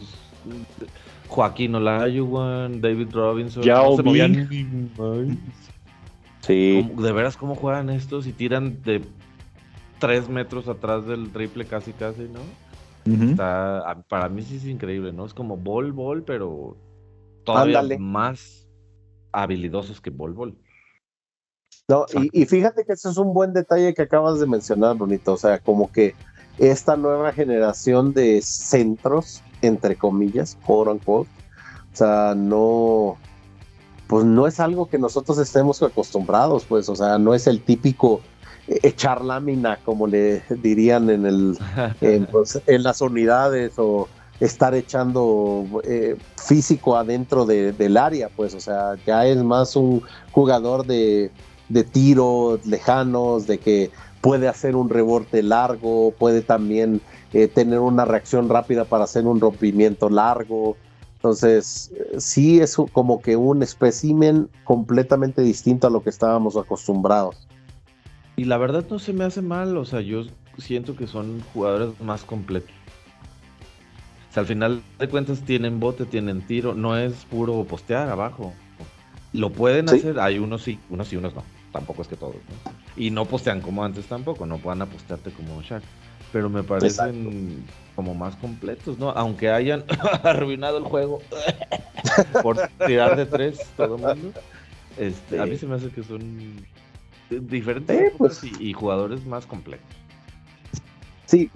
Joaquín 1.29 1.75
Olajuwon, 1.75 2.81
David 2.81 3.09
Robinson, 3.13 3.63
ya 3.63 3.83
se 3.95 4.03
movían. 4.03 4.49
Sí. 6.41 6.89
De 6.97 7.13
veras, 7.13 7.37
cómo 7.37 7.57
juegan 7.57 7.91
estos 7.91 8.27
y 8.27 8.33
tiran 8.33 8.83
de 8.85 9.03
tres 9.99 10.29
metros 10.29 10.69
atrás 10.69 11.07
del 11.07 11.31
triple 11.33 11.67
casi 11.67 11.93
casi, 11.93 12.29
¿no? 12.29 12.41
Está, 13.07 14.05
para 14.09 14.29
mí 14.29 14.43
sí 14.43 14.57
es 14.57 14.65
increíble, 14.65 15.13
¿no? 15.13 15.27
Es 15.27 15.35
como 15.35 15.57
bol, 15.57 15.93
bol, 15.93 16.25
pero 16.25 16.77
todavía 17.45 17.83
más 17.99 18.67
habilidosos 19.33 20.01
que 20.01 20.11
bol, 20.11 20.33
bol. 20.33 20.59
No, 21.89 22.05
y, 22.33 22.45
fíjate 22.47 22.85
que 22.85 22.95
ese 22.95 23.09
es 23.11 23.17
un 23.17 23.33
buen 23.33 23.53
detalle 23.53 23.95
que 23.95 24.03
acabas 24.03 24.41
de 24.41 24.47
mencionar, 24.47 24.97
Bonito. 24.97 25.35
O 25.35 25.37
sea, 25.37 25.61
como 25.61 25.93
que 25.93 26.17
esta 26.59 26.97
nueva 26.97 27.33
generación 27.33 28.13
de 28.13 28.43
centros, 28.43 29.41
entre 29.63 29.95
comillas, 29.95 30.59
quote 30.67 30.91
unquote, 30.91 31.31
o 31.93 31.97
sea, 31.97 32.35
no, 32.37 33.17
pues 34.09 34.25
no 34.25 34.49
es 34.49 34.59
algo 34.59 34.89
que 34.89 34.99
nosotros 34.99 35.39
estemos 35.39 35.81
acostumbrados, 35.81 36.65
pues, 36.65 36.89
o 36.89 36.97
sea, 36.97 37.19
no 37.19 37.35
es 37.35 37.47
el 37.47 37.63
típico 37.63 38.21
echar 38.69 39.25
lámina, 39.25 39.79
como 39.85 40.07
le 40.07 40.43
dirían 40.63 41.11
en, 41.11 41.27
el, 41.27 41.59
pues, 42.31 42.61
en, 42.67 42.83
las 42.83 43.01
unidades, 43.01 43.79
o 43.79 44.09
estar 44.41 44.75
echando 44.75 45.65
eh, 45.85 46.17
físico 46.37 46.97
adentro 46.97 47.47
del 47.47 47.97
área, 47.97 48.29
pues, 48.29 48.55
o 48.55 48.61
sea, 48.61 48.97
ya 49.07 49.27
es 49.27 49.43
más 49.43 49.77
un 49.77 50.03
jugador 50.33 50.87
de, 50.87 51.31
de 51.69 51.85
tiros 51.85 52.65
lejanos, 52.67 53.47
de 53.47 53.59
que 53.59 53.91
puede 54.21 54.49
hacer 54.49 54.77
un 54.77 54.89
rebote 54.89 55.43
largo, 55.43 56.13
puede 56.19 56.43
también 56.43 57.01
eh, 57.33 57.49
tener 57.49 57.79
una 57.79 58.05
reacción 58.05 58.49
rápida 58.49 58.85
para 58.85 59.05
hacer 59.05 59.27
un 59.27 59.41
rompimiento 59.41 60.11
largo. 60.11 60.77
Entonces, 61.17 61.93
sí 62.19 62.61
es 62.61 62.77
como 62.93 63.21
que 63.21 63.37
un 63.37 63.63
espécimen 63.63 64.49
completamente 64.65 65.43
distinto 65.43 65.87
a 65.87 65.91
lo 65.91 66.03
que 66.03 66.11
estábamos 66.11 66.57
acostumbrados. 66.57 67.46
Y 68.37 68.45
la 68.45 68.59
verdad 68.59 68.85
no 68.91 68.99
se 68.99 69.13
me 69.13 69.25
hace 69.25 69.41
mal, 69.43 69.77
o 69.77 69.85
sea, 69.85 70.01
yo 70.01 70.25
siento 70.59 70.95
que 70.97 71.07
son 71.07 71.41
jugadores 71.55 71.99
más 72.01 72.23
completos. 72.25 72.71
O 74.31 74.33
sea, 74.35 74.43
al 74.43 74.47
final 74.47 74.83
de 74.99 75.09
cuentas 75.09 75.41
tienen 75.41 75.81
bote, 75.81 76.05
tienen 76.05 76.43
tiro, 76.43 76.75
no 76.75 76.97
es 76.99 77.15
puro 77.31 77.65
postear 77.65 78.11
abajo. 78.11 78.53
Lo 79.33 79.51
pueden 79.51 79.89
Sí. 79.89 79.97
hacer, 79.97 80.21
hay 80.21 80.39
unos 80.39 80.63
sí, 80.63 80.79
unos 80.91 81.09
sí, 81.09 81.17
unos 81.17 81.35
no. 81.35 81.43
Tampoco 81.73 82.03
es 82.03 82.09
que 82.09 82.17
todos, 82.17 82.35
¿no? 82.35 82.73
Y 82.97 83.11
no 83.11 83.25
postean 83.25 83.61
como 83.61 83.85
antes 83.85 84.07
tampoco, 84.07 84.45
no 84.47 84.59
puedan 84.59 84.83
apostearte 84.83 85.31
como 85.31 85.61
Shaq. 85.63 85.83
Pero 86.33 86.51
me 86.51 86.63
parecen 86.63 87.65
como 87.95 88.15
más 88.15 88.37
completos, 88.37 88.99
¿no? 88.99 89.11
Aunque 89.11 89.49
hayan 89.51 89.85
arruinado 90.23 90.77
el 90.79 90.85
juego 90.85 91.21
por 92.43 92.59
tirar 92.87 93.17
de 93.17 93.25
tres 93.27 93.61
todo 93.77 93.97
el 93.97 94.03
mundo. 94.03 94.33
Este, 94.99 95.41
A 95.41 95.47
mí 95.47 95.57
se 95.57 95.67
me 95.67 95.77
hace 95.77 95.89
que 95.91 96.03
son 96.03 96.21
diferentes 97.31 98.13
Sí, 98.13 98.15
pues. 98.19 98.45
y, 98.45 98.71
y 98.71 98.73
jugadores 98.73 99.25
más 99.27 99.47
completos. 99.47 99.87
Sí, 101.27 101.51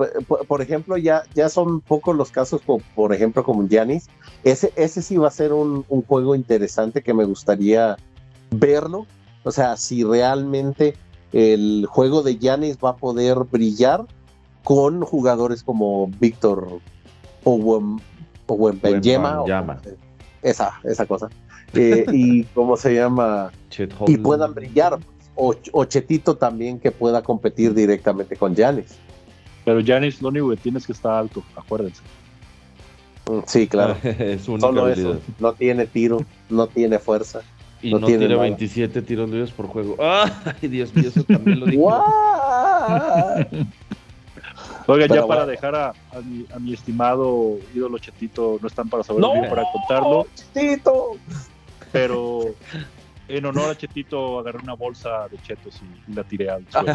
por, 0.49 0.63
ejemplo, 0.63 0.97
ya, 0.97 1.23
ya 1.33 1.49
son 1.49 1.81
pocos 1.81 2.17
los 2.17 2.33
casos, 2.33 2.61
como, 2.67 2.83
por 2.97 3.15
ejemplo, 3.15 3.45
como 3.45 3.69
Giannis. 3.69 4.09
Ese, 4.43 4.73
ese 4.75 5.01
sí 5.01 5.17
va 5.17 5.29
a 5.29 5.31
ser 5.31 5.53
un, 5.53 5.85
un 5.89 6.03
juego 6.03 6.35
interesante 6.35 7.03
que 7.03 7.15
me 7.15 7.25
gustaría 7.25 7.97
verlo. 8.51 9.07
O 9.45 9.53
sea, 9.53 9.77
si 9.77 10.03
realmente 10.03 10.97
el 11.33 11.87
juego 11.89 12.23
de 12.23 12.37
Giannis 12.37 12.79
va 12.85 12.91
a 12.91 12.97
poder 12.97 13.39
brillar 13.51 14.05
con 14.65 15.03
jugadores 15.03 15.63
como 15.63 16.09
Víctor 16.19 16.81
o 17.45 17.81
Benjema. 18.83 19.43
Wembanyama. 19.43 19.81
Esa, 20.43 20.81
esa 20.83 21.07
cosa. 21.07 21.29
Eh, 21.75 22.05
y 22.13 22.45
cómo 22.45 22.77
se 22.77 22.95
llama. 22.95 23.53
Y 24.07 24.17
puedan 24.17 24.55
brillar. 24.55 24.99
O, 25.43 25.55
o 25.73 25.85
Chetito 25.87 26.37
también 26.37 26.79
que 26.79 26.91
pueda 26.91 27.23
competir 27.23 27.73
directamente 27.73 28.37
con 28.37 28.55
Giannis. 28.55 28.99
Pero 29.65 29.81
Janis, 29.85 30.21
lo 30.21 30.29
único 30.29 30.51
que 30.51 30.57
tienes 30.57 30.87
que 30.87 30.93
estar 30.93 31.13
alto, 31.15 31.43
acuérdense. 31.57 32.03
Mm, 33.31 33.39
Sí, 33.47 33.67
claro. 33.67 33.97
es 34.03 34.43
su 34.43 34.53
única 34.53 34.67
Solo 34.69 34.85
habilidad. 34.85 35.13
eso. 35.13 35.21
No 35.39 35.53
tiene 35.55 35.87
tiro, 35.87 36.25
no 36.51 36.67
tiene 36.67 36.99
fuerza. 36.99 37.41
Y 37.83 37.91
no 37.91 37.99
no, 38.01 38.07
tiene 38.07 38.21
tiene 38.27 38.35
nada. 38.35 38.43
27 38.49 39.01
tiros 39.03 39.31
libres 39.31 39.51
por 39.53 39.67
juego. 39.67 39.97
¡Ay, 39.99 40.69
Dios 40.69 40.95
mío! 40.95 41.09
Eso 41.09 41.25
también 41.25 41.61
lo 41.61 41.67
dije. 41.67 41.79
¡Guau! 41.79 43.47
Oigan, 44.87 45.09
ya 45.09 45.27
para 45.27 45.47
dejar 45.47 45.75
a, 45.75 45.89
a 46.13 46.21
mi, 46.25 46.45
a 46.55 46.59
mi 46.59 46.75
estimado 46.75 47.59
ídolo 47.75 47.99
Chetito, 47.99 48.59
no 48.61 48.67
están 48.69 48.89
para 48.89 49.03
saber 49.05 49.21
¡No! 49.23 49.33
para 49.49 49.63
contarlo, 49.73 50.27
Chetito. 50.35 51.13
pero 51.93 52.55
en 53.37 53.47
honor 53.47 53.71
a 53.71 53.75
Chetito 53.77 54.39
agarré 54.39 54.59
una 54.63 54.75
bolsa 54.75 55.29
de 55.29 55.39
chetos 55.43 55.81
y 56.09 56.13
la 56.15 56.25
tiré 56.25 56.51
al 56.51 56.65
suelo. 56.71 56.93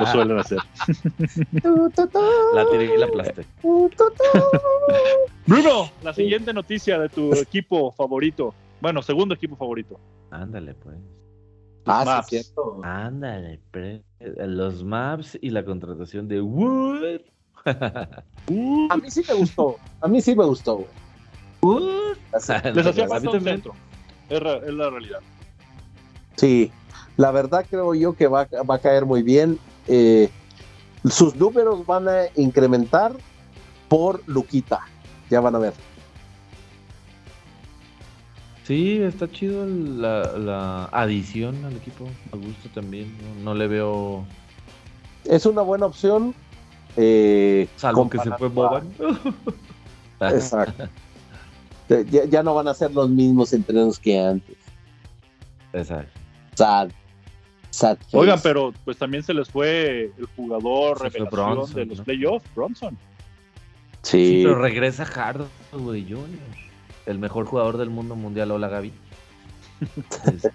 Lo 0.00 0.06
suelen 0.06 0.38
hacer. 0.38 0.58
La 2.54 2.66
tiré 2.70 2.94
y 2.94 2.98
la 2.98 3.06
aplasté. 3.06 3.44
Bruno, 5.46 5.90
la 6.02 6.12
siguiente 6.12 6.52
noticia 6.52 6.98
de 6.98 7.08
tu 7.08 7.32
equipo 7.34 7.92
favorito. 7.92 8.54
Bueno, 8.80 9.02
segundo 9.02 9.34
equipo 9.34 9.56
favorito. 9.56 9.98
Ándale, 10.30 10.74
pues. 10.74 10.96
Ah, 11.86 12.04
Maps. 12.04 12.26
sí, 12.28 12.38
cierto. 12.42 12.80
Ándale, 12.84 13.60
pre- 13.70 14.02
los 14.20 14.84
maps 14.84 15.38
y 15.40 15.50
la 15.50 15.64
contratación 15.64 16.28
de 16.28 16.40
Wood. 16.42 17.20
A 17.64 18.96
mí 18.96 19.10
sí 19.10 19.22
me 19.26 19.34
gustó. 19.34 19.76
A 20.00 20.08
mí 20.08 20.20
sí 20.20 20.34
me 20.36 20.44
gustó. 20.44 20.76
güey. 20.76 20.88
Wood. 21.62 22.16
Les 22.74 22.86
hacía 22.86 23.08
falta 23.08 23.30
un 23.30 23.40
centro. 23.40 23.72
Es 24.28 24.42
la 24.42 24.90
realidad. 24.90 25.20
Sí, 26.38 26.70
la 27.16 27.30
verdad 27.32 27.66
creo 27.68 27.94
yo 27.94 28.14
que 28.14 28.26
va, 28.28 28.46
va 28.68 28.76
a 28.76 28.78
caer 28.78 29.04
muy 29.04 29.22
bien. 29.22 29.58
Eh, 29.88 30.30
sus 31.04 31.34
números 31.36 31.84
van 31.84 32.08
a 32.08 32.22
incrementar 32.36 33.12
por 33.88 34.22
Luquita. 34.26 34.80
Ya 35.28 35.40
van 35.40 35.54
a 35.56 35.58
ver. 35.58 35.74
Sí, 38.64 39.00
está 39.02 39.30
chido 39.30 39.66
la, 39.66 40.22
la 40.38 40.84
adición 40.92 41.64
al 41.64 41.76
equipo. 41.76 42.04
Me 42.32 42.38
gusta 42.46 42.68
también. 42.74 43.14
No, 43.38 43.44
No 43.52 43.54
le 43.54 43.66
veo. 43.66 44.24
Es 45.24 45.46
una 45.46 45.62
buena 45.62 45.86
opción. 45.86 46.34
eh, 46.96 47.68
Salvo 47.76 48.08
que 48.10 48.18
se 48.18 48.30
fue 48.32 48.46
a- 48.46 48.50
Boban. 48.50 48.92
Exacto. 50.20 50.88
Ya, 52.10 52.24
ya 52.26 52.42
no 52.42 52.54
van 52.54 52.68
a 52.68 52.74
ser 52.74 52.92
los 52.92 53.08
mismos 53.08 53.52
entrenos 53.54 53.98
que 53.98 54.20
antes. 54.20 54.56
Exacto. 55.72 56.17
Sad. 56.58 56.90
Sad. 57.70 57.98
Oigan, 58.12 58.40
pero 58.42 58.72
pues 58.84 58.96
también 58.98 59.22
se 59.22 59.32
les 59.32 59.48
fue 59.48 60.10
el 60.18 60.26
jugador 60.36 60.98
Se 60.98 61.10
fue 61.10 61.20
revelación 61.20 61.30
Bronson, 61.54 61.74
de 61.76 61.86
los 61.86 61.98
¿no? 61.98 62.04
playoffs, 62.04 62.54
Bronson. 62.56 62.98
Sí, 64.02 64.28
Sí, 64.28 64.40
pero 64.44 64.56
regresa 64.60 65.04
Hardaway 65.04 66.04
Jr., 66.08 66.26
el 67.06 67.18
mejor 67.18 67.46
jugador 67.46 67.76
del 67.76 67.90
mundo 67.90 68.16
mundial. 68.16 68.50
Hola, 68.50 68.68
Gaby. 68.68 68.92
Este, 70.26 70.50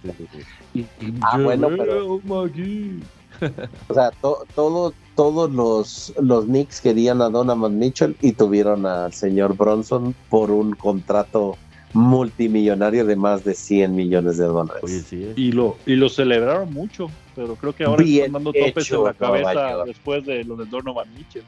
y- 0.73 0.81
y 0.81 1.13
Ah, 1.21 1.37
bueno, 1.37 1.69
veo 1.69 1.77
pero- 1.77 2.19
Magui. 2.25 2.99
o 3.89 3.93
sea, 3.93 4.11
to- 4.21 4.45
todo, 4.55 4.93
todos 5.15 5.51
los, 5.51 6.13
los 6.21 6.45
Knicks 6.45 6.81
querían 6.81 7.21
a 7.21 7.29
Donovan 7.29 7.77
Mitchell 7.79 8.15
y 8.21 8.33
tuvieron 8.33 8.85
al 8.85 9.13
señor 9.13 9.55
Bronson 9.55 10.13
por 10.29 10.51
un 10.51 10.73
contrato 10.75 11.57
multimillonario 11.93 13.05
de 13.05 13.15
más 13.15 13.43
de 13.43 13.53
100 13.53 13.95
millones 13.95 14.37
de 14.37 14.45
dólares. 14.45 14.83
Oye, 14.83 14.99
sí. 14.99 15.23
eh. 15.23 15.33
Y 15.35 15.51
lo, 15.51 15.77
y 15.85 15.95
lo 15.95 16.09
celebraron 16.09 16.73
mucho, 16.73 17.07
pero 17.35 17.55
creo 17.55 17.73
que 17.73 17.83
ahora 17.83 18.03
Bien 18.03 18.25
están 18.25 18.33
dando 18.33 18.53
topes 18.53 18.85
hecho, 18.85 18.99
en 18.99 19.03
la 19.05 19.13
cabeza 19.13 19.83
después 19.85 20.25
de 20.25 20.43
lo 20.43 20.55
de 20.55 20.65
Donovan 20.65 21.13
Mitchell. 21.13 21.43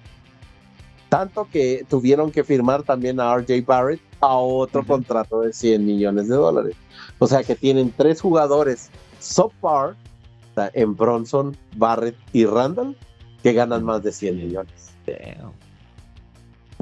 Tanto 1.10 1.48
que 1.52 1.86
tuvieron 1.90 2.32
que 2.32 2.44
firmar 2.44 2.84
también 2.84 3.20
a 3.20 3.36
RJ 3.36 3.64
Barrett 3.66 4.02
a 4.22 4.36
otro 4.36 4.86
contrato 4.86 5.42
de 5.42 5.54
100 5.54 5.86
millones 5.86 6.28
de 6.28 6.36
dólares. 6.36 6.76
O 7.20 7.28
sea 7.28 7.44
que 7.44 7.56
tienen 7.56 7.94
tres 7.96 8.22
jugadores 8.22 8.90
subpar 9.20 9.96
en 10.74 10.96
Bronson, 10.96 11.56
Barrett 11.76 12.16
y 12.34 12.46
Randall 12.46 12.96
que 13.44 13.54
ganan 13.54 13.84
más 13.84 14.04
de 14.04 14.12
100 14.12 14.38
millones. 14.38 14.94
Damn. 15.06 15.52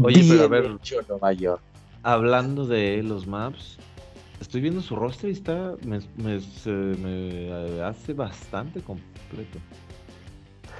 Oye, 0.01 0.21
Bien 0.21 0.29
pero 0.29 0.43
a 0.43 0.47
ver, 0.47 0.65
hecho, 0.65 1.01
Nueva 1.07 1.33
York. 1.33 1.61
Hablando 2.03 2.65
de 2.67 3.01
los 3.03 3.25
maps, 3.27 3.77
estoy 4.39 4.61
viendo 4.61 4.81
su 4.81 4.95
roster 4.95 5.29
y 5.29 5.33
está. 5.33 5.73
Me, 5.85 5.99
me- 6.17 6.39
se 6.41 6.69
me 6.69 7.81
hace 7.83 8.13
bastante 8.13 8.81
completo. 8.81 9.59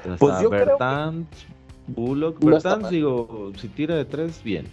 Está 0.03 0.17
Pues 0.17 0.41
yo 0.41 0.49
creo 0.49 0.65
que- 0.65 0.69
Bertans, 0.71 1.28
Bullock. 1.88 2.43
No 2.43 2.57
está 2.57 2.69
Bertans, 2.69 2.84
mal. 2.84 2.91
digo, 2.91 3.51
si 3.57 3.67
tira 3.69 3.95
de 3.95 4.05
tres, 4.05 4.41
bien. 4.43 4.65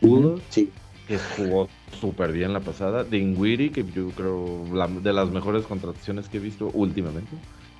Bullock, 0.00 0.40
Sí. 0.50 0.70
que 1.08 1.18
jugó 1.36 1.68
súper 2.00 2.32
bien 2.32 2.52
la 2.52 2.60
pasada. 2.60 3.04
Dinwiddie, 3.04 3.70
que 3.70 3.84
yo 3.84 4.08
creo 4.10 4.64
la- 4.72 4.88
de 4.88 5.12
las 5.12 5.30
mejores 5.30 5.64
contrataciones 5.64 6.28
que 6.28 6.38
he 6.38 6.40
visto 6.40 6.70
últimamente. 6.74 7.30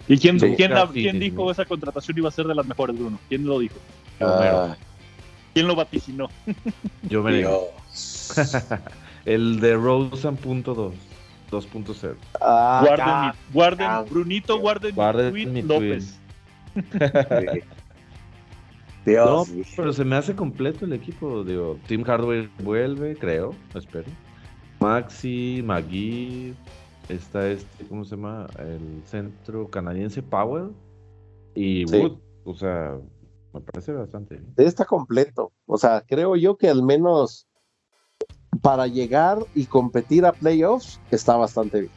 ¿Y 0.09 0.17
quién, 0.19 0.39
Sí. 0.39 0.55
quién, 0.57 0.73
la- 0.73 0.89
quién 0.89 1.19
dijo 1.19 1.51
esa 1.51 1.65
contratación 1.65 2.17
iba 2.19 2.29
a 2.29 2.33
ser 2.33 2.47
de 2.47 2.55
las 2.55 2.67
mejores, 2.67 2.97
Bruno? 2.97 3.19
¿Quién 3.29 3.45
lo 3.45 3.59
dijo? 3.59 3.75
Ah, 4.21 4.77
¿Quién 5.57 5.69
lo 5.69 5.75
vaticinó? 5.75 6.29
Yo 7.09 7.23
me 7.23 7.33
digo. 7.33 7.71
Dios. 7.89 8.35
El 9.25 9.59
de 9.59 9.75
Rosen.2, 9.75 10.93
2.0. 11.51 12.15
Ah, 12.43 12.83
guarden, 12.85 13.07
ah, 13.09 13.33
mi- 13.35 13.55
guarden 13.55 13.87
ah, 13.89 14.03
Brunito, 14.03 14.59
guarden, 14.61 14.95
Guarden 14.95 15.33
mi 15.33 15.45
tweet, 15.45 15.53
mi 15.53 15.63
López. 15.63 16.21
Dios. 19.07 19.49
No, 19.49 19.65
pero 19.77 19.95
se 19.95 20.05
me 20.05 20.17
hace 20.17 20.37
completo 20.37 20.85
el 20.85 20.93
equipo. 20.93 21.43
Digo, 21.43 21.79
Tim 21.87 22.03
Hardware 22.05 22.51
vuelve, 22.63 23.17
creo, 23.17 23.55
espero. 23.75 24.11
Maxi, 24.81 25.63
Magui, 25.65 26.55
está 27.09 27.49
este, 27.49 27.87
¿cómo 27.87 28.05
se 28.05 28.17
llama? 28.17 28.47
El 28.59 29.03
centro 29.07 29.71
canadiense 29.71 30.21
Powell 30.23 30.73
y 31.55 31.87
Sí. 31.89 31.97
Wood. 31.97 32.19
O 32.45 32.55
sea, 32.55 32.97
me 33.57 33.63
parece 33.63 33.93
bastante 33.93 34.37
bien. 34.37 34.55
está 34.57 34.85
completo. 34.85 35.53
O 35.67 35.79
sea, 35.79 36.03
creo 36.07 36.37
yo 36.37 36.57
que 36.57 36.69
al 36.69 36.83
menos 36.83 37.47
para 38.63 38.87
llegar 38.87 39.39
y 39.55 39.67
competir 39.67 40.25
a 40.25 40.33
playoffs 40.33 41.01
está 41.11 41.37
bastante 41.37 41.81
bien. 41.81 41.93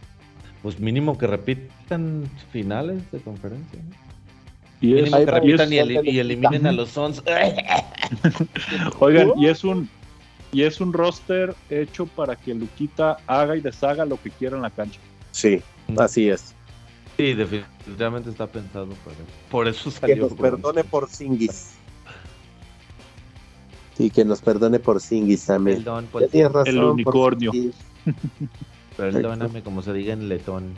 Pues 0.61 0.79
mínimo 0.79 1.17
que 1.17 1.27
repitan 1.27 2.23
finales 2.51 3.09
de 3.11 3.19
conferencia. 3.19 3.79
¿no? 3.81 3.95
Y 4.81 4.93
es- 4.95 5.03
Mínimo 5.03 5.17
Ahí 5.17 5.25
que 5.25 5.31
va, 5.31 5.39
repitan 5.39 5.73
y, 5.73 6.09
y 6.11 6.19
eliminen 6.19 6.65
a 6.67 6.71
los 6.71 6.89
Suns. 6.89 7.21
Oigan, 8.99 9.31
y 9.37 9.47
es 9.47 9.63
un 9.63 9.89
y 10.51 10.63
es 10.63 10.81
un 10.81 10.93
roster 10.93 11.53
hecho 11.69 12.07
para 12.07 12.35
que 12.35 12.55
Luquita 12.55 13.17
haga 13.27 13.55
y 13.55 13.61
deshaga 13.61 14.03
lo 14.05 14.19
que 14.19 14.31
quiera 14.31 14.55
en 14.55 14.63
la 14.63 14.71
cancha. 14.71 14.99
Sí, 15.31 15.61
así 15.97 16.29
es. 16.29 16.55
Sí, 17.19 17.33
definitivamente 17.33 18.29
está 18.29 18.47
pensado 18.47 18.87
para 19.03 19.17
eso. 19.17 19.25
Por 19.51 19.67
eso 19.67 19.89
Que 19.89 19.95
salió. 19.97 20.29
nos 20.29 20.33
perdone 20.35 20.85
por 20.85 21.09
Singis. 21.09 21.73
Y 23.97 24.09
que 24.09 24.23
nos 24.23 24.39
perdone 24.39 24.79
por 24.79 25.01
Singis 25.01 25.45
también. 25.45 25.79
Perdón, 25.79 26.05
Ya 26.05 26.11
Paul 26.11 26.29
tienes 26.29 26.51
razón, 26.53 26.73
El 26.73 26.79
por 26.81 26.91
unicornio. 26.93 27.51
Singis. 27.51 27.75
Perdóname, 28.95 29.61
como 29.63 29.81
se 29.81 29.91
diga 29.91 30.13
en 30.13 30.29
letón. 30.29 30.73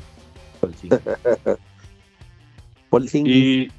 Singis. 3.08 3.36
Y, 3.36 3.72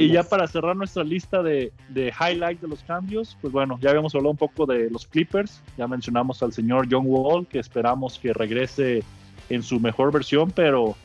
y 0.00 0.08
ya 0.10 0.24
para 0.24 0.48
cerrar 0.48 0.74
nuestra 0.74 1.04
lista 1.04 1.44
de, 1.44 1.72
de 1.90 2.12
highlight 2.20 2.60
de 2.60 2.66
los 2.66 2.82
cambios, 2.82 3.38
pues 3.40 3.52
bueno, 3.52 3.78
ya 3.80 3.90
habíamos 3.90 4.16
hablado 4.16 4.32
un 4.32 4.36
poco 4.36 4.66
de 4.66 4.90
los 4.90 5.06
Clippers, 5.06 5.62
ya 5.78 5.86
mencionamos 5.86 6.42
al 6.42 6.52
señor 6.52 6.88
John 6.90 7.04
Wall, 7.06 7.46
que 7.46 7.60
esperamos 7.60 8.18
que 8.18 8.32
regrese 8.32 9.04
en 9.48 9.62
su 9.62 9.78
mejor 9.78 10.10
versión, 10.12 10.50
pero 10.50 10.96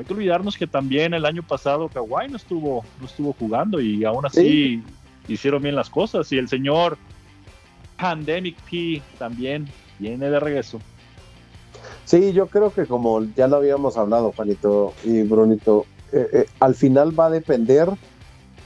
hay 0.00 0.04
que 0.04 0.14
olvidarnos 0.14 0.56
que 0.56 0.66
también 0.66 1.14
el 1.14 1.24
año 1.24 1.42
pasado 1.42 1.88
Kawhi 1.88 2.28
no 2.28 2.36
estuvo, 2.36 2.84
no 3.00 3.06
estuvo 3.06 3.32
jugando 3.32 3.80
y 3.80 4.04
aún 4.04 4.26
así 4.26 4.82
hicieron 5.28 5.62
bien 5.62 5.74
las 5.74 5.90
cosas. 5.90 6.30
Y 6.32 6.38
el 6.38 6.48
señor 6.48 6.98
Pandemic 7.98 8.56
P 8.70 9.02
también 9.18 9.68
viene 9.98 10.30
de 10.30 10.40
regreso. 10.40 10.80
Sí, 12.04 12.32
yo 12.32 12.46
creo 12.46 12.72
que 12.72 12.86
como 12.86 13.24
ya 13.36 13.48
lo 13.48 13.56
habíamos 13.56 13.96
hablado, 13.96 14.32
Juanito 14.32 14.94
y 15.04 15.22
Brunito, 15.22 15.86
eh, 16.12 16.28
eh, 16.32 16.46
al 16.60 16.74
final 16.74 17.18
va 17.18 17.26
a 17.26 17.30
depender 17.30 17.88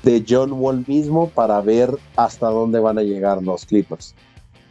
de 0.02 0.24
John 0.28 0.52
Wall 0.52 0.84
mismo 0.86 1.28
para 1.30 1.60
ver 1.60 1.90
hasta 2.16 2.48
dónde 2.48 2.80
van 2.80 2.98
a 2.98 3.02
llegar 3.02 3.42
los 3.42 3.64
Clippers. 3.64 4.14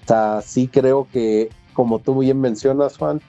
O 0.04 0.08
sea, 0.08 0.42
sí 0.42 0.68
creo 0.68 1.08
que, 1.12 1.50
como 1.74 2.00
tú 2.00 2.20
bien 2.20 2.42
mencionas, 2.42 2.98
Juan, 2.98 3.22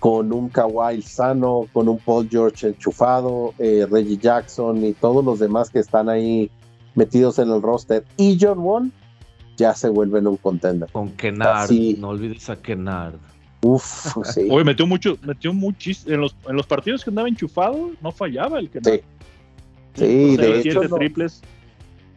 con 0.00 0.32
un 0.32 0.48
Kawhi 0.48 1.02
sano, 1.02 1.66
con 1.72 1.88
un 1.88 1.98
Paul 1.98 2.28
George 2.28 2.68
enchufado, 2.68 3.54
eh, 3.58 3.86
Reggie 3.90 4.18
Jackson 4.18 4.84
y 4.84 4.92
todos 4.92 5.24
los 5.24 5.38
demás 5.38 5.70
que 5.70 5.78
están 5.78 6.08
ahí 6.08 6.50
metidos 6.94 7.38
en 7.38 7.50
el 7.50 7.62
roster, 7.62 8.04
y 8.16 8.38
John 8.40 8.58
Wall, 8.60 8.92
ya 9.56 9.74
se 9.74 9.88
vuelven 9.88 10.26
un 10.26 10.36
contender. 10.36 10.90
Con 10.92 11.10
Kennard, 11.10 11.70
no 11.98 12.08
olvides 12.08 12.50
a 12.50 12.56
Kennard. 12.56 13.14
Uf, 13.62 14.16
sí. 14.24 14.46
Hoy 14.50 14.64
metió 14.64 14.86
mucho, 14.86 15.16
metió 15.22 15.52
muchis 15.52 16.06
en 16.06 16.20
los, 16.20 16.36
en 16.48 16.56
los 16.56 16.66
partidos 16.66 17.02
que 17.02 17.10
andaba 17.10 17.28
enchufado, 17.28 17.90
no 18.02 18.12
fallaba 18.12 18.58
el 18.58 18.70
que 18.70 18.80
Sí. 18.82 19.00
Sí, 19.94 20.36
de 20.36 20.58
hecho, 20.58 20.82
no. 20.82 20.96
triples. 20.96 21.40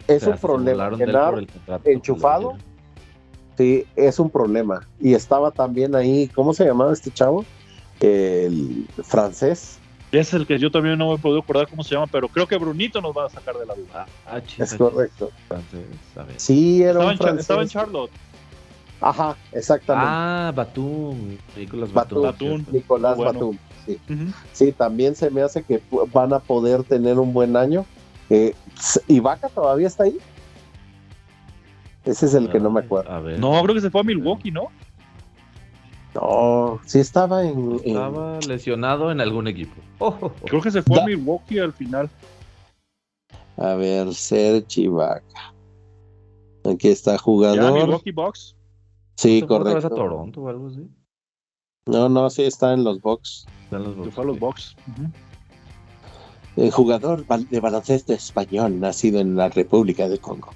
es 0.08 0.24
O 0.24 0.26
sea, 0.26 0.34
un 0.34 0.40
problema. 0.40 0.98
Kennard, 0.98 1.46
enchufado. 1.86 2.58
Sí, 3.58 3.86
es 3.96 4.20
un 4.20 4.30
problema. 4.30 4.88
Y 5.00 5.14
estaba 5.14 5.52
también 5.52 5.96
ahí, 5.96 6.28
¿cómo 6.34 6.54
se 6.54 6.66
llamaba 6.66 6.94
este 6.94 7.12
chavo? 7.12 7.46
El 8.00 8.88
francés. 9.04 9.80
Es 10.12 10.34
el 10.34 10.48
que 10.48 10.58
yo 10.58 10.72
también 10.72 10.98
no 10.98 11.12
me 11.12 11.18
puedo 11.18 11.40
acordar 11.40 11.68
cómo 11.68 11.84
se 11.84 11.94
llama, 11.96 12.08
pero 12.08 12.30
creo 12.30 12.48
que 12.48 12.58
Brunito 12.58 13.02
nos 13.02 13.16
va 13.16 13.26
a 13.26 13.30
sacar 13.30 13.56
de 13.58 13.66
la 13.66 13.76
duda. 13.76 13.88
Ah, 13.94 14.06
ah, 14.28 14.42
Es 14.58 14.74
correcto. 14.76 15.28
chis, 15.36 15.46
francés, 15.48 15.86
a 16.16 16.24
ver. 16.24 16.40
Sí, 16.40 16.82
era 16.82 16.92
Estaba 16.92 17.06
un 17.06 17.12
en, 17.12 17.18
francés. 17.18 17.42
estaba 17.42 17.62
en 17.62 17.68
Charlotte. 17.68 18.12
Ajá, 19.02 19.36
exactamente. 19.52 20.10
Ah, 20.10 20.54
Batum. 20.56 21.38
Nicolás 21.58 21.92
Batum. 21.94 22.66
Nicolás 22.72 23.18
bueno. 23.18 23.34
Batum. 23.34 23.58
Sí. 23.86 24.00
Sí, 24.54 24.72
también 24.72 25.16
se 25.16 25.30
me 25.30 25.42
hace 25.42 25.64
que 25.64 25.82
van 26.14 26.34
a 26.34 26.40
poder 26.40 26.84
tener 26.84 27.20
un 27.20 27.34
buen 27.34 27.56
año. 27.58 27.86
Eh, 28.30 28.54
¿Ibaka 29.08 29.50
todavía 29.50 29.88
está 29.88 30.04
ahí? 30.04 30.18
Ese 32.06 32.26
es 32.26 32.34
el 32.34 32.50
que 32.50 32.60
no 32.60 32.70
me 32.72 32.80
acuerdo. 32.80 33.12
A 33.12 33.20
ver. 33.20 33.40
No, 33.40 33.62
creo 33.64 33.76
que 33.76 33.82
se 33.82 33.90
fue 33.92 34.02
a 34.02 34.04
Milwaukee, 34.04 34.52
¿no? 34.52 34.70
No, 36.20 36.80
sí 36.86 37.00
estaba 37.00 37.44
en. 37.46 37.74
en- 37.74 37.82
Estaba 37.86 38.40
lesionado 38.48 39.12
en 39.12 39.22
algún 39.22 39.48
equipo. 39.48 39.76
Oh, 40.00 40.08
oh, 40.22 40.26
oh. 40.28 40.46
Creo 40.46 40.62
que 40.62 40.72
se 40.72 40.82
fue 40.82 40.98
Da- 40.98 41.04
a 41.04 41.06
Milwaukee 41.06 41.60
al 41.60 41.74
final. 41.74 42.10
A 43.58 43.74
ver, 43.76 44.14
Serge 44.14 44.82
Ibaka. 44.82 45.54
Aquí 46.70 46.88
está 46.90 47.14
Ya, 47.14 47.18
jugador. 47.20 47.74
Milwaukee 47.74 48.12
Bucks. 48.12 48.56
Sí, 49.16 49.40
¿Se 49.40 49.46
otra 49.46 49.58
vez 49.60 49.86
a 49.86 49.90
correcto. 49.90 49.96
Toronto 49.96 50.42
o 50.42 50.50
algo 50.50 50.68
así? 50.68 50.88
No, 51.88 52.10
no, 52.10 52.30
sí 52.30 52.44
está 52.44 52.74
en 52.74 52.84
los 52.84 53.02
box. 53.02 53.46
Están 53.64 53.84
los 53.84 53.94
Se 53.94 54.00
Bucks, 54.02 54.14
fue 54.16 54.24
a 54.24 54.28
los. 54.28 54.40
Bucks. 54.40 54.76
Ujú. 54.92 55.10
El 56.64 56.72
jugador 56.72 57.26
de 57.26 57.60
baloncesto 57.60 58.14
español 58.14 58.80
nacido 58.80 59.20
en 59.20 59.36
la 59.36 59.50
República 59.50 60.08
del 60.10 60.20
Congo. 60.20 60.50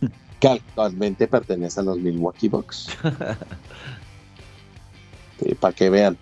Que 0.40 0.48
actualmente 0.48 1.26
pertenece 1.28 1.80
a 1.80 1.82
los 1.82 1.98
Milwaukee 1.98 2.48
Bucks. 2.48 2.88
para 5.60 5.74
que 5.74 5.90
vean. 5.90 6.16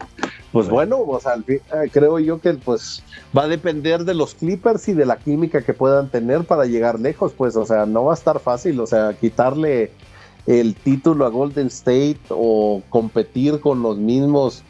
Pues 0.53 0.69
bueno, 0.69 1.01
o 1.01 1.20
sea, 1.20 1.35
eh, 1.49 1.61
creo 1.93 2.19
yo 2.19 2.41
que 2.41 2.55
pues 2.55 3.03
va 3.36 3.43
a 3.43 3.49
depender 3.49 4.05
de 4.05 4.15
los 4.15 4.35
Clippers 4.35 4.89
y 4.89 4.93
de 4.93 5.05
la 5.05 5.16
química 5.16 5.62
que 5.62 5.74
puedan 5.74 6.09
tener 6.11 6.45
para 6.45 6.65
llegar 6.66 7.01
lejos, 7.01 7.32
pues, 7.32 7.57
o 7.57 7.66
sea, 7.66 7.86
no 7.86 8.05
va 8.05 8.12
a 8.12 8.16
estar 8.16 8.39
fácil, 8.39 8.78
o 8.78 8.86
sea, 8.86 9.15
quitarle 9.15 9.91
el 10.47 10.74
título 10.74 11.27
a 11.27 11.31
Golden 11.31 11.69
State 11.69 12.20
o 12.28 12.82
competir 12.89 13.61
con 13.61 13.82
los 13.82 13.97
mismos 13.97 14.62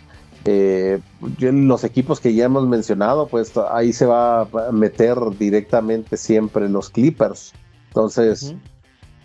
eh, 0.47 1.01
los 1.39 1.85
equipos 1.85 2.21
que 2.21 2.35
ya 2.35 2.45
hemos 2.45 2.69
mencionado, 2.69 3.27
pues 3.27 3.53
ahí 3.71 3.93
se 3.93 4.05
va 4.05 4.43
a 4.43 4.73
meter 4.73 5.17
directamente 5.39 6.17
siempre 6.17 6.69
los 6.69 6.91
Clippers. 6.91 7.53
Entonces, 7.89 8.55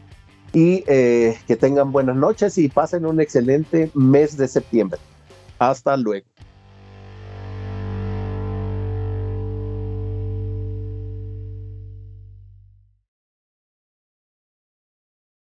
Y 0.53 0.85
eh, 0.87 1.37
que 1.47 1.57
tengan 1.57 1.93
buenas 1.93 2.17
noches 2.17 2.59
y 2.59 2.69
pasen 2.69 3.07
un 3.07 3.21
excelente 3.21 3.91
mes 3.95 4.37
de 4.37 4.49
septiembre. 4.49 5.01
Hasta 5.59 5.97
luego. 5.97 6.27